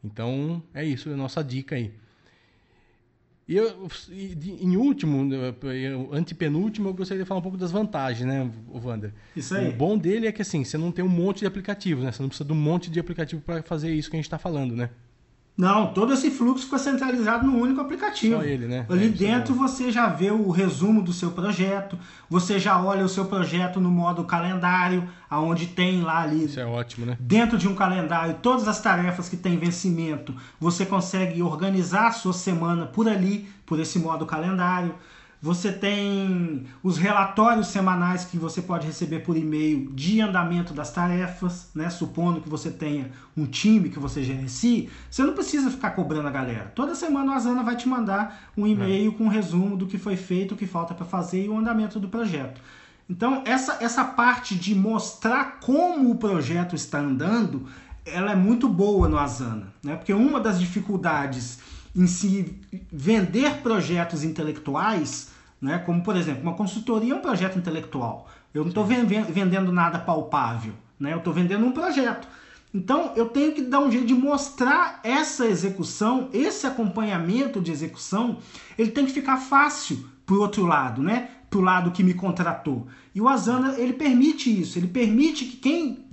Então, 0.04 0.62
é 0.74 0.84
isso, 0.84 1.10
é 1.10 1.14
a 1.14 1.18
nossa 1.18 1.42
dica 1.42 1.76
aí. 1.76 1.94
E, 3.48 3.56
eu, 3.56 3.88
em 4.44 4.76
último, 4.76 5.30
antepenúltimo, 6.12 6.90
eu 6.90 6.94
gostaria 6.94 7.24
de 7.24 7.28
falar 7.28 7.40
um 7.40 7.44
pouco 7.44 7.58
das 7.58 7.72
vantagens, 7.72 8.28
né, 8.28 8.52
o 8.70 8.78
Wander? 8.78 9.14
Isso 9.36 9.56
aí. 9.56 9.70
O 9.70 9.72
bom 9.72 9.98
dele 9.98 10.28
é 10.28 10.32
que 10.34 10.42
assim, 10.42 10.66
você 10.66 10.78
não 10.78 10.92
tem 10.92 11.04
um 11.04 11.10
monte 11.10 11.40
de 11.40 11.46
aplicativos, 11.46 12.04
né? 12.04 12.12
Você 12.12 12.22
não 12.22 12.28
precisa 12.28 12.46
de 12.46 12.52
um 12.52 12.58
monte 12.58 12.92
de 12.92 13.00
aplicativo 13.00 13.42
para 13.42 13.64
fazer 13.64 13.94
isso 13.94 14.10
que 14.10 14.18
a 14.18 14.20
gente 14.20 14.26
está 14.26 14.38
falando, 14.38 14.76
né? 14.76 14.90
Não, 15.58 15.88
todo 15.88 16.14
esse 16.14 16.30
fluxo 16.30 16.66
fica 16.66 16.78
centralizado 16.78 17.48
no 17.48 17.58
único 17.58 17.82
aplicativo. 17.82 18.36
Só 18.36 18.44
ele, 18.44 18.68
né? 18.68 18.86
Ali 18.88 19.06
é, 19.06 19.10
dentro 19.10 19.56
é 19.56 19.58
você 19.58 19.92
já 19.92 20.08
vê 20.08 20.30
o 20.30 20.52
resumo 20.52 21.02
do 21.02 21.12
seu 21.12 21.32
projeto, 21.32 21.98
você 22.30 22.60
já 22.60 22.80
olha 22.80 23.04
o 23.04 23.10
seu 23.10 23.26
projeto 23.26 23.80
no 23.80 23.90
modo 23.90 24.24
calendário, 24.24 25.10
aonde 25.28 25.66
tem 25.66 26.02
lá 26.02 26.22
ali. 26.22 26.46
Isso 26.46 26.60
é 26.60 26.66
ótimo, 26.66 27.08
né? 27.08 27.18
Dentro 27.20 27.58
de 27.58 27.68
um 27.68 27.74
calendário, 27.74 28.36
todas 28.36 28.68
as 28.68 28.80
tarefas 28.80 29.28
que 29.28 29.36
tem 29.36 29.58
vencimento, 29.58 30.36
você 30.60 30.86
consegue 30.86 31.42
organizar 31.42 32.08
a 32.10 32.12
sua 32.12 32.34
semana 32.34 32.86
por 32.86 33.10
ali, 33.10 33.50
por 33.66 33.80
esse 33.80 33.98
modo 33.98 34.28
calendário. 34.28 34.94
Você 35.40 35.72
tem 35.72 36.66
os 36.82 36.98
relatórios 36.98 37.68
semanais 37.68 38.26
que 38.26 38.38
você 38.38 38.60
pode 38.60 38.88
receber 38.88 39.20
por 39.20 39.38
e-mail 39.38 39.92
de 39.94 40.20
andamento 40.20 40.74
das 40.74 40.92
tarefas, 40.92 41.70
né? 41.76 41.92
Supondo 41.92 42.42
que 42.42 42.50
você 42.50 42.72
tenha 42.72 43.12
um 43.36 43.46
time 43.46 43.90
que 43.90 44.00
você 44.00 44.24
gerencie, 44.24 44.90
você 45.10 45.24
não 45.24 45.34
precisa 45.34 45.70
ficar 45.70 45.92
cobrando 45.92 46.28
a 46.28 46.32
galera. 46.32 46.72
Toda 46.74 46.96
semana 46.96 47.34
a 47.34 47.36
Asana 47.36 47.62
vai 47.62 47.76
te 47.76 47.88
mandar 47.88 48.50
um 48.58 48.66
e-mail 48.66 49.12
é. 49.12 49.14
com 49.16 49.26
um 49.26 49.30
resumo 49.30 49.78
do 49.78 49.86
que 49.86 50.00
foi 50.00 50.16
feito, 50.16 50.56
o 50.56 50.58
que 50.58 50.66
falta 50.66 50.96
para 50.96 51.06
fazer 51.06 51.46
e 51.46 51.50
o 51.50 51.58
andamento 51.58 52.00
do 52.00 52.08
projeto. 52.08 52.60
Então, 53.08 53.44
essa, 53.46 53.78
essa 53.80 54.04
parte 54.04 54.56
de 54.56 54.74
mostrar 54.74 55.60
como 55.62 56.10
o 56.10 56.16
projeto 56.16 56.76
está 56.76 57.00
andando, 57.00 57.68
ela 58.06 58.32
é 58.32 58.36
muito 58.36 58.68
boa 58.68 59.08
no 59.08 59.20
Asana, 59.20 59.72
né? 59.84 59.96
Porque 59.96 60.14
uma 60.14 60.40
das 60.40 60.60
dificuldades 60.60 61.60
em 61.98 62.06
se 62.06 62.56
vender 62.92 63.58
projetos 63.64 64.24
intelectuais, 64.24 65.32
né? 65.60 65.80
como 65.80 66.04
por 66.04 66.16
exemplo, 66.16 66.44
uma 66.44 66.54
consultoria 66.54 67.14
é 67.14 67.16
um 67.16 67.22
projeto 67.22 67.58
intelectual. 67.58 68.30
Eu 68.54 68.62
não 68.62 68.70
estou 68.70 68.86
vendendo 68.86 69.72
nada 69.72 69.98
palpável, 69.98 70.74
né? 71.00 71.14
eu 71.14 71.18
estou 71.18 71.34
vendendo 71.34 71.66
um 71.66 71.72
projeto. 71.72 72.28
Então 72.74 73.14
eu 73.16 73.30
tenho 73.30 73.54
que 73.54 73.62
dar 73.64 73.80
um 73.80 73.92
jeito 73.92 74.06
de 74.06 74.14
mostrar 74.14 75.00
essa 75.04 75.48
execução, 75.48 76.30
esse 76.32 76.68
acompanhamento 76.68 77.60
de 77.60 77.72
execução, 77.72 78.38
ele 78.78 78.92
tem 78.92 79.06
que 79.06 79.12
ficar 79.12 79.38
fácil 79.38 80.08
para 80.26 80.36
o 80.36 80.40
outro 80.40 80.66
lado, 80.66 81.02
né? 81.02 81.30
Para 81.50 81.60
o 81.60 81.64
lado 81.64 81.92
que 81.92 82.04
me 82.04 82.14
contratou. 82.14 82.88
E 83.16 83.22
o 83.22 83.28
Asana 83.28 83.80
ele 83.80 83.94
permite 83.94 84.62
isso, 84.62 84.78
ele 84.78 84.88
permite 84.88 85.46
que 85.46 85.58
quem 85.58 86.06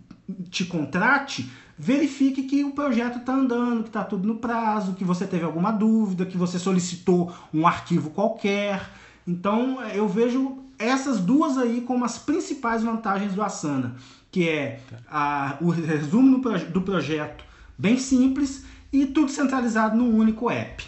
te 0.49 0.65
contrate 0.65 1.51
verifique 1.79 2.45
que 2.45 2.65
o 2.65 2.73
projeto 2.73 3.19
está 3.19 3.35
andando, 3.35 3.83
que 3.83 3.89
está 3.89 4.05
tudo 4.05 4.27
no 4.27 4.37
prazo, 4.37 4.95
que 4.95 5.05
você 5.05 5.27
teve 5.27 5.45
alguma 5.45 5.73
dúvida, 5.73 6.25
que 6.25 6.37
você 6.37 6.59
solicitou 6.59 7.35
um 7.53 7.67
arquivo 7.67 8.11
qualquer. 8.11 8.89
Então 9.27 9.83
eu 9.83 10.09
vejo 10.09 10.59
essas 10.79 11.21
duas 11.21 11.57
aí 11.59 11.81
como 11.83 12.05
as 12.05 12.19
principais 12.19 12.83
vantagens 12.83 13.35
do 13.35 13.43
Asana, 13.43 13.97
que 14.31 14.49
é 14.49 14.81
a, 15.09 15.57
o 15.61 15.71
resumo 15.71 16.41
do, 16.73 16.83
projeto 16.83 17.45
bem 17.77 17.99
simples 17.99 18.65
e 18.93 19.07
tudo 19.07 19.31
centralizado 19.31 19.97
num 19.97 20.17
único 20.17 20.51
app. 20.51 20.85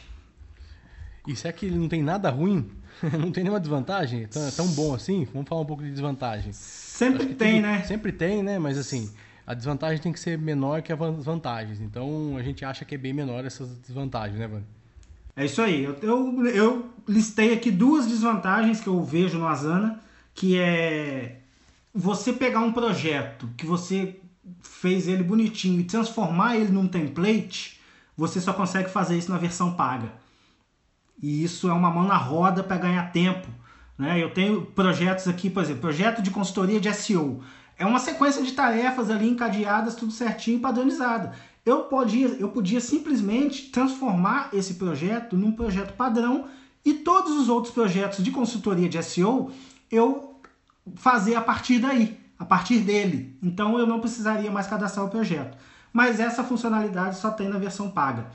E 1.26 1.34
será 1.34 1.52
que 1.52 1.66
ele 1.66 1.78
não 1.78 1.88
tem 1.88 2.02
nada 2.02 2.30
ruim? 2.30 2.70
não 3.18 3.32
tem 3.32 3.42
nenhuma 3.42 3.60
desvantagem? 3.60 4.22
É 4.22 4.26
tão, 4.26 4.46
é 4.46 4.50
tão 4.50 4.66
bom 4.68 4.94
assim? 4.94 5.26
Vamos 5.32 5.48
falar 5.48 5.62
um 5.62 5.66
pouco 5.66 5.82
de 5.82 5.90
desvantagem. 5.90 6.52
Sempre 6.52 7.34
tem, 7.34 7.60
né? 7.60 7.82
Sempre 7.82 8.12
tem, 8.12 8.42
né? 8.42 8.58
Mas 8.58 8.78
assim, 8.78 9.10
a 9.46 9.54
desvantagem 9.54 10.02
tem 10.02 10.12
que 10.12 10.18
ser 10.18 10.36
menor 10.36 10.82
que 10.82 10.92
as 10.92 10.98
vantagens. 11.24 11.80
Então 11.80 12.36
a 12.36 12.42
gente 12.42 12.64
acha 12.64 12.84
que 12.84 12.94
é 12.94 12.98
bem 12.98 13.12
menor 13.12 13.44
essas 13.44 13.78
desvantagens, 13.78 14.38
né, 14.38 14.48
Vani? 14.48 14.66
É 15.36 15.44
isso 15.44 15.62
aí. 15.62 15.84
Eu, 15.84 15.96
eu, 16.02 16.46
eu, 16.46 16.90
listei 17.06 17.52
aqui 17.52 17.70
duas 17.70 18.06
desvantagens 18.06 18.80
que 18.80 18.88
eu 18.88 19.02
vejo 19.04 19.38
no 19.38 19.46
Asana, 19.46 20.00
que 20.34 20.58
é 20.58 21.40
você 21.94 22.32
pegar 22.32 22.60
um 22.60 22.72
projeto 22.72 23.48
que 23.56 23.64
você 23.64 24.18
fez 24.60 25.06
ele 25.06 25.22
bonitinho 25.22 25.80
e 25.80 25.84
transformar 25.84 26.56
ele 26.56 26.70
num 26.70 26.88
template, 26.88 27.80
você 28.16 28.40
só 28.40 28.52
consegue 28.52 28.90
fazer 28.90 29.16
isso 29.16 29.30
na 29.30 29.38
versão 29.38 29.74
paga. 29.74 30.12
E 31.22 31.44
isso 31.44 31.68
é 31.68 31.72
uma 31.72 31.90
mão 31.90 32.04
na 32.04 32.16
roda 32.16 32.62
para 32.62 32.78
ganhar 32.78 33.12
tempo. 33.12 33.48
Né? 33.98 34.22
Eu 34.22 34.30
tenho 34.30 34.62
projetos 34.62 35.28
aqui, 35.28 35.48
por 35.48 35.62
exemplo, 35.62 35.82
projeto 35.82 36.20
de 36.22 36.30
consultoria 36.30 36.80
de 36.80 36.92
SEO. 36.92 37.42
É 37.78 37.84
uma 37.84 37.98
sequência 37.98 38.42
de 38.42 38.52
tarefas 38.52 39.10
ali 39.10 39.28
encadeadas, 39.28 39.94
tudo 39.94 40.12
certinho, 40.12 40.60
padronizada. 40.60 41.32
Eu 41.64 41.84
podia, 41.84 42.28
eu 42.28 42.48
podia 42.48 42.80
simplesmente 42.80 43.70
transformar 43.70 44.50
esse 44.52 44.74
projeto 44.74 45.36
num 45.36 45.52
projeto 45.52 45.94
padrão 45.94 46.46
e 46.84 46.94
todos 46.94 47.32
os 47.32 47.48
outros 47.48 47.74
projetos 47.74 48.24
de 48.24 48.30
consultoria 48.30 48.88
de 48.88 49.02
SEO 49.02 49.50
eu 49.90 50.40
fazer 50.94 51.34
a 51.34 51.40
partir 51.40 51.80
daí, 51.80 52.18
a 52.38 52.44
partir 52.44 52.78
dele. 52.78 53.36
Então 53.42 53.78
eu 53.78 53.86
não 53.86 54.00
precisaria 54.00 54.50
mais 54.50 54.66
cadastrar 54.66 55.04
o 55.04 55.10
projeto. 55.10 55.58
Mas 55.92 56.20
essa 56.20 56.44
funcionalidade 56.44 57.16
só 57.16 57.30
tem 57.30 57.48
na 57.48 57.58
versão 57.58 57.90
paga. 57.90 58.26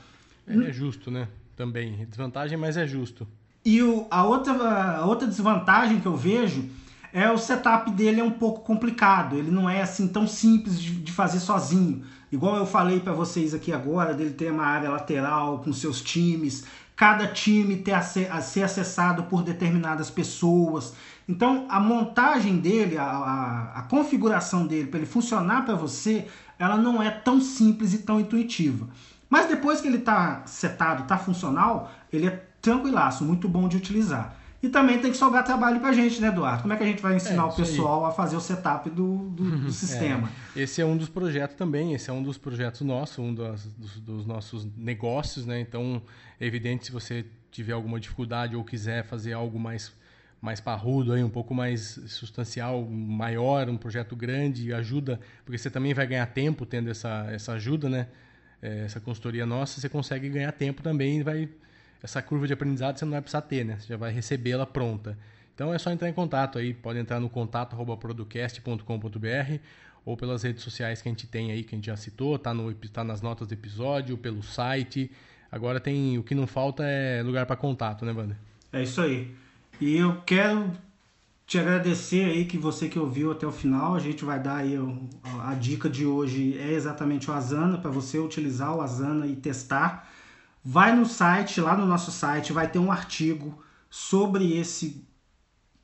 É, 0.46 0.54
é 0.54 0.72
justo, 0.72 1.10
né? 1.10 1.28
Também. 1.56 2.04
Desvantagem, 2.06 2.58
mas 2.58 2.76
é 2.76 2.86
justo. 2.86 3.26
E 3.64 3.82
o, 3.82 4.06
a, 4.10 4.24
outra, 4.24 4.52
a 4.98 5.06
outra 5.06 5.26
desvantagem 5.26 6.00
que 6.00 6.06
eu 6.06 6.16
vejo 6.16 6.68
é 7.12 7.30
o 7.30 7.36
setup 7.36 7.90
dele 7.90 8.20
é 8.20 8.24
um 8.24 8.30
pouco 8.30 8.62
complicado. 8.62 9.36
Ele 9.36 9.50
não 9.50 9.68
é 9.68 9.82
assim 9.82 10.08
tão 10.08 10.26
simples 10.26 10.80
de, 10.80 10.94
de 10.94 11.12
fazer 11.12 11.40
sozinho. 11.40 12.02
Igual 12.30 12.56
eu 12.56 12.66
falei 12.66 13.00
para 13.00 13.12
vocês 13.12 13.52
aqui 13.52 13.72
agora, 13.72 14.14
dele 14.14 14.30
ter 14.30 14.50
uma 14.50 14.64
área 14.64 14.88
lateral 14.88 15.58
com 15.58 15.72
seus 15.72 16.00
times, 16.00 16.64
cada 16.96 17.26
time 17.26 17.76
ter 17.76 17.92
a 17.92 18.00
ser, 18.00 18.32
a 18.32 18.40
ser 18.40 18.62
acessado 18.62 19.24
por 19.24 19.42
determinadas 19.42 20.08
pessoas. 20.08 20.94
Então 21.28 21.66
a 21.68 21.78
montagem 21.78 22.58
dele, 22.58 22.96
a, 22.96 23.04
a, 23.04 23.72
a 23.80 23.82
configuração 23.82 24.66
dele 24.66 24.88
para 24.88 25.00
ele 25.00 25.06
funcionar 25.06 25.66
para 25.66 25.74
você, 25.74 26.26
ela 26.58 26.78
não 26.78 27.02
é 27.02 27.10
tão 27.10 27.40
simples 27.40 27.92
e 27.92 27.98
tão 27.98 28.18
intuitiva. 28.18 28.88
Mas 29.28 29.46
depois 29.46 29.80
que 29.80 29.88
ele 29.88 29.98
está 29.98 30.42
setado, 30.46 31.02
está 31.02 31.18
funcional, 31.18 31.90
ele 32.10 32.26
é 32.26 32.44
tranquilaço, 32.62 33.24
muito 33.24 33.48
bom 33.48 33.68
de 33.68 33.76
utilizar. 33.76 34.36
E 34.62 34.68
também 34.68 35.00
tem 35.00 35.10
que 35.10 35.16
sobrar 35.16 35.42
trabalho 35.42 35.80
pra 35.80 35.92
gente, 35.92 36.20
né, 36.20 36.28
Eduardo? 36.28 36.62
Como 36.62 36.72
é 36.72 36.76
que 36.76 36.84
a 36.84 36.86
gente 36.86 37.02
vai 37.02 37.16
ensinar 37.16 37.42
é, 37.42 37.46
o 37.46 37.52
pessoal 37.52 38.04
aí. 38.04 38.10
a 38.10 38.14
fazer 38.14 38.36
o 38.36 38.40
setup 38.40 38.88
do, 38.88 39.30
do, 39.30 39.58
do 39.58 39.72
sistema? 39.72 40.30
É. 40.54 40.62
Esse 40.62 40.80
é 40.80 40.86
um 40.86 40.96
dos 40.96 41.08
projetos 41.08 41.56
também, 41.56 41.94
esse 41.94 42.08
é 42.08 42.12
um 42.12 42.22
dos 42.22 42.38
projetos 42.38 42.82
nossos, 42.82 43.18
um 43.18 43.34
dos, 43.34 43.64
dos, 43.74 43.98
dos, 43.98 44.26
nossos 44.26 44.64
negócios, 44.76 45.44
né? 45.44 45.58
Então, 45.58 46.00
é 46.40 46.46
evidente 46.46 46.86
se 46.86 46.92
você 46.92 47.26
tiver 47.50 47.72
alguma 47.72 47.98
dificuldade 47.98 48.54
ou 48.54 48.62
quiser 48.62 49.04
fazer 49.04 49.32
algo 49.32 49.58
mais 49.58 49.92
mais 50.40 50.60
parrudo 50.60 51.12
aí, 51.12 51.22
um 51.22 51.30
pouco 51.30 51.54
mais 51.54 52.00
substancial, 52.08 52.82
maior, 52.84 53.68
um 53.70 53.76
projeto 53.76 54.16
grande, 54.16 54.74
ajuda, 54.74 55.20
porque 55.44 55.56
você 55.56 55.70
também 55.70 55.94
vai 55.94 56.04
ganhar 56.04 56.26
tempo 56.26 56.66
tendo 56.66 56.90
essa, 56.90 57.28
essa 57.30 57.52
ajuda, 57.52 57.88
né? 57.88 58.08
É, 58.60 58.84
essa 58.84 58.98
consultoria 58.98 59.46
nossa, 59.46 59.80
você 59.80 59.88
consegue 59.88 60.28
ganhar 60.28 60.50
tempo 60.50 60.82
também 60.82 61.20
e 61.20 61.22
vai 61.22 61.48
essa 62.02 62.20
curva 62.20 62.46
de 62.46 62.52
aprendizado 62.52 62.98
você 62.98 63.04
não 63.04 63.12
vai 63.12 63.22
precisar 63.22 63.42
ter, 63.42 63.64
né? 63.64 63.76
Você 63.78 63.86
já 63.88 63.96
vai 63.96 64.12
recebê-la 64.12 64.66
pronta. 64.66 65.16
Então 65.54 65.72
é 65.72 65.78
só 65.78 65.90
entrar 65.90 66.08
em 66.08 66.12
contato 66.12 66.58
aí, 66.58 66.74
pode 66.74 66.98
entrar 66.98 67.20
no 67.20 67.28
contato@producast.com.br 67.28 69.58
ou 70.04 70.16
pelas 70.16 70.42
redes 70.42 70.64
sociais 70.64 71.00
que 71.00 71.08
a 71.08 71.12
gente 71.12 71.28
tem 71.28 71.52
aí, 71.52 71.62
que 71.62 71.72
a 71.74 71.78
gente 71.78 71.86
já 71.86 71.96
citou, 71.96 72.38
tá, 72.38 72.52
no, 72.52 72.74
tá 72.74 73.04
nas 73.04 73.22
notas 73.22 73.46
do 73.46 73.54
episódio, 73.54 74.18
pelo 74.18 74.42
site. 74.42 75.10
Agora 75.50 75.78
tem 75.78 76.18
o 76.18 76.22
que 76.22 76.34
não 76.34 76.46
falta 76.46 76.84
é 76.84 77.22
lugar 77.22 77.46
para 77.46 77.56
contato, 77.56 78.04
né, 78.04 78.12
Wander? 78.12 78.36
É 78.72 78.82
isso 78.82 79.00
aí. 79.00 79.34
E 79.80 79.96
eu 79.96 80.20
quero 80.22 80.70
te 81.46 81.58
agradecer 81.58 82.24
aí 82.24 82.44
que 82.46 82.56
você 82.56 82.88
que 82.88 82.98
ouviu 82.98 83.30
até 83.30 83.46
o 83.46 83.52
final. 83.52 83.94
A 83.94 84.00
gente 84.00 84.24
vai 84.24 84.40
dar 84.40 84.56
aí 84.56 84.76
a, 85.22 85.50
a 85.50 85.54
dica 85.54 85.88
de 85.88 86.04
hoje 86.06 86.58
é 86.58 86.72
exatamente 86.72 87.30
o 87.30 87.34
Asana 87.34 87.78
para 87.78 87.90
você 87.90 88.18
utilizar 88.18 88.74
o 88.74 88.80
Asana 88.80 89.26
e 89.26 89.36
testar. 89.36 90.10
Vai 90.64 90.94
no 90.94 91.04
site, 91.04 91.60
lá 91.60 91.76
no 91.76 91.86
nosso 91.86 92.12
site, 92.12 92.52
vai 92.52 92.70
ter 92.70 92.78
um 92.78 92.92
artigo 92.92 93.62
sobre 93.90 94.56
esse 94.56 95.06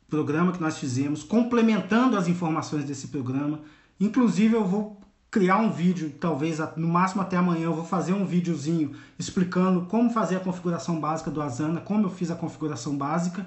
programa 0.09 0.53
que 0.53 0.61
nós 0.61 0.79
fizemos, 0.79 1.23
complementando 1.23 2.17
as 2.17 2.29
informações 2.29 2.85
desse 2.85 3.09
programa. 3.09 3.61
Inclusive, 4.01 4.55
eu 4.55 4.65
vou 4.65 5.01
criar 5.31 5.59
um 5.59 5.71
vídeo, 5.71 6.15
talvez 6.19 6.59
no 6.77 6.89
máximo 6.89 7.23
até 7.23 7.37
amanhã, 7.37 7.65
eu 7.65 7.75
vou 7.75 7.85
fazer 7.85 8.13
um 8.13 8.25
videozinho 8.25 8.95
explicando 9.19 9.83
como 9.87 10.11
fazer 10.11 10.37
a 10.37 10.41
configuração 10.41 10.99
básica 10.99 11.31
do 11.31 11.43
Asana, 11.43 11.81
como 11.81 12.07
eu 12.07 12.11
fiz 12.11 12.31
a 12.31 12.37
configuração 12.37 12.97
básica. 12.97 13.47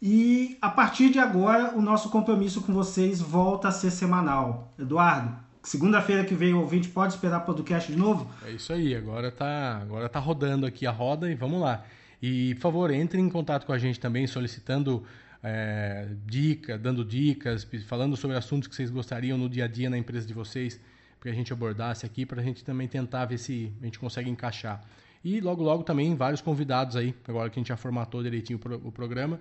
E 0.00 0.56
a 0.60 0.68
partir 0.68 1.10
de 1.10 1.18
agora, 1.18 1.76
o 1.76 1.80
nosso 1.80 2.10
compromisso 2.10 2.60
com 2.60 2.72
vocês 2.72 3.20
volta 3.20 3.68
a 3.68 3.72
ser 3.72 3.90
semanal. 3.90 4.72
Eduardo, 4.78 5.34
segunda-feira 5.66 6.24
que 6.24 6.34
vem 6.34 6.54
o 6.54 6.60
ouvinte 6.60 6.88
pode 6.88 7.14
esperar 7.14 7.40
podcast 7.40 7.90
de 7.90 7.98
novo? 7.98 8.30
É 8.46 8.52
isso 8.52 8.72
aí, 8.72 8.94
agora 8.94 9.32
tá, 9.32 9.78
agora 9.82 10.08
tá 10.08 10.20
rodando 10.20 10.64
aqui 10.64 10.86
a 10.86 10.92
roda 10.92 11.30
e 11.30 11.34
vamos 11.34 11.60
lá. 11.60 11.84
E, 12.22 12.54
por 12.54 12.60
favor, 12.60 12.90
entre 12.92 13.20
em 13.20 13.28
contato 13.28 13.66
com 13.66 13.72
a 13.72 13.78
gente 13.78 13.98
também, 13.98 14.26
solicitando 14.28 15.02
é, 15.42 16.08
dica, 16.24 16.78
dando 16.78 17.04
dicas, 17.04 17.66
falando 17.86 18.16
sobre 18.16 18.36
assuntos 18.36 18.68
que 18.68 18.76
vocês 18.76 18.90
gostariam 18.90 19.36
no 19.36 19.48
dia 19.48 19.64
a 19.64 19.68
dia 19.68 19.90
na 19.90 19.98
empresa 19.98 20.24
de 20.24 20.32
vocês, 20.32 20.80
para 21.18 21.30
a 21.30 21.34
gente 21.34 21.52
abordasse 21.52 22.06
aqui, 22.06 22.24
para 22.24 22.40
a 22.40 22.44
gente 22.44 22.64
também 22.64 22.86
tentar 22.86 23.24
ver 23.24 23.38
se 23.38 23.72
a 23.82 23.84
gente 23.84 23.98
consegue 23.98 24.30
encaixar. 24.30 24.84
E 25.24 25.40
logo, 25.40 25.64
logo 25.64 25.82
também 25.82 26.14
vários 26.14 26.40
convidados 26.40 26.94
aí, 26.94 27.12
agora 27.26 27.50
que 27.50 27.58
a 27.58 27.60
gente 27.60 27.68
já 27.68 27.76
formatou 27.76 28.22
direitinho 28.22 28.60
o 28.84 28.92
programa, 28.92 29.40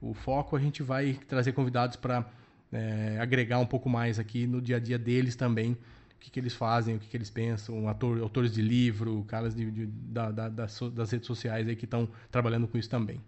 o 0.00 0.14
foco 0.14 0.56
a 0.56 0.58
gente 0.58 0.82
vai 0.82 1.18
trazer 1.28 1.52
convidados 1.52 1.96
para 1.96 2.24
é, 2.72 3.18
agregar 3.20 3.58
um 3.58 3.66
pouco 3.66 3.88
mais 3.88 4.18
aqui 4.18 4.46
no 4.46 4.60
dia 4.60 4.76
a 4.76 4.80
dia 4.80 4.98
deles 4.98 5.36
também, 5.36 5.72
o 5.72 5.78
que, 6.18 6.30
que 6.30 6.40
eles 6.40 6.54
fazem, 6.54 6.96
o 6.96 6.98
que, 6.98 7.06
que 7.08 7.16
eles 7.16 7.30
pensam, 7.30 7.88
ator, 7.88 8.20
autores 8.20 8.52
de 8.52 8.62
livro, 8.62 9.24
caras 9.28 9.54
de, 9.54 9.70
de, 9.70 9.86
da, 9.86 10.30
da, 10.30 10.48
das, 10.48 10.80
das 10.92 11.10
redes 11.10 11.26
sociais 11.26 11.68
aí 11.68 11.76
que 11.76 11.84
estão 11.84 12.08
trabalhando 12.30 12.66
com 12.66 12.78
isso 12.78 12.90
também. 12.90 13.20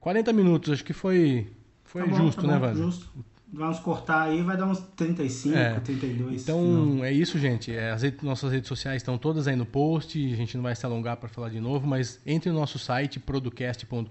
40 0.00 0.32
minutos, 0.32 0.72
acho 0.72 0.84
que 0.84 0.92
foi, 0.92 1.50
foi 1.84 2.02
tá 2.02 2.08
bom, 2.08 2.16
justo, 2.16 2.42
tá 2.42 2.48
né, 2.48 2.58
Vaz? 2.58 2.78
Justo. 2.78 3.10
Vamos 3.52 3.78
cortar 3.78 4.22
aí, 4.22 4.42
vai 4.42 4.56
dar 4.56 4.66
uns 4.66 4.80
35, 4.96 5.56
é. 5.56 5.80
32. 5.80 6.42
Então 6.42 6.62
não. 6.62 7.04
é 7.04 7.12
isso, 7.12 7.38
gente. 7.38 7.72
É, 7.72 7.92
as 7.92 8.02
redes, 8.02 8.20
nossas 8.20 8.50
redes 8.50 8.66
sociais 8.68 9.02
estão 9.02 9.16
todas 9.16 9.46
aí 9.46 9.54
no 9.54 9.64
post. 9.64 10.18
A 10.32 10.36
gente 10.36 10.56
não 10.56 10.64
vai 10.64 10.74
se 10.74 10.84
alongar 10.84 11.16
para 11.16 11.28
falar 11.28 11.48
de 11.48 11.60
novo, 11.60 11.86
mas 11.86 12.20
entre 12.26 12.50
no 12.50 12.58
nosso 12.58 12.78
site 12.78 13.20
producast.com.br, 13.20 14.06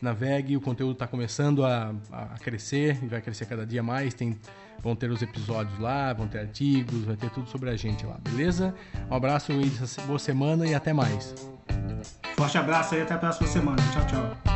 navegue. 0.00 0.56
O 0.56 0.60
conteúdo 0.60 0.92
está 0.92 1.06
começando 1.06 1.64
a, 1.64 1.94
a 2.12 2.38
crescer 2.38 2.98
e 3.02 3.06
vai 3.06 3.20
crescer 3.20 3.46
cada 3.46 3.66
dia 3.66 3.82
mais. 3.82 4.14
Tem, 4.14 4.38
vão 4.82 4.94
ter 4.94 5.10
os 5.10 5.22
episódios 5.22 5.78
lá, 5.78 6.12
vão 6.12 6.28
ter 6.28 6.40
artigos, 6.40 7.04
vai 7.04 7.16
ter 7.16 7.30
tudo 7.30 7.48
sobre 7.48 7.70
a 7.70 7.76
gente 7.76 8.04
lá, 8.04 8.18
beleza? 8.20 8.74
Um 9.10 9.14
abraço, 9.14 9.52
boa 10.06 10.18
semana 10.18 10.66
e 10.66 10.74
até 10.74 10.92
mais. 10.92 11.34
Forte 12.36 12.58
abraço 12.58 12.94
aí, 12.94 13.02
até 13.02 13.14
a 13.14 13.18
próxima 13.18 13.48
semana. 13.48 13.82
Tchau, 13.92 14.06
tchau. 14.06 14.55